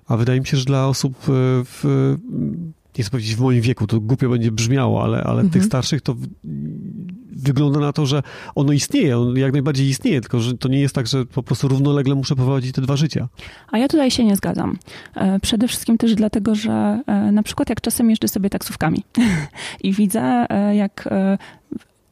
a 0.06 0.16
wydaje 0.16 0.40
mi 0.40 0.46
się, 0.46 0.56
że 0.56 0.64
dla 0.64 0.88
osób 0.88 1.14
e, 1.16 1.32
w 1.64 2.16
nie 2.98 3.04
chcę 3.04 3.10
powiedzieć 3.10 3.36
w 3.36 3.40
moim 3.40 3.60
wieku, 3.60 3.86
to 3.86 4.00
głupio 4.00 4.28
będzie 4.28 4.52
brzmiało, 4.52 5.04
ale, 5.04 5.24
ale 5.24 5.40
mhm. 5.40 5.50
tych 5.50 5.64
starszych 5.64 6.02
to 6.02 6.16
wygląda 7.42 7.80
na 7.80 7.92
to, 7.92 8.06
że 8.06 8.22
ono 8.54 8.72
istnieje, 8.72 9.18
on 9.18 9.36
jak 9.36 9.52
najbardziej 9.52 9.88
istnieje, 9.88 10.20
tylko 10.20 10.40
że 10.40 10.58
to 10.58 10.68
nie 10.68 10.80
jest 10.80 10.94
tak, 10.94 11.06
że 11.06 11.26
po 11.26 11.42
prostu 11.42 11.68
równolegle 11.68 12.14
muszę 12.14 12.36
prowadzić 12.36 12.72
te 12.72 12.82
dwa 12.82 12.96
życia. 12.96 13.28
A 13.70 13.78
ja 13.78 13.88
tutaj 13.88 14.10
się 14.10 14.24
nie 14.24 14.36
zgadzam. 14.36 14.78
E, 15.14 15.40
przede 15.40 15.68
wszystkim 15.68 15.98
też 15.98 16.14
dlatego, 16.14 16.54
że 16.54 17.02
e, 17.06 17.32
na 17.32 17.42
przykład 17.42 17.68
jak 17.68 17.80
czasem 17.80 18.10
jeżdżę 18.10 18.28
sobie 18.28 18.50
taksówkami 18.50 19.04
i 19.82 19.92
widzę, 19.92 20.46
e, 20.48 20.76
jak 20.76 21.08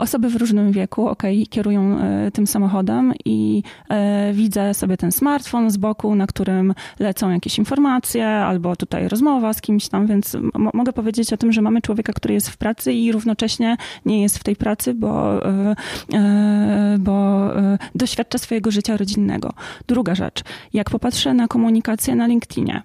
osoby 0.01 0.29
w 0.29 0.37
różnym 0.37 0.73
wieku, 0.73 1.09
ok, 1.09 1.23
kierują 1.51 1.99
e, 1.99 2.31
tym 2.31 2.47
samochodem 2.47 3.13
i 3.25 3.63
e, 3.89 4.33
widzę 4.33 4.75
sobie 4.75 4.97
ten 4.97 5.13
smartfon 5.13 5.71
z 5.71 5.77
boku, 5.77 6.15
na 6.15 6.27
którym 6.27 6.75
lecą 6.99 7.31
jakieś 7.31 7.59
informacje 7.59 8.29
albo 8.29 8.77
tutaj 8.77 9.09
rozmowa 9.09 9.53
z 9.53 9.61
kimś 9.61 9.89
tam, 9.89 10.07
więc 10.07 10.37
mogę 10.75 10.93
powiedzieć 10.93 11.33
o 11.33 11.37
tym, 11.37 11.53
że 11.53 11.63
mamy 11.63 11.83
człowieka, 11.83 12.13
który 12.13 12.35
jest 12.35 12.51
w 12.51 12.57
pracy 12.57 12.93
i 12.93 13.13
równocześnie 13.13 13.77
nie 14.07 14.23
jest 14.23 14.39
w 14.39 14.45
tej 14.45 14.57
pracy, 14.57 14.95
bo, 14.95 15.47
e, 15.47 15.75
bo 16.99 17.41
doświadcza 17.95 18.39
swojego 18.39 18.71
życia 18.71 18.97
rodzinnego. 18.97 19.53
Druga 19.87 20.15
rzecz, 20.15 20.43
jak 20.73 20.91
popatrzę 20.91 21.35
na 21.35 21.49
komunikację 21.49 22.17
na 22.17 22.27
LinkedInie, 22.27 22.83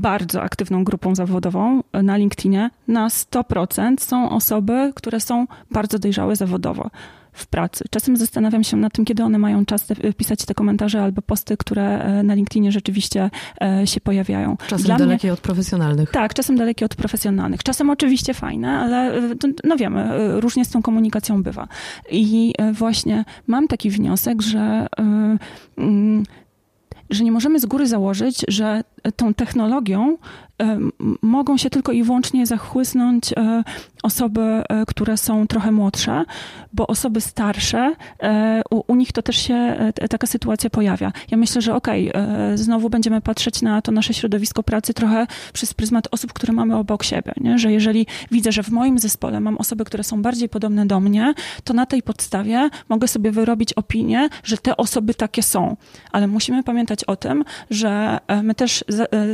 bardzo 0.00 0.42
aktywną 0.42 0.84
grupą 0.84 1.14
zawodową 1.14 1.82
na 1.92 2.16
LinkedInie, 2.16 2.70
na 2.88 3.08
100% 3.08 4.00
są 4.00 4.30
osoby, 4.30 4.92
które 4.94 5.20
są 5.20 5.46
bardzo 5.70 5.98
dojrzałe 5.98 6.36
zawodowo 6.36 6.90
w 7.32 7.46
pracy. 7.46 7.84
Czasem 7.90 8.16
zastanawiam 8.16 8.64
się 8.64 8.76
nad 8.76 8.92
tym, 8.92 9.04
kiedy 9.04 9.22
one 9.22 9.38
mają 9.38 9.66
czas 9.66 9.86
te, 9.86 10.12
pisać 10.12 10.44
te 10.44 10.54
komentarze 10.54 11.02
albo 11.02 11.22
posty, 11.22 11.56
które 11.56 12.02
e, 12.02 12.22
na 12.22 12.34
LinkedInie 12.34 12.72
rzeczywiście 12.72 13.30
e, 13.62 13.86
się 13.86 14.00
pojawiają. 14.00 14.56
Czasem 14.66 14.86
Dla 14.86 14.98
dalekie 14.98 15.26
mnie, 15.26 15.32
od 15.32 15.40
profesjonalnych. 15.40 16.10
Tak, 16.10 16.34
czasem 16.34 16.56
dalekie 16.56 16.84
od 16.84 16.94
profesjonalnych. 16.94 17.62
Czasem 17.62 17.90
oczywiście 17.90 18.34
fajne, 18.34 18.68
ale 18.78 19.14
e, 19.18 19.20
no 19.64 19.76
wiemy, 19.76 20.10
różnie 20.40 20.64
z 20.64 20.70
tą 20.70 20.82
komunikacją 20.82 21.42
bywa. 21.42 21.68
I 22.10 22.54
właśnie 22.72 23.24
mam 23.46 23.68
taki 23.68 23.90
wniosek, 23.90 24.42
że 24.42 24.86
mm, 25.76 26.24
że 27.10 27.24
nie 27.24 27.32
możemy 27.32 27.60
z 27.60 27.66
góry 27.66 27.86
założyć, 27.86 28.44
że 28.48 28.84
tą 29.16 29.34
technologią 29.34 30.16
mogą 31.22 31.56
się 31.56 31.70
tylko 31.70 31.92
i 31.92 32.02
wyłącznie 32.02 32.46
zachłysnąć 32.46 33.32
e, 33.32 33.64
osoby, 34.02 34.40
e, 34.40 34.86
które 34.86 35.16
są 35.16 35.46
trochę 35.46 35.72
młodsze, 35.72 36.24
bo 36.72 36.86
osoby 36.86 37.20
starsze, 37.20 37.94
e, 38.22 38.62
u, 38.70 38.82
u, 38.92 38.96
nich 38.96 39.12
to 39.12 39.22
też 39.22 39.36
się 39.36 39.76
taka 40.10 40.26
sytuacja 40.26 40.70
pojawia. 40.70 41.12
Ja 41.30 41.36
myślę, 41.36 41.62
że 41.62 41.74
okej, 41.74 42.12
okay, 42.12 42.58
znowu 42.58 42.90
będziemy 42.90 43.20
patrzeć 43.20 43.62
na 43.62 43.82
to 43.82 43.92
nasze 43.92 44.14
środowisko 44.14 44.62
pracy 44.62 44.94
trochę 44.94 45.26
przez 45.52 45.74
pryzmat 45.74 46.08
osób, 46.10 46.32
które 46.32 46.52
mamy 46.52 46.76
obok 46.76 47.02
siebie, 47.02 47.32
nie? 47.36 47.58
że 47.58 47.72
jeżeli 47.72 48.06
widzę, 48.30 48.52
że 48.52 48.62
w 48.62 48.70
moim 48.70 48.98
zespole 48.98 49.40
mam 49.40 49.56
osoby, 49.56 49.84
które 49.84 50.04
są 50.04 50.22
bardziej 50.22 50.48
podobne 50.48 50.86
do 50.86 51.00
mnie, 51.00 51.34
to 51.64 51.74
na 51.74 51.86
tej 51.86 52.02
podstawie 52.02 52.70
mogę 52.88 53.08
sobie 53.08 53.30
wyrobić 53.30 53.72
opinię, 53.72 54.28
że 54.44 54.56
te 54.56 54.76
osoby 54.76 55.14
takie 55.14 55.42
są. 55.42 55.76
Ale 56.12 56.26
musimy 56.26 56.62
pamiętać 56.62 57.04
o 57.04 57.16
tym, 57.16 57.44
że 57.70 58.18
my 58.42 58.54
też 58.54 58.84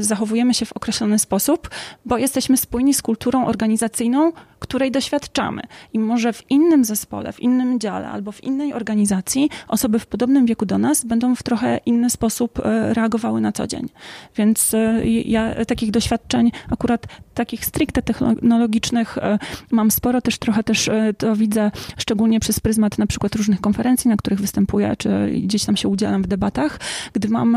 zachowujemy 0.00 0.54
się 0.54 0.66
w 0.66 0.72
określony 0.72 1.15
sposób, 1.18 1.70
bo 2.04 2.18
jesteśmy 2.18 2.56
spójni 2.56 2.94
z 2.94 3.02
kulturą 3.02 3.46
organizacyjną, 3.46 4.32
której 4.58 4.90
doświadczamy. 4.90 5.62
I 5.92 5.98
może 5.98 6.32
w 6.32 6.50
innym 6.50 6.84
zespole, 6.84 7.32
w 7.32 7.40
innym 7.40 7.80
dziale 7.80 8.08
albo 8.08 8.32
w 8.32 8.44
innej 8.44 8.72
organizacji 8.72 9.50
osoby 9.68 9.98
w 9.98 10.06
podobnym 10.06 10.46
wieku 10.46 10.66
do 10.66 10.78
nas 10.78 11.04
będą 11.04 11.34
w 11.34 11.42
trochę 11.42 11.80
inny 11.86 12.10
sposób 12.10 12.58
e, 12.58 12.94
reagowały 12.94 13.40
na 13.40 13.52
co 13.52 13.66
dzień. 13.66 13.88
Więc 14.36 14.74
e, 14.74 15.06
ja 15.06 15.64
takich 15.64 15.90
doświadczeń, 15.90 16.52
akurat 16.70 17.06
takich 17.36 17.64
stricte 17.64 18.02
technologicznych 18.02 19.18
e, 19.18 19.38
mam 19.70 19.90
sporo, 19.90 20.20
też 20.20 20.38
trochę 20.38 20.62
też 20.62 20.90
to 21.18 21.36
widzę, 21.36 21.70
szczególnie 21.98 22.40
przez 22.40 22.60
pryzmat 22.60 22.98
na 22.98 23.06
przykład 23.06 23.34
różnych 23.34 23.60
konferencji, 23.60 24.10
na 24.10 24.16
których 24.16 24.40
występuję, 24.40 24.94
czy 24.98 25.30
gdzieś 25.42 25.64
tam 25.64 25.76
się 25.76 25.88
udzielam 25.88 26.22
w 26.22 26.26
debatach, 26.26 26.80
gdy 27.12 27.28
mam 27.28 27.56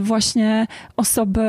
właśnie 0.00 0.66
osoby 0.96 1.42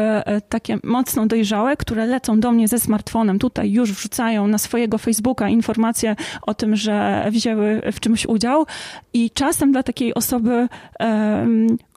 takie 0.50 0.78
mocno 0.84 1.28
dojrzałe, 1.28 1.78
które 1.78 2.06
lecą 2.06 2.40
do 2.40 2.52
mnie 2.52 2.68
ze 2.68 2.80
smartfonem, 2.80 3.40
tutaj 3.40 3.72
już 3.72 3.92
wrzucają 3.92 4.48
na 4.48 4.58
swojego 4.58 4.98
Facebooka 4.98 5.50
informacje 5.50 6.16
o 6.42 6.54
tym, 6.54 6.76
że 6.76 7.28
wzięły 7.32 7.82
w 7.92 8.00
czymś 8.00 8.26
udział 8.26 8.66
i 9.14 9.32
czasem 9.32 9.72
dla 9.72 9.84
takiej 9.84 10.14
osoby 10.14 10.68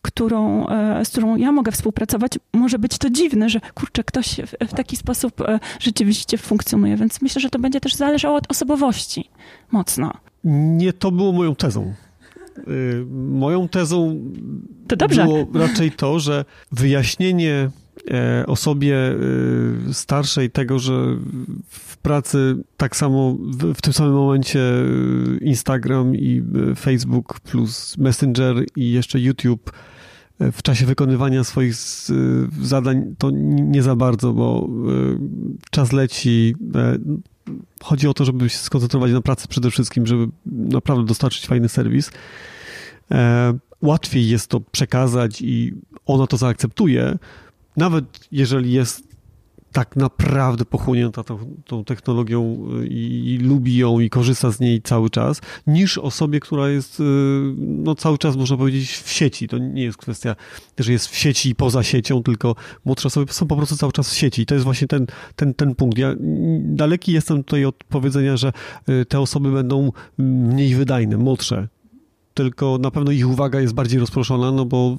którą, 0.06 0.66
e, 0.68 1.04
z 1.04 1.08
którą 1.08 1.36
ja 1.36 1.52
mogę 1.52 1.72
współpracować, 1.72 2.32
może 2.52 2.78
być 2.78 2.98
to 2.98 3.10
dziwne, 3.10 3.48
że 3.48 3.60
kurczę, 3.74 4.04
ktoś 4.04 4.40
w, 4.68 4.74
taki 4.74 4.96
sposób 4.96 5.40
e, 5.40 5.60
rzeczywiście 5.80 6.38
funkcjonuje, 6.38 6.96
więc 6.96 7.22
myślę, 7.22 7.40
że 7.40 7.50
to 7.50 7.58
będzie 7.58 7.80
też 7.80 7.94
zależało 7.94 8.36
od 8.36 8.50
osobowości 8.50 9.30
mocno. 9.70 10.12
Nie 10.44 10.92
to 10.92 11.10
było 11.10 11.32
moją 11.32 11.54
tezą. 11.54 11.94
Y, 12.68 13.06
moją 13.10 13.68
tezą 13.68 14.20
to 14.88 15.08
było 15.08 15.46
raczej 15.54 15.90
to, 15.90 16.20
że 16.20 16.44
wyjaśnienie 16.72 17.70
E, 18.10 18.46
osobie 18.46 18.96
e, 18.96 19.94
starszej 19.94 20.50
tego, 20.50 20.78
że 20.78 20.92
w 21.68 21.96
pracy 21.96 22.56
tak 22.76 22.96
samo 22.96 23.36
w, 23.74 23.82
tym 23.82 23.92
samym 23.92 24.12
momencie 24.12 24.60
Instagram 25.40 26.14
i 26.14 26.42
Facebook 26.76 27.40
plus 27.40 27.98
Messenger 27.98 28.64
i 28.76 28.92
jeszcze 28.92 29.20
YouTube 29.20 29.70
e, 29.70 29.95
w 30.40 30.62
czasie 30.62 30.86
wykonywania 30.86 31.44
swoich 31.44 31.74
zadań 32.62 33.14
to 33.18 33.30
nie 33.30 33.82
za 33.82 33.96
bardzo, 33.96 34.32
bo 34.32 34.68
czas 35.70 35.92
leci. 35.92 36.54
Chodzi 37.82 38.08
o 38.08 38.14
to, 38.14 38.24
żeby 38.24 38.48
się 38.48 38.58
skoncentrować 38.58 39.12
na 39.12 39.20
pracy 39.20 39.48
przede 39.48 39.70
wszystkim, 39.70 40.06
żeby 40.06 40.28
naprawdę 40.46 41.04
dostarczyć 41.04 41.46
fajny 41.46 41.68
serwis. 41.68 42.10
Łatwiej 43.82 44.28
jest 44.28 44.48
to 44.48 44.60
przekazać 44.60 45.42
i 45.42 45.74
ona 46.06 46.26
to 46.26 46.36
zaakceptuje, 46.36 47.18
nawet 47.76 48.04
jeżeli 48.32 48.72
jest 48.72 49.15
tak 49.76 49.96
naprawdę 49.96 50.64
pochłonięta 50.64 51.24
tą, 51.24 51.38
tą 51.66 51.84
technologią 51.84 52.68
y, 52.82 52.86
i, 52.86 53.34
i, 53.34 53.38
lubi 53.38 53.76
ją 53.76 54.00
i 54.00 54.10
korzysta 54.10 54.50
z 54.50 54.60
niej 54.60 54.82
cały 54.82 55.10
czas, 55.10 55.40
niż 55.66 55.98
osobie, 55.98 56.40
która 56.40 56.68
jest 56.68 57.00
y, 57.00 57.02
no, 57.56 57.94
cały 57.94 58.18
czas, 58.18 58.36
można 58.36 58.56
powiedzieć, 58.56 58.90
w 58.90 59.10
sieci. 59.10 59.48
To 59.48 59.58
nie 59.58 59.82
jest 59.82 59.98
kwestia, 59.98 60.36
że 60.78 60.92
jest 60.92 61.08
w 61.08 61.16
sieci 61.16 61.48
i 61.48 61.54
poza 61.54 61.82
siecią, 61.82 62.22
tylko 62.22 62.54
młodsze 62.84 63.06
osoby 63.06 63.32
są 63.32 63.46
po 63.46 63.56
prostu 63.56 63.76
cały 63.76 63.92
czas 63.92 64.10
w 64.10 64.14
sieci. 64.14 64.42
I 64.42 64.46
to 64.46 64.54
jest 64.54 64.64
właśnie 64.64 64.88
ten, 64.88 65.06
ten, 65.36 65.54
ten 65.54 65.74
punkt. 65.74 65.98
Ja 65.98 66.14
daleki 66.60 67.12
jestem 67.12 67.44
tutaj 67.44 67.64
od 67.64 67.84
powiedzenia, 67.84 68.36
że 68.36 68.52
y, 68.88 69.04
te 69.04 69.20
osoby 69.20 69.52
będą 69.52 69.92
mniej 70.18 70.74
wydajne, 70.74 71.16
młodsze 71.16 71.68
tylko 72.36 72.78
na 72.78 72.90
pewno 72.90 73.12
ich 73.12 73.28
uwaga 73.28 73.60
jest 73.60 73.74
bardziej 73.74 74.00
rozproszona, 74.00 74.50
no 74.52 74.64
bo 74.64 74.96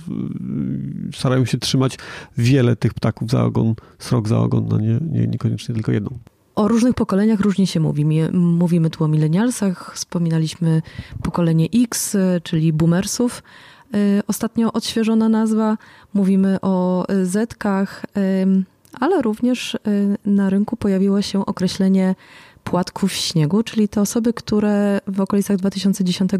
y, 1.10 1.18
starają 1.18 1.46
się 1.46 1.58
trzymać 1.58 1.98
wiele 2.38 2.76
tych 2.76 2.94
ptaków 2.94 3.30
za 3.32 3.44
ogon, 3.44 3.76
srok 4.00 4.28
za 4.28 4.40
ogon, 4.40 4.68
no 4.70 4.80
nie, 4.80 5.00
nie, 5.12 5.28
niekoniecznie 5.28 5.76
tylko 5.76 5.92
jedną. 5.92 6.20
O 6.56 6.68
różnych 6.68 6.94
pokoleniach 6.94 7.40
różnie 7.40 7.68
się 7.68 7.80
mówi. 7.80 8.06
Mówimy 8.34 8.90
tu 8.90 9.04
o 9.04 9.08
milenialsach, 9.08 9.92
wspominaliśmy 9.96 10.82
pokolenie 11.24 11.68
X, 11.74 12.18
czyli 12.44 12.74
boomersów. 12.74 13.44
Y, 13.96 14.22
ostatnio 14.28 14.74
odświeżona 14.74 15.30
nazwa. 15.30 15.78
Mówimy 16.14 16.62
o 16.62 17.06
Zetkach, 17.24 18.06
ale 18.94 19.22
również 19.22 19.76
y, 19.76 19.80
na 20.26 20.50
rynku 20.50 20.78
pojawiło 20.78 21.22
się 21.22 21.46
określenie 21.46 22.16
płatków 22.70 23.14
śniegu, 23.14 23.64
czyli 23.64 23.88
te 23.88 24.02
osoby, 24.02 24.34
które 24.34 25.00
w 25.08 25.22
okolicach 25.22 25.58
2010 25.58 26.34
e, 26.34 26.38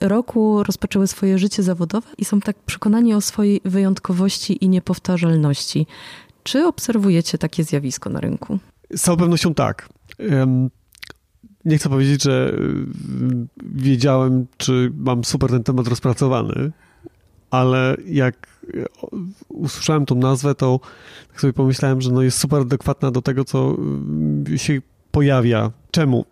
roku 0.00 0.62
rozpoczęły 0.62 1.06
swoje 1.06 1.38
życie 1.38 1.62
zawodowe 1.62 2.08
i 2.18 2.24
są 2.24 2.40
tak 2.40 2.56
przekonani 2.56 3.14
o 3.14 3.20
swojej 3.20 3.60
wyjątkowości 3.64 4.64
i 4.64 4.68
niepowtarzalności. 4.68 5.86
Czy 6.42 6.66
obserwujecie 6.66 7.38
takie 7.38 7.64
zjawisko 7.64 8.10
na 8.10 8.20
rynku? 8.20 8.58
Z 8.94 9.00
całą 9.00 9.16
pewnością 9.18 9.54
tak. 9.54 9.88
Nie 11.64 11.78
chcę 11.78 11.88
powiedzieć, 11.88 12.22
że 12.22 12.52
y, 12.52 12.86
wiedziałem, 13.62 14.46
czy 14.56 14.92
mam 14.96 15.24
super 15.24 15.50
ten 15.50 15.64
temat 15.64 15.88
rozpracowany, 15.88 16.72
ale 17.50 17.96
jak 18.06 18.48
usłyszałem 19.48 20.06
tą 20.06 20.14
nazwę, 20.14 20.54
to 20.54 20.80
tak 21.28 21.40
sobie 21.40 21.52
pomyślałem, 21.52 22.00
że 22.00 22.12
no 22.12 22.22
jest 22.22 22.38
super 22.38 22.60
adekwatna 22.60 23.10
do 23.10 23.22
tego, 23.22 23.44
co 23.44 23.76
y, 24.48 24.58
się 24.58 24.80
pojawia. 25.10 25.70
Czemu? 25.90 26.24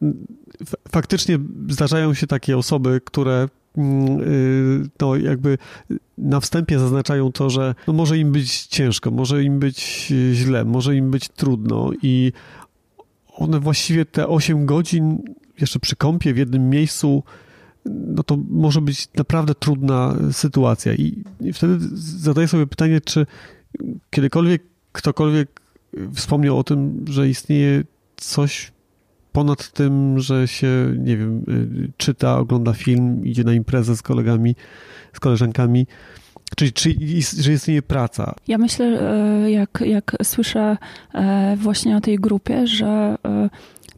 Faktycznie 0.89 1.39
zdarzają 1.69 2.15
się 2.15 2.27
takie 2.27 2.59
osoby, 2.59 3.01
które 3.05 3.49
mm, 3.77 4.21
y, 4.21 4.89
to 4.97 5.17
jakby 5.17 5.59
na 6.19 6.41
wstępie 6.41 6.79
zaznaczają 6.79 7.33
to, 7.33 7.51
że 7.51 7.75
no 7.87 7.93
może 7.93 8.19
im 8.19 8.33
być 8.33 8.67
ciężko, 8.67 9.11
może 9.11 9.45
im 9.45 9.59
być 9.59 10.13
źle, 10.33 10.65
może 10.65 10.97
im 10.97 11.11
być 11.11 11.29
trudno 11.29 11.91
i 12.03 12.33
one 13.33 13.61
właściwie 13.61 14.05
te 14.05 14.29
8 14.29 14.67
godzin 14.67 15.19
jeszcze 15.61 15.79
przy 15.79 15.97
kąpie 15.97 16.35
w 16.35 16.37
jednym 16.37 16.71
miejscu, 16.71 17.23
no 17.85 18.23
to 18.23 18.39
może 18.49 18.81
być 18.81 19.09
naprawdę 19.15 19.55
trudna 19.55 20.17
sytuacja. 20.33 20.95
I, 20.95 21.25
i 21.41 21.53
wtedy 21.53 21.79
zadaję 21.95 22.49
sobie 22.49 22.67
pytanie, 22.67 23.01
czy 23.01 23.27
kiedykolwiek 24.11 24.63
ktokolwiek 24.97 25.61
wspomniał 26.15 26.59
o 26.59 26.65
tym, 26.65 27.05
że 27.09 27.29
istnieje 27.29 27.85
coś 28.17 28.73
ponad 29.37 29.73
tym, 29.73 30.21
że 30.21 30.49
się, 30.49 30.95
nie 30.99 31.17
wiem, 31.17 31.43
y, 31.49 31.93
czyta, 31.97 32.39
ogląda 32.39 32.73
film, 32.73 33.27
idzie 33.27 33.45
na 33.45 33.53
imprezę 33.53 33.97
z 33.97 34.03
kolegami, 34.03 34.55
z 35.13 35.21
koleżankami, 35.21 35.87
Czyli, 36.57 36.73
czy, 36.73 36.95
że 37.43 37.53
istnieje 37.53 37.83
praca? 37.83 38.35
Ja 38.49 38.59
myślę, 38.59 38.87
e, 38.87 39.51
jak, 39.51 39.83
jak 39.87 40.17
słyszę 40.23 40.77
e, 41.15 41.57
właśnie 41.57 41.97
o 41.97 42.01
tej 42.01 42.17
grupie, 42.17 42.67
że 42.67 43.17
e, 43.25 43.51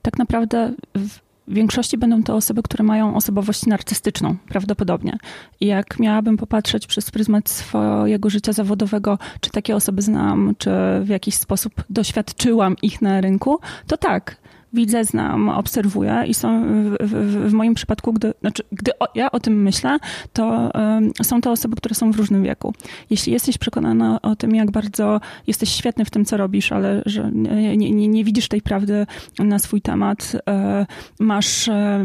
tak 0.03 0.19
naprawdę 0.19 0.75
w 0.95 1.19
większości 1.49 1.99
będą 1.99 2.23
to 2.23 2.35
osoby, 2.35 2.63
które 2.63 2.85
mają 2.85 3.17
osobowość 3.17 3.67
narcystyczną, 3.67 4.37
prawdopodobnie. 4.49 5.19
Jak 5.61 5.99
miałabym 5.99 6.37
popatrzeć 6.37 6.87
przez 6.87 7.11
pryzmat 7.11 7.49
swojego 7.49 8.31
życia 8.31 8.53
zawodowego, 8.53 9.19
czy 9.41 9.51
takie 9.51 9.77
osoby 9.77 10.03
znam, 10.03 10.55
czy 10.59 10.71
w 11.03 11.09
jakiś 11.09 11.35
sposób 11.35 11.73
doświadczyłam 11.91 12.77
ich 12.83 13.03
na 13.03 13.21
rynku, 13.21 13.61
to 13.87 13.97
tak 13.97 14.37
widzę, 14.73 15.05
znam, 15.05 15.49
obserwuję 15.49 16.25
i 16.27 16.35
są 16.35 16.65
w, 16.65 16.97
w, 17.01 17.51
w 17.51 17.53
moim 17.53 17.75
przypadku, 17.75 18.13
gdy, 18.13 18.35
znaczy, 18.41 18.63
gdy 18.73 18.99
o, 18.99 19.07
ja 19.15 19.31
o 19.31 19.41
tym 19.41 19.63
myślę, 19.63 19.99
to 20.33 20.71
um, 20.75 21.13
są 21.23 21.41
to 21.41 21.51
osoby, 21.51 21.77
które 21.77 21.95
są 21.95 22.13
w 22.13 22.17
różnym 22.17 22.43
wieku. 22.43 22.75
Jeśli 23.11 23.33
jesteś 23.33 23.59
przekonana 23.59 24.23
o 24.23 24.37
tym, 24.37 24.55
jak 24.55 24.71
bardzo 24.71 25.21
jesteś 25.47 25.69
świetny 25.69 26.05
w 26.05 26.11
tym, 26.11 26.25
co 26.25 26.37
robisz, 26.37 26.73
ale 26.73 27.03
że 27.07 27.31
nie, 27.33 27.77
nie, 27.77 28.09
nie 28.09 28.25
widzisz 28.25 28.49
tej 28.49 28.63
prawdy 28.63 29.07
na 29.39 29.59
swój 29.59 29.81
temat, 29.81 30.33
e, 30.49 30.87
masz 31.21 31.69
e, 31.69 32.05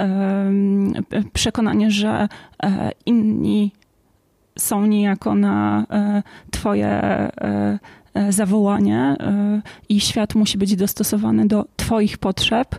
e, 0.00 0.52
przekonanie, 1.32 1.90
że 1.90 2.28
e, 2.62 2.90
inni 3.06 3.72
są 4.58 4.86
niejako 4.86 5.34
na 5.34 5.86
e, 5.90 6.22
twoje 6.50 6.86
e, 6.86 7.78
zawołanie 8.32 9.16
e, 9.20 9.62
i 9.88 10.00
świat 10.00 10.34
musi 10.34 10.58
być 10.58 10.76
dostosowany 10.76 11.46
do 11.46 11.64
Twoich 11.76 12.18
potrzeb, 12.18 12.74
e, 12.74 12.78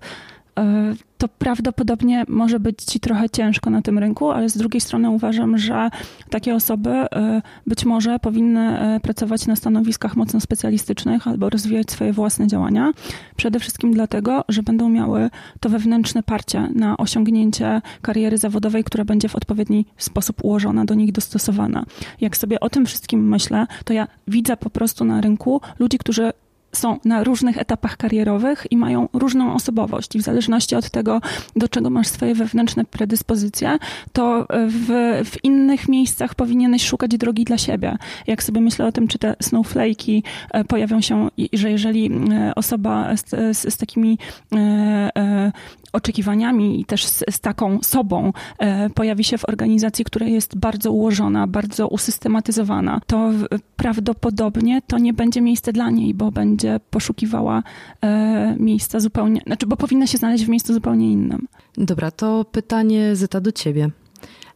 to 1.18 1.28
prawdopodobnie 1.28 2.26
może 2.28 2.60
być 2.60 2.84
ci 2.84 3.00
trochę 3.00 3.30
ciężko 3.30 3.70
na 3.70 3.82
tym 3.82 4.00
rynku, 4.00 4.32
ale 4.32 4.50
z 4.50 4.58
drugiej 4.58 4.82
strony 4.82 5.10
uważam, 5.10 5.58
że 5.58 5.90
takie 6.30 6.56
osoby 6.56 6.90
e, 6.90 7.42
być 7.68 7.86
może 7.86 8.20
powinny 8.20 8.80
e, 8.80 9.00
pracować 9.00 9.48
na 9.48 9.56
stanowiskach 9.56 10.16
mocno 10.16 10.40
specjalistycznych 10.40 11.28
albo 11.28 11.50
rozwijać 11.50 11.92
swoje 11.92 12.14
własne 12.14 12.48
działania. 12.48 12.92
Przede 13.36 13.60
wszystkim 13.60 13.94
dlatego, 13.94 14.44
że 14.50 14.64
będą 14.64 14.90
miały 14.90 15.30
to 15.60 15.70
wewnętrzne 15.70 16.24
parcie 16.24 16.70
na 16.76 16.98
osiągnięcie 16.98 17.82
kariery 18.02 18.38
zawodowej, 18.38 18.84
która 18.84 19.06
będzie 19.06 19.30
w 19.30 19.36
odpowiedni 19.36 19.86
sposób 19.98 20.44
ułożona, 20.44 20.86
do 20.86 20.94
nich 20.94 21.12
dostosowana. 21.12 21.86
Jak 22.22 22.38
sobie 22.38 22.60
o 22.60 22.70
tym 22.70 22.86
wszystkim 22.86 23.30
myślę, 23.30 23.68
to 23.86 23.94
ja 23.94 24.08
widzę 24.28 24.58
po 24.58 24.70
prostu 24.70 25.06
na 25.06 25.22
rynku 25.22 25.62
ludzi, 25.80 25.98
którzy 25.98 26.32
są 26.76 27.00
na 27.06 27.24
różnych 27.24 27.58
etapach 27.58 27.98
karierowych 27.98 28.68
i 28.72 28.78
mają 28.78 29.10
różną 29.14 29.54
osobowość. 29.54 30.16
I 30.16 30.20
w 30.20 30.22
zależności 30.22 30.76
od 30.76 30.90
tego, 30.90 31.22
do 31.56 31.68
czego 31.68 31.90
masz 31.90 32.08
swoje 32.08 32.36
wewnętrzne 32.36 32.86
predyspozycje, 32.86 33.78
to 34.14 34.48
w, 34.68 35.22
w 35.26 35.44
innych 35.44 35.90
miejscach 35.90 36.36
powinieneś 36.36 36.86
szukać 36.86 37.18
drogi 37.18 37.44
dla 37.44 37.58
siebie. 37.58 37.98
Jak 38.28 38.44
sobie 38.44 38.62
myślę 38.62 38.86
o 38.86 38.92
tym, 38.92 39.08
czy 39.08 39.20
te 39.20 39.36
snowflake'i 39.44 40.22
e, 40.52 40.64
pojawią 40.64 41.02
się, 41.02 41.30
że 41.54 41.72
jeżeli 41.72 42.12
e, 42.32 42.56
osoba 42.56 43.18
z, 43.18 43.58
z, 43.58 43.74
z 43.74 43.78
takimi 43.78 44.18
e, 44.56 45.52
oczekiwaniami 45.96 46.82
i 46.82 46.86
też 46.86 47.06
z, 47.06 47.24
z, 47.30 47.40
taką 47.40 47.80
sobą 47.84 48.34
e, 48.60 48.90
pojawi 48.90 49.24
się 49.24 49.38
w 49.38 49.50
organizacji, 49.50 50.06
która 50.06 50.28
jest 50.28 50.58
bardzo 50.58 50.92
ułożona, 50.92 51.48
bardzo 51.48 51.88
usystematyzowana, 51.88 53.02
to 53.08 53.32
prawdopodobnie 53.76 54.82
to 54.88 54.98
nie 54.98 55.14
będzie 55.14 55.42
miejsce 55.42 55.74
dla 55.74 55.90
niej, 55.90 56.14
bo 56.14 56.32
będzie 56.32 56.65
poszukiwała 56.90 57.64
e, 58.02 58.56
miejsca 58.60 59.00
zupełnie, 59.00 59.42
znaczy, 59.46 59.68
bo 59.68 59.78
powinna 59.78 60.08
się 60.08 60.18
znaleźć 60.18 60.46
w 60.46 60.50
miejscu 60.50 60.74
zupełnie 60.74 61.12
innym. 61.12 61.48
Dobra, 61.78 62.12
to 62.12 62.46
pytanie 62.52 63.16
Zyta 63.16 63.42
do 63.42 63.52
ciebie. 63.52 63.90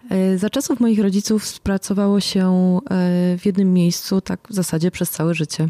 E, 0.09 0.37
za 0.37 0.49
czasów 0.49 0.79
moich 0.79 0.99
rodziców 0.99 1.47
spracowało 1.47 2.19
się 2.19 2.49
e, 2.49 3.37
w 3.37 3.45
jednym 3.45 3.73
miejscu, 3.73 4.21
tak 4.21 4.47
w 4.49 4.53
zasadzie 4.53 4.91
przez 4.91 5.09
całe 5.09 5.33
życie. 5.33 5.69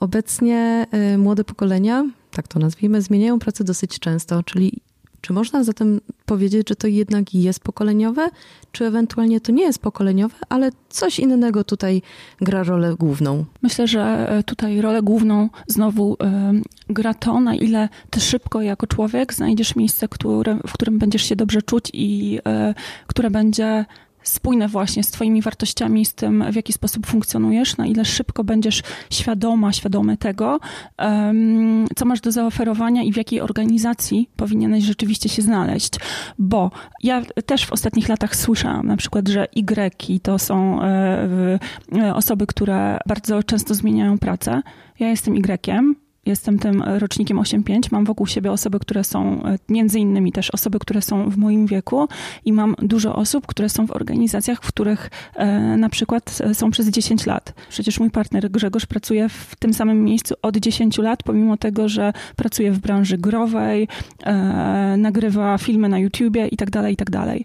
Obecnie 0.00 0.86
e, 0.90 1.18
młode 1.18 1.44
pokolenia 1.44 2.04
tak 2.34 2.48
to 2.48 2.58
nazwijmy, 2.58 3.02
zmieniają 3.02 3.38
pracę 3.38 3.64
dosyć 3.64 3.98
często, 3.98 4.42
czyli 4.42 4.80
czy 5.24 5.32
można 5.32 5.64
zatem 5.64 6.00
powiedzieć, 6.26 6.68
że 6.68 6.76
to 6.76 6.86
jednak 6.86 7.34
jest 7.34 7.60
pokoleniowe, 7.60 8.28
czy 8.72 8.84
ewentualnie 8.84 9.40
to 9.40 9.52
nie 9.52 9.62
jest 9.62 9.78
pokoleniowe, 9.78 10.34
ale 10.48 10.70
coś 10.88 11.18
innego 11.18 11.64
tutaj 11.64 12.02
gra 12.40 12.62
rolę 12.62 12.94
główną? 12.98 13.44
Myślę, 13.62 13.86
że 13.86 14.30
e, 14.30 14.42
tutaj 14.42 14.80
rolę 14.80 15.02
główną 15.02 15.48
znowu 15.66 16.14
y, 16.14 16.16
gra 16.88 17.14
to, 17.14 17.40
na 17.40 17.54
ile 17.54 17.88
ty 18.10 18.20
szybko 18.20 18.62
jako 18.62 18.86
człowiek 18.86 19.34
znajdziesz 19.34 19.76
miejsce, 19.76 20.08
które, 20.08 20.58
w 20.66 20.72
którym 20.72 20.98
będziesz 20.98 21.22
się 21.22 21.36
dobrze 21.36 21.62
czuć 21.62 21.90
i 21.92 22.38
y, 22.70 22.74
które 23.06 23.30
będzie 23.30 23.84
spójne 24.24 24.68
właśnie 24.68 25.02
z 25.02 25.10
Twoimi 25.10 25.42
wartościami, 25.42 26.04
z 26.04 26.14
tym, 26.14 26.44
w 26.52 26.56
jaki 26.56 26.72
sposób 26.72 27.06
funkcjonujesz, 27.06 27.76
na 27.76 27.86
ile 27.86 28.04
szybko 28.04 28.44
będziesz 28.44 28.82
świadoma, 29.10 29.72
świadomy 29.72 30.16
tego, 30.16 30.60
co 31.96 32.04
masz 32.04 32.20
do 32.20 32.32
zaoferowania 32.32 33.02
i 33.02 33.12
w 33.12 33.16
jakiej 33.16 33.40
organizacji 33.40 34.28
powinieneś 34.36 34.84
rzeczywiście 34.84 35.28
się 35.28 35.42
znaleźć. 35.42 35.92
Bo 36.38 36.70
ja 37.02 37.22
też 37.46 37.66
w 37.66 37.72
ostatnich 37.72 38.08
latach 38.08 38.36
słyszałam 38.36 38.86
na 38.86 38.96
przykład, 38.96 39.28
że 39.28 39.46
Y 39.56 40.20
to 40.22 40.38
są 40.38 40.82
e, 40.82 42.14
osoby, 42.14 42.46
które 42.46 42.98
bardzo 43.08 43.42
często 43.42 43.74
zmieniają 43.74 44.18
pracę. 44.18 44.62
Ja 44.98 45.08
jestem 45.08 45.36
Y, 45.36 46.03
jestem 46.26 46.58
tym 46.58 46.82
rocznikiem 46.82 47.38
8-5, 47.38 47.80
mam 47.92 48.04
wokół 48.04 48.26
siebie 48.26 48.52
osoby, 48.52 48.78
które 48.78 49.04
są, 49.04 49.42
między 49.68 49.98
innymi 49.98 50.32
też 50.32 50.50
osoby, 50.50 50.78
które 50.78 51.02
są 51.02 51.30
w 51.30 51.36
moim 51.36 51.66
wieku 51.66 52.08
i 52.44 52.52
mam 52.52 52.74
dużo 52.82 53.16
osób, 53.16 53.46
które 53.46 53.68
są 53.68 53.86
w 53.86 53.90
organizacjach, 53.90 54.62
w 54.62 54.68
których 54.68 55.10
e, 55.34 55.76
na 55.76 55.88
przykład 55.88 56.38
są 56.52 56.70
przez 56.70 56.88
10 56.88 57.26
lat. 57.26 57.54
Przecież 57.68 58.00
mój 58.00 58.10
partner 58.10 58.50
Grzegorz 58.50 58.86
pracuje 58.86 59.28
w 59.28 59.56
tym 59.58 59.74
samym 59.74 60.04
miejscu 60.04 60.34
od 60.42 60.56
10 60.56 60.98
lat, 60.98 61.22
pomimo 61.22 61.56
tego, 61.56 61.88
że 61.88 62.12
pracuje 62.36 62.72
w 62.72 62.78
branży 62.78 63.18
growej, 63.18 63.88
e, 64.24 64.96
nagrywa 64.98 65.58
filmy 65.58 65.88
na 65.88 65.98
YouTubie 65.98 66.46
i 66.46 66.56
tak 66.56 66.70
dalej, 67.10 67.44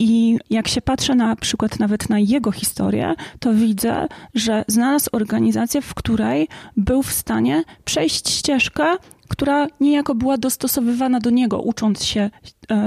i 0.00 0.38
jak 0.50 0.68
się 0.68 0.80
patrzę 0.80 1.14
na 1.14 1.36
przykład 1.36 1.78
nawet 1.78 2.08
na 2.08 2.18
jego 2.18 2.52
historię, 2.52 3.14
to 3.40 3.54
widzę, 3.54 4.06
że 4.34 4.64
znalazł 4.68 5.08
organizację, 5.12 5.82
w 5.82 5.94
której 5.94 6.48
był 6.76 7.02
w 7.02 7.12
stanie 7.12 7.62
przejść 7.84 8.30
ścieżkę, 8.30 8.96
która 9.28 9.66
niejako 9.80 10.14
była 10.14 10.38
dostosowywana 10.38 11.20
do 11.20 11.30
niego, 11.30 11.60
ucząc 11.60 12.04
się 12.04 12.30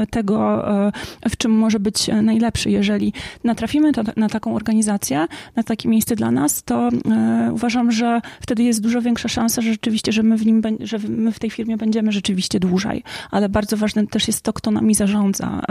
tego, 0.10 0.68
e, 0.88 1.30
w 1.30 1.38
czym 1.38 1.52
może 1.52 1.80
być 1.80 2.10
najlepszy. 2.22 2.72
Jeżeli 2.72 3.14
natrafimy 3.44 3.92
na 4.18 4.30
taką 4.30 4.56
organizację, 4.56 5.28
na 5.56 5.64
takie 5.64 5.90
miejsce 5.90 6.16
dla 6.16 6.32
nas, 6.32 6.64
to 6.64 6.90
e, 6.90 7.50
uważam, 7.54 7.92
że 7.92 8.22
wtedy 8.42 8.64
jest 8.64 8.82
dużo 8.82 9.02
większa 9.02 9.28
szansa, 9.30 9.62
że 9.62 9.72
rzeczywiście, 9.72 10.12
że 10.12 10.24
my 10.24 10.38
w 10.38 10.46
nim, 10.46 10.62
że 10.80 11.00
my 11.00 11.32
w 11.32 11.40
tej 11.40 11.50
firmie 11.50 11.78
będziemy 11.78 12.12
rzeczywiście 12.12 12.60
dłużej. 12.60 13.04
Ale 13.32 13.50
bardzo 13.50 13.78
ważne 13.78 14.08
też 14.08 14.28
jest 14.28 14.42
to, 14.42 14.54
kto 14.54 14.72
nami 14.72 14.96
zarządza, 14.96 15.62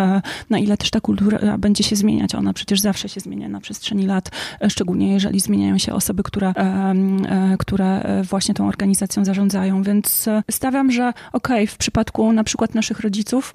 na 0.50 0.58
ile 0.58 0.76
też 0.76 0.90
ta 0.90 1.00
kultura 1.00 1.58
będzie 1.58 1.84
się 1.84 1.96
zmieniać. 1.96 2.34
Ona 2.34 2.52
przecież 2.52 2.80
zawsze 2.80 3.08
się 3.08 3.20
zmienia 3.20 3.48
na 3.48 3.60
przestrzeni 3.60 4.06
lat, 4.06 4.30
szczególnie 4.68 5.12
jeżeli 5.12 5.40
zmieniają 5.40 5.78
się 5.78 5.94
osoby, 5.94 6.22
które, 6.22 6.54
które 7.58 8.22
właśnie 8.30 8.54
tą 8.54 8.68
organizacją 8.68 9.24
zarządzają. 9.24 9.82
Więc 9.82 10.28
stawiam, 10.50 10.90
że 10.90 11.12
okej, 11.32 11.64
okay, 11.64 11.66
w 11.66 11.76
przypadku 11.76 12.32
na 12.32 12.44
przykład 12.44 12.74
naszych 12.74 13.00
rodziców, 13.00 13.54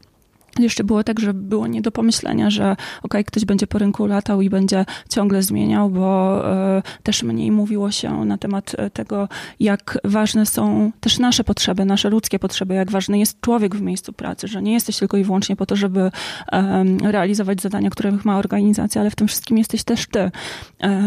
jeszcze 0.64 0.84
było 0.84 1.04
tak, 1.04 1.20
że 1.20 1.34
było 1.34 1.68
nie 1.68 1.82
do 1.82 1.92
pomyślenia, 1.92 2.50
że 2.50 2.76
ok, 3.04 3.14
ktoś 3.26 3.46
będzie 3.46 3.68
po 3.68 3.78
rynku 3.78 4.06
latał 4.06 4.42
i 4.42 4.50
będzie 4.50 4.86
ciągle 5.10 5.44
zmieniał, 5.44 5.90
bo 5.90 6.42
y, 6.78 6.82
też 7.04 7.24
mniej 7.24 7.52
mówiło 7.52 7.92
się 7.92 8.26
na 8.26 8.38
temat 8.38 8.76
e, 8.78 8.90
tego, 8.90 9.30
jak 9.60 9.98
ważne 10.04 10.46
są 10.46 10.92
też 11.00 11.20
nasze 11.20 11.44
potrzeby, 11.44 11.86
nasze 11.86 12.10
ludzkie 12.10 12.40
potrzeby, 12.40 12.74
jak 12.74 12.92
ważny 12.92 13.20
jest 13.20 13.42
człowiek 13.42 13.76
w 13.76 13.82
miejscu 13.82 14.14
pracy, 14.14 14.48
że 14.48 14.62
nie 14.62 14.74
jesteś 14.74 14.98
tylko 14.98 15.18
i 15.18 15.24
wyłącznie 15.24 15.56
po 15.56 15.66
to, 15.66 15.76
żeby 15.76 16.00
y, 16.00 17.12
realizować 17.12 17.62
zadania, 17.62 17.90
które 17.90 18.18
ma 18.24 18.38
organizacja, 18.38 19.02
ale 19.02 19.12
w 19.12 19.16
tym 19.16 19.28
wszystkim 19.28 19.58
jesteś 19.58 19.84
też 19.84 20.08
ty. 20.08 20.20
Y, 20.20 20.32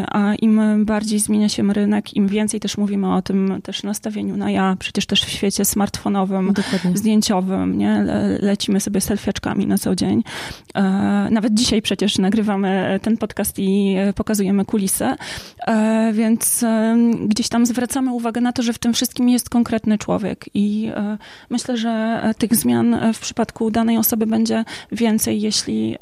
a 0.09 0.34
im 0.34 0.84
bardziej 0.84 1.18
zmienia 1.18 1.48
się 1.48 1.72
rynek, 1.72 2.14
im 2.16 2.28
więcej 2.28 2.61
też 2.61 2.78
mówimy 2.78 3.14
o 3.14 3.22
tym 3.22 3.61
też 3.62 3.82
nastawieniu 3.82 4.36
na 4.36 4.51
ja, 4.51 4.76
przecież 4.78 5.07
też 5.07 5.24
w 5.24 5.28
świecie 5.28 5.64
smartfonowym, 5.64 6.53
Dokładnie. 6.53 6.98
zdjęciowym, 6.98 7.78
nie? 7.78 8.03
Le, 8.03 8.38
lecimy 8.38 8.80
sobie 8.80 9.01
na 9.66 9.78
co 9.78 9.97
dzień. 9.97 10.22
E, 10.74 10.82
nawet 11.30 11.55
dzisiaj 11.55 11.82
przecież 11.82 12.18
nagrywamy 12.18 13.01
ten 13.03 13.16
podcast 13.16 13.59
i 13.59 13.97
pokazujemy 14.14 14.64
kulisy, 14.64 15.07
e, 15.66 16.12
więc 16.12 16.62
e, 16.62 16.97
gdzieś 17.26 17.49
tam 17.49 17.66
zwracamy 17.66 18.12
uwagę 18.12 18.41
na 18.41 18.53
to, 18.53 18.62
że 18.62 18.72
w 18.72 18.78
tym 18.78 18.93
wszystkim 18.93 19.28
jest 19.28 19.51
konkretny 19.51 19.99
człowiek. 19.99 20.45
I 20.55 20.91
myślę, 21.51 21.76
że 21.76 22.22
tych 22.38 22.55
zmian 22.55 22.97
w 23.14 23.18
przypadku 23.18 23.70
danej 23.70 23.99
osoby 23.99 24.26
będzie 24.26 24.64
więcej, 24.93 25.41
jeśli, 25.41 25.97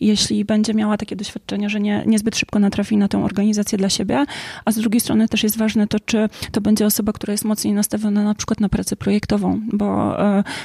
jeśli 0.00 0.44
będzie 0.44 0.74
miała 0.74 0.96
takie 0.96 1.16
doświadczenie, 1.16 1.70
że 1.70 1.80
nie, 1.80 2.02
niezbyt 2.06 2.36
szybko 2.36 2.58
natrafi 2.58 2.96
na 2.96 3.08
tę 3.08 3.24
organizację 3.24 3.78
dla 3.78 3.88
siebie, 3.88 4.24
a 4.64 4.72
z 4.72 4.76
drugiej 4.76 5.00
strony 5.00 5.28
też 5.28 5.42
jest 5.42 5.58
ważne 5.58 5.86
to, 5.86 6.00
czy 6.00 6.28
to 6.52 6.60
będzie 6.60 6.86
osoba, 6.86 7.12
która 7.12 7.32
jest 7.32 7.44
mocniej 7.44 7.74
nastawiona 7.74 8.24
na 8.24 8.34
przykład 8.34 8.60
na 8.60 8.68
pracę 8.68 8.96
projektową, 8.96 9.60
bo 9.72 10.16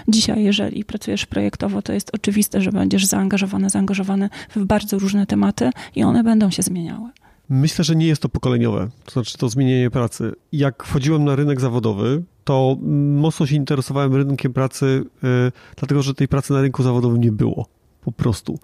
dzisiaj, 0.07 0.43
jeżeli 0.43 0.85
pracujesz 0.85 1.25
projektowo, 1.25 1.81
to 1.81 1.93
jest 1.93 1.98
jest 1.99 2.15
oczywiste, 2.15 2.61
że 2.61 2.71
będziesz 2.71 3.05
zaangażowany, 3.05 3.69
zaangażowany 3.69 4.29
w 4.55 4.65
bardzo 4.65 4.99
różne 4.99 5.25
tematy 5.25 5.69
i 5.95 6.03
one 6.03 6.23
będą 6.23 6.51
się 6.51 6.63
zmieniały. 6.63 7.09
Myślę, 7.49 7.83
że 7.83 7.95
nie 7.95 8.07
jest 8.07 8.21
to 8.21 8.29
pokoleniowe, 8.29 8.89
to 9.05 9.11
znaczy 9.11 9.37
to 9.37 9.49
zmienienie 9.49 9.89
pracy. 9.89 10.31
Jak 10.51 10.83
wchodziłem 10.83 11.25
na 11.25 11.35
rynek 11.35 11.61
zawodowy, 11.61 12.23
to 12.43 12.77
mocno 13.15 13.45
się 13.45 13.55
interesowałem 13.55 14.15
rynkiem 14.15 14.53
pracy, 14.53 15.03
yy, 15.23 15.51
dlatego 15.77 16.01
że 16.01 16.13
tej 16.13 16.27
pracy 16.27 16.53
na 16.53 16.61
rynku 16.61 16.83
zawodowym 16.83 17.21
nie 17.21 17.31
było. 17.31 17.65
Po 18.01 18.11
prostu. 18.11 18.59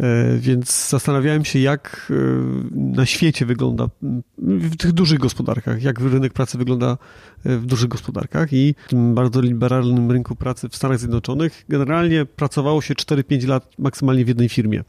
E, 0.00 0.38
więc 0.38 0.88
zastanawiałem 0.88 1.44
się, 1.44 1.58
jak 1.58 2.12
e, 2.12 2.14
na 2.74 3.06
świecie 3.06 3.46
wygląda 3.46 3.86
w 4.38 4.76
tych 4.76 4.92
dużych 4.92 5.18
gospodarkach, 5.18 5.82
jak 5.82 6.00
rynek 6.00 6.32
pracy 6.32 6.58
wygląda 6.58 6.98
e, 7.44 7.56
w 7.56 7.66
dużych 7.66 7.88
gospodarkach 7.88 8.52
i 8.52 8.74
w 8.86 8.90
tym 8.90 9.14
bardzo 9.14 9.40
liberalnym 9.40 10.10
rynku 10.10 10.36
pracy 10.36 10.68
w 10.68 10.76
Stanach 10.76 10.98
Zjednoczonych 10.98 11.64
generalnie 11.68 12.26
pracowało 12.26 12.82
się 12.82 12.94
4-5 12.94 13.48
lat 13.48 13.78
maksymalnie 13.78 14.24
w 14.24 14.28
jednej 14.28 14.48
firmie. 14.48 14.84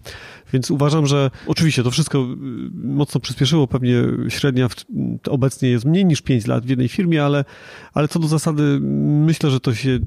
Więc 0.53 0.71
uważam, 0.71 1.07
że 1.07 1.31
oczywiście 1.47 1.83
to 1.83 1.91
wszystko 1.91 2.27
mocno 2.73 3.21
przyspieszyło, 3.21 3.67
pewnie 3.67 4.03
średnia 4.29 4.69
w, 4.69 4.75
obecnie 5.29 5.69
jest 5.69 5.85
mniej 5.85 6.05
niż 6.05 6.21
5 6.21 6.47
lat 6.47 6.65
w 6.65 6.69
jednej 6.69 6.87
firmie, 6.87 7.23
ale, 7.23 7.45
ale 7.93 8.07
co 8.07 8.19
do 8.19 8.27
zasady 8.27 8.79
myślę, 9.25 9.51
że 9.51 9.59
to 9.59 9.75
się 9.75 9.99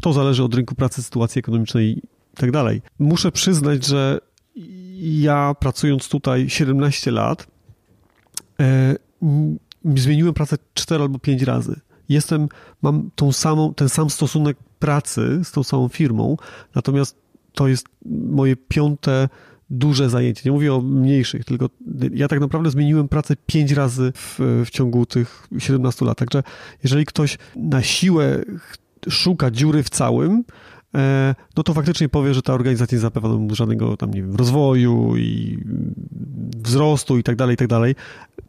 to 0.00 0.12
zależy 0.12 0.44
od 0.44 0.54
rynku 0.54 0.74
pracy, 0.74 1.02
sytuacji 1.02 1.38
ekonomicznej 1.38 1.98
i 2.34 2.36
tak 2.36 2.50
dalej. 2.50 2.82
Muszę 2.98 3.32
przyznać, 3.32 3.86
że 3.86 4.20
ja 5.04 5.54
pracując 5.60 6.08
tutaj 6.08 6.50
17 6.50 7.10
lat, 7.10 7.46
e, 8.60 8.96
zmieniłem 9.94 10.34
pracę 10.34 10.56
4 10.74 11.02
albo 11.02 11.18
5 11.18 11.42
razy. 11.42 11.80
Jestem, 12.08 12.48
mam 12.82 13.10
tą 13.14 13.32
samą, 13.32 13.74
ten 13.74 13.88
sam 13.88 14.10
stosunek 14.10 14.56
pracy 14.78 15.40
z 15.44 15.52
tą 15.52 15.62
samą 15.62 15.88
firmą, 15.88 16.36
natomiast 16.74 17.16
to 17.54 17.68
jest 17.68 17.86
moje 18.30 18.56
piąte 18.56 19.28
duże 19.70 20.10
zajęcie. 20.10 20.42
Nie 20.44 20.52
mówię 20.52 20.74
o 20.74 20.80
mniejszych, 20.80 21.44
tylko 21.44 21.70
ja 22.12 22.28
tak 22.28 22.40
naprawdę 22.40 22.70
zmieniłem 22.70 23.08
pracę 23.08 23.34
pięć 23.46 23.72
razy 23.72 24.12
w, 24.14 24.38
w 24.66 24.70
ciągu 24.70 25.06
tych 25.06 25.48
17 25.58 26.04
lat. 26.04 26.18
Także 26.18 26.42
jeżeli 26.82 27.06
ktoś 27.06 27.38
na 27.56 27.82
siłę 27.82 28.42
szuka 29.08 29.50
dziury 29.50 29.82
w 29.82 29.90
całym, 29.90 30.44
no 31.56 31.62
to 31.62 31.74
faktycznie 31.74 32.08
powie, 32.08 32.34
że 32.34 32.42
ta 32.42 32.54
organizacja 32.54 32.96
nie 32.96 33.00
zapewnia 33.00 33.30
mu 33.30 33.54
żadnego 33.54 33.96
tam, 33.96 34.10
nie 34.10 34.22
wiem, 34.22 34.36
rozwoju 34.36 35.16
i 35.16 35.58
wzrostu 36.64 37.18
i 37.18 37.22
tak 37.22 37.36
dalej, 37.36 37.54
i 37.54 37.56
tak 37.56 37.68
dalej. 37.68 37.94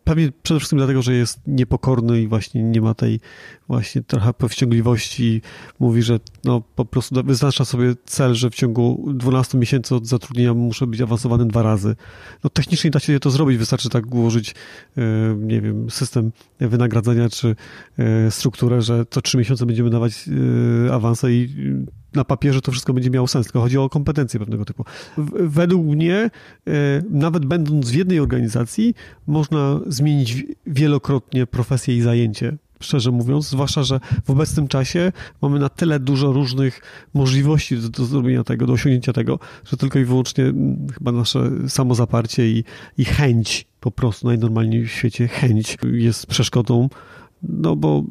Pewnie 0.03 0.31
przede 0.43 0.59
wszystkim 0.59 0.79
dlatego, 0.79 1.01
że 1.01 1.13
jest 1.13 1.39
niepokorny 1.47 2.21
i 2.21 2.27
właśnie 2.27 2.63
nie 2.63 2.81
ma 2.81 2.93
tej 2.93 3.19
właśnie 3.67 4.01
trochę 4.01 4.33
powściągliwości. 4.33 5.41
Mówi, 5.79 6.03
że 6.03 6.19
no 6.43 6.61
po 6.75 6.85
prostu 6.85 7.23
wyznacza 7.23 7.65
sobie 7.65 7.93
cel, 8.05 8.33
że 8.33 8.49
w 8.49 8.55
ciągu 8.55 9.13
12 9.13 9.57
miesięcy 9.57 9.95
od 9.95 10.07
zatrudnienia 10.07 10.53
muszę 10.53 10.87
być 10.87 11.01
awansowany 11.01 11.47
dwa 11.47 11.63
razy. 11.63 11.95
No 12.43 12.49
technicznie 12.49 12.91
da 12.91 12.99
się 12.99 13.19
to 13.19 13.29
zrobić, 13.29 13.57
wystarczy 13.57 13.89
tak 13.89 14.13
ułożyć, 14.13 14.55
e, 14.97 15.01
nie 15.39 15.61
wiem, 15.61 15.89
system 15.89 16.31
wynagradzania 16.59 17.29
czy 17.29 17.55
e, 17.97 18.31
strukturę, 18.31 18.81
że 18.81 19.05
co 19.09 19.21
trzy 19.21 19.37
miesiące 19.37 19.65
będziemy 19.65 19.89
dawać 19.89 20.29
awanse 20.91 21.33
i 21.33 21.49
na 22.15 22.23
papierze 22.23 22.61
to 22.61 22.71
wszystko 22.71 22.93
będzie 22.93 23.09
miało 23.09 23.27
sens, 23.27 23.45
tylko 23.45 23.61
chodzi 23.61 23.77
o 23.77 23.89
kompetencje 23.89 24.39
pewnego 24.39 24.65
typu. 24.65 24.85
Według 25.39 25.85
mnie, 25.85 26.15
e, 26.15 26.31
nawet 27.09 27.45
będąc 27.45 27.89
w 27.89 27.95
jednej 27.95 28.19
organizacji, 28.19 28.95
można 29.27 29.79
zmienić 29.87 30.45
wielokrotnie 30.67 31.47
profesję 31.47 31.97
i 31.97 32.01
zajęcie 32.01 32.57
szczerze 32.79 33.11
mówiąc, 33.11 33.49
zwłaszcza, 33.49 33.83
że 33.83 33.99
w 34.25 34.29
obecnym 34.29 34.67
czasie 34.67 35.11
mamy 35.41 35.59
na 35.59 35.69
tyle 35.69 35.99
dużo 35.99 36.31
różnych 36.31 36.81
możliwości 37.13 37.77
do, 37.77 37.89
do 37.89 38.05
zrobienia 38.05 38.43
tego, 38.43 38.65
do 38.67 38.73
osiągnięcia 38.73 39.13
tego, 39.13 39.39
że 39.65 39.77
tylko 39.77 39.99
i 39.99 40.05
wyłącznie 40.05 40.53
chyba 40.93 41.11
nasze 41.11 41.51
samozaparcie 41.67 42.49
i, 42.49 42.63
i 42.97 43.05
chęć, 43.05 43.65
po 43.79 43.91
prostu 43.91 44.27
najnormalniej 44.27 44.85
w 44.85 44.91
świecie 44.91 45.27
chęć 45.27 45.77
jest 45.91 46.27
przeszkodą, 46.27 46.89
no 47.43 47.75
bo 47.75 48.03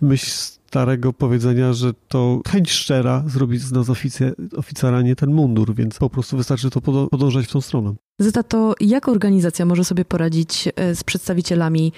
myśl 0.00 0.30
starego 0.74 1.12
powiedzenia, 1.12 1.72
że 1.72 1.92
to 2.08 2.40
chęć 2.48 2.70
szczera 2.70 3.22
zrobić 3.26 3.62
z 3.62 3.72
nas 3.72 3.90
oficer, 3.90 4.34
oficera, 4.56 5.02
nie 5.02 5.16
ten 5.16 5.32
mundur, 5.32 5.74
więc 5.74 5.98
po 5.98 6.10
prostu 6.10 6.36
wystarczy 6.36 6.70
to 6.70 6.80
podążać 7.10 7.46
w 7.46 7.52
tą 7.52 7.60
stronę. 7.60 7.94
Zeta, 8.18 8.42
to 8.42 8.74
jak 8.80 9.08
organizacja 9.08 9.64
może 9.66 9.84
sobie 9.84 10.04
poradzić 10.04 10.68
e, 10.76 10.94
z 10.94 11.04
przedstawicielami 11.04 11.92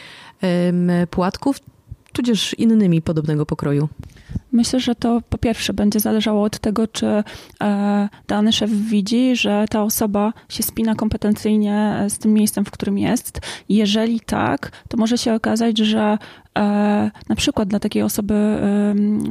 płatków, 1.10 1.56
tudzież 2.12 2.54
innymi 2.54 3.02
podobnego 3.02 3.46
pokroju? 3.46 3.88
Myślę, 4.52 4.80
że 4.80 4.94
to 4.94 5.20
po 5.28 5.38
pierwsze 5.38 5.72
będzie 5.72 6.00
zależało 6.00 6.42
od 6.42 6.58
tego, 6.58 6.88
czy 6.88 7.06
e, 7.62 8.08
dany 8.28 8.52
szef 8.52 8.70
widzi, 8.70 9.36
że 9.36 9.64
ta 9.70 9.82
osoba 9.82 10.32
się 10.48 10.62
spina 10.62 10.94
kompetencyjnie 10.94 12.06
z 12.08 12.18
tym 12.18 12.32
miejscem, 12.32 12.64
w 12.64 12.70
którym 12.70 12.98
jest. 12.98 13.40
Jeżeli 13.68 14.20
tak, 14.20 14.72
to 14.88 14.96
może 14.96 15.18
się 15.18 15.34
okazać, 15.34 15.78
że 15.78 16.18
na 17.28 17.36
przykład 17.36 17.68
dla 17.68 17.78
takiej 17.78 18.02
osoby 18.02 18.34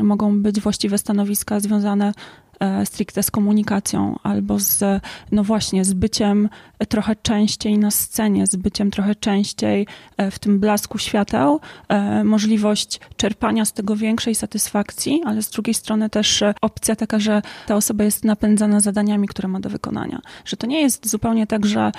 mogą 0.03 0.41
być 0.41 0.61
właściwe 0.61 0.97
stanowiska 0.97 1.59
związane 1.59 2.13
E, 2.59 2.85
stricte 2.85 3.23
z 3.23 3.31
komunikacją 3.31 4.19
albo 4.23 4.59
z, 4.59 4.83
no 5.31 5.43
właśnie, 5.43 5.85
z 5.85 5.93
byciem 5.93 6.49
trochę 6.89 7.15
częściej 7.15 7.77
na 7.77 7.91
scenie, 7.91 8.47
z 8.47 8.55
byciem 8.55 8.91
trochę 8.91 9.15
częściej 9.15 9.87
e, 10.17 10.31
w 10.31 10.39
tym 10.39 10.59
blasku 10.59 10.97
świateł, 10.97 11.59
e, 11.87 12.23
możliwość 12.23 12.99
czerpania 13.17 13.65
z 13.65 13.73
tego 13.73 13.95
większej 13.95 14.35
satysfakcji, 14.35 15.21
ale 15.25 15.41
z 15.41 15.49
drugiej 15.49 15.73
strony 15.73 16.09
też 16.09 16.43
opcja 16.61 16.95
taka, 16.95 17.19
że 17.19 17.41
ta 17.67 17.75
osoba 17.75 18.03
jest 18.03 18.23
napędzana 18.23 18.79
zadaniami, 18.79 19.27
które 19.27 19.47
ma 19.47 19.59
do 19.59 19.69
wykonania. 19.69 20.21
Że 20.45 20.57
to 20.57 20.67
nie 20.67 20.81
jest 20.81 21.09
zupełnie 21.09 21.47
tak, 21.47 21.65
że 21.65 21.91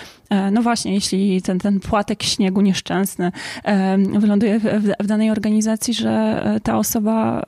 no 0.53 0.63
właśnie, 0.63 0.95
jeśli 0.95 1.43
ten, 1.43 1.59
ten 1.59 1.81
płatek 1.81 2.23
śniegu 2.23 2.61
nieszczęsny 2.61 3.33
wyląduje 4.19 4.59
w, 4.59 4.65
w 5.01 5.07
danej 5.17 5.31
organizacji, 5.31 5.95
że 5.95 6.43
ta 6.63 6.79
osoba 6.79 7.43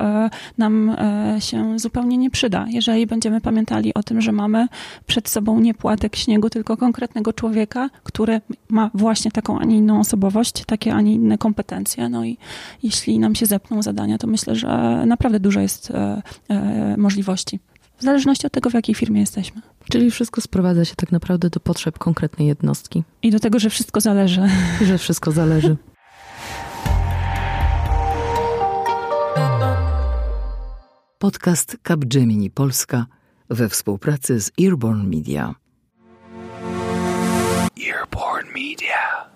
nam 0.59 0.97
się 1.39 1.79
zupełnie 1.79 2.19
nie 2.19 2.31
przyda. 2.31 2.67
Jeżeli 2.69 3.07
będziemy 3.07 3.41
pamiętali 3.41 3.95
o 3.95 4.03
tym, 4.03 4.21
że 4.21 4.33
mamy 4.33 4.69
przed 5.07 5.29
sobą 5.29 5.61
nie 5.61 5.75
płatek 5.75 6.17
śniegu, 6.17 6.51
tylko 6.51 6.77
konkretnego 6.77 7.33
człowieka, 7.33 7.91
który 8.03 8.41
ma 8.69 8.91
właśnie 8.95 9.31
taką, 9.31 9.59
a 9.59 9.65
nie 9.65 9.77
inną 9.77 10.01
osobowość, 10.01 10.65
takie, 10.65 10.95
a 10.95 11.01
nie 11.01 11.13
inne 11.13 11.39
kompetencje. 11.39 12.09
No 12.09 12.25
i 12.25 12.37
jeśli 12.83 13.19
nam 13.19 13.35
się 13.35 13.47
zepną 13.47 13.83
zadania, 13.83 14.19
to 14.19 14.27
myślę, 14.27 14.57
że 14.57 15.03
naprawdę 15.07 15.41
dużo 15.41 15.61
jest 15.61 15.91
e, 15.91 16.23
e, 16.49 16.97
możliwości. 16.97 17.61
W 17.99 18.03
zależności 18.03 18.47
od 18.47 18.53
tego, 18.53 18.71
w 18.71 18.75
jakiej 18.75 18.95
firmie 18.95 19.21
jesteśmy. 19.21 19.63
Czyli 19.91 20.11
wszystko 20.11 20.41
sprowadza 20.41 20.85
się 20.85 20.95
tak 20.97 21.13
naprawdę 21.13 21.51
do 21.51 21.61
potrzeb 21.61 21.99
konkretnej 21.99 22.49
jednostki. 22.49 23.03
I 23.23 23.31
do 23.31 23.41
tego, 23.41 23.59
że 23.59 23.71
wszystko 23.71 24.01
zależy. 24.01 24.49
I 24.83 24.85
że 24.85 24.99
wszystko 24.99 25.33
zależy. 25.33 25.77
Podcast 31.21 31.77
Capgemini 31.83 32.51
Polska 32.51 33.07
we 33.51 33.69
współpracy 33.69 34.41
z 34.41 34.51
Earborn 34.61 35.09
Media. 35.17 35.55
Earborn 37.89 38.47
Media. 38.47 39.29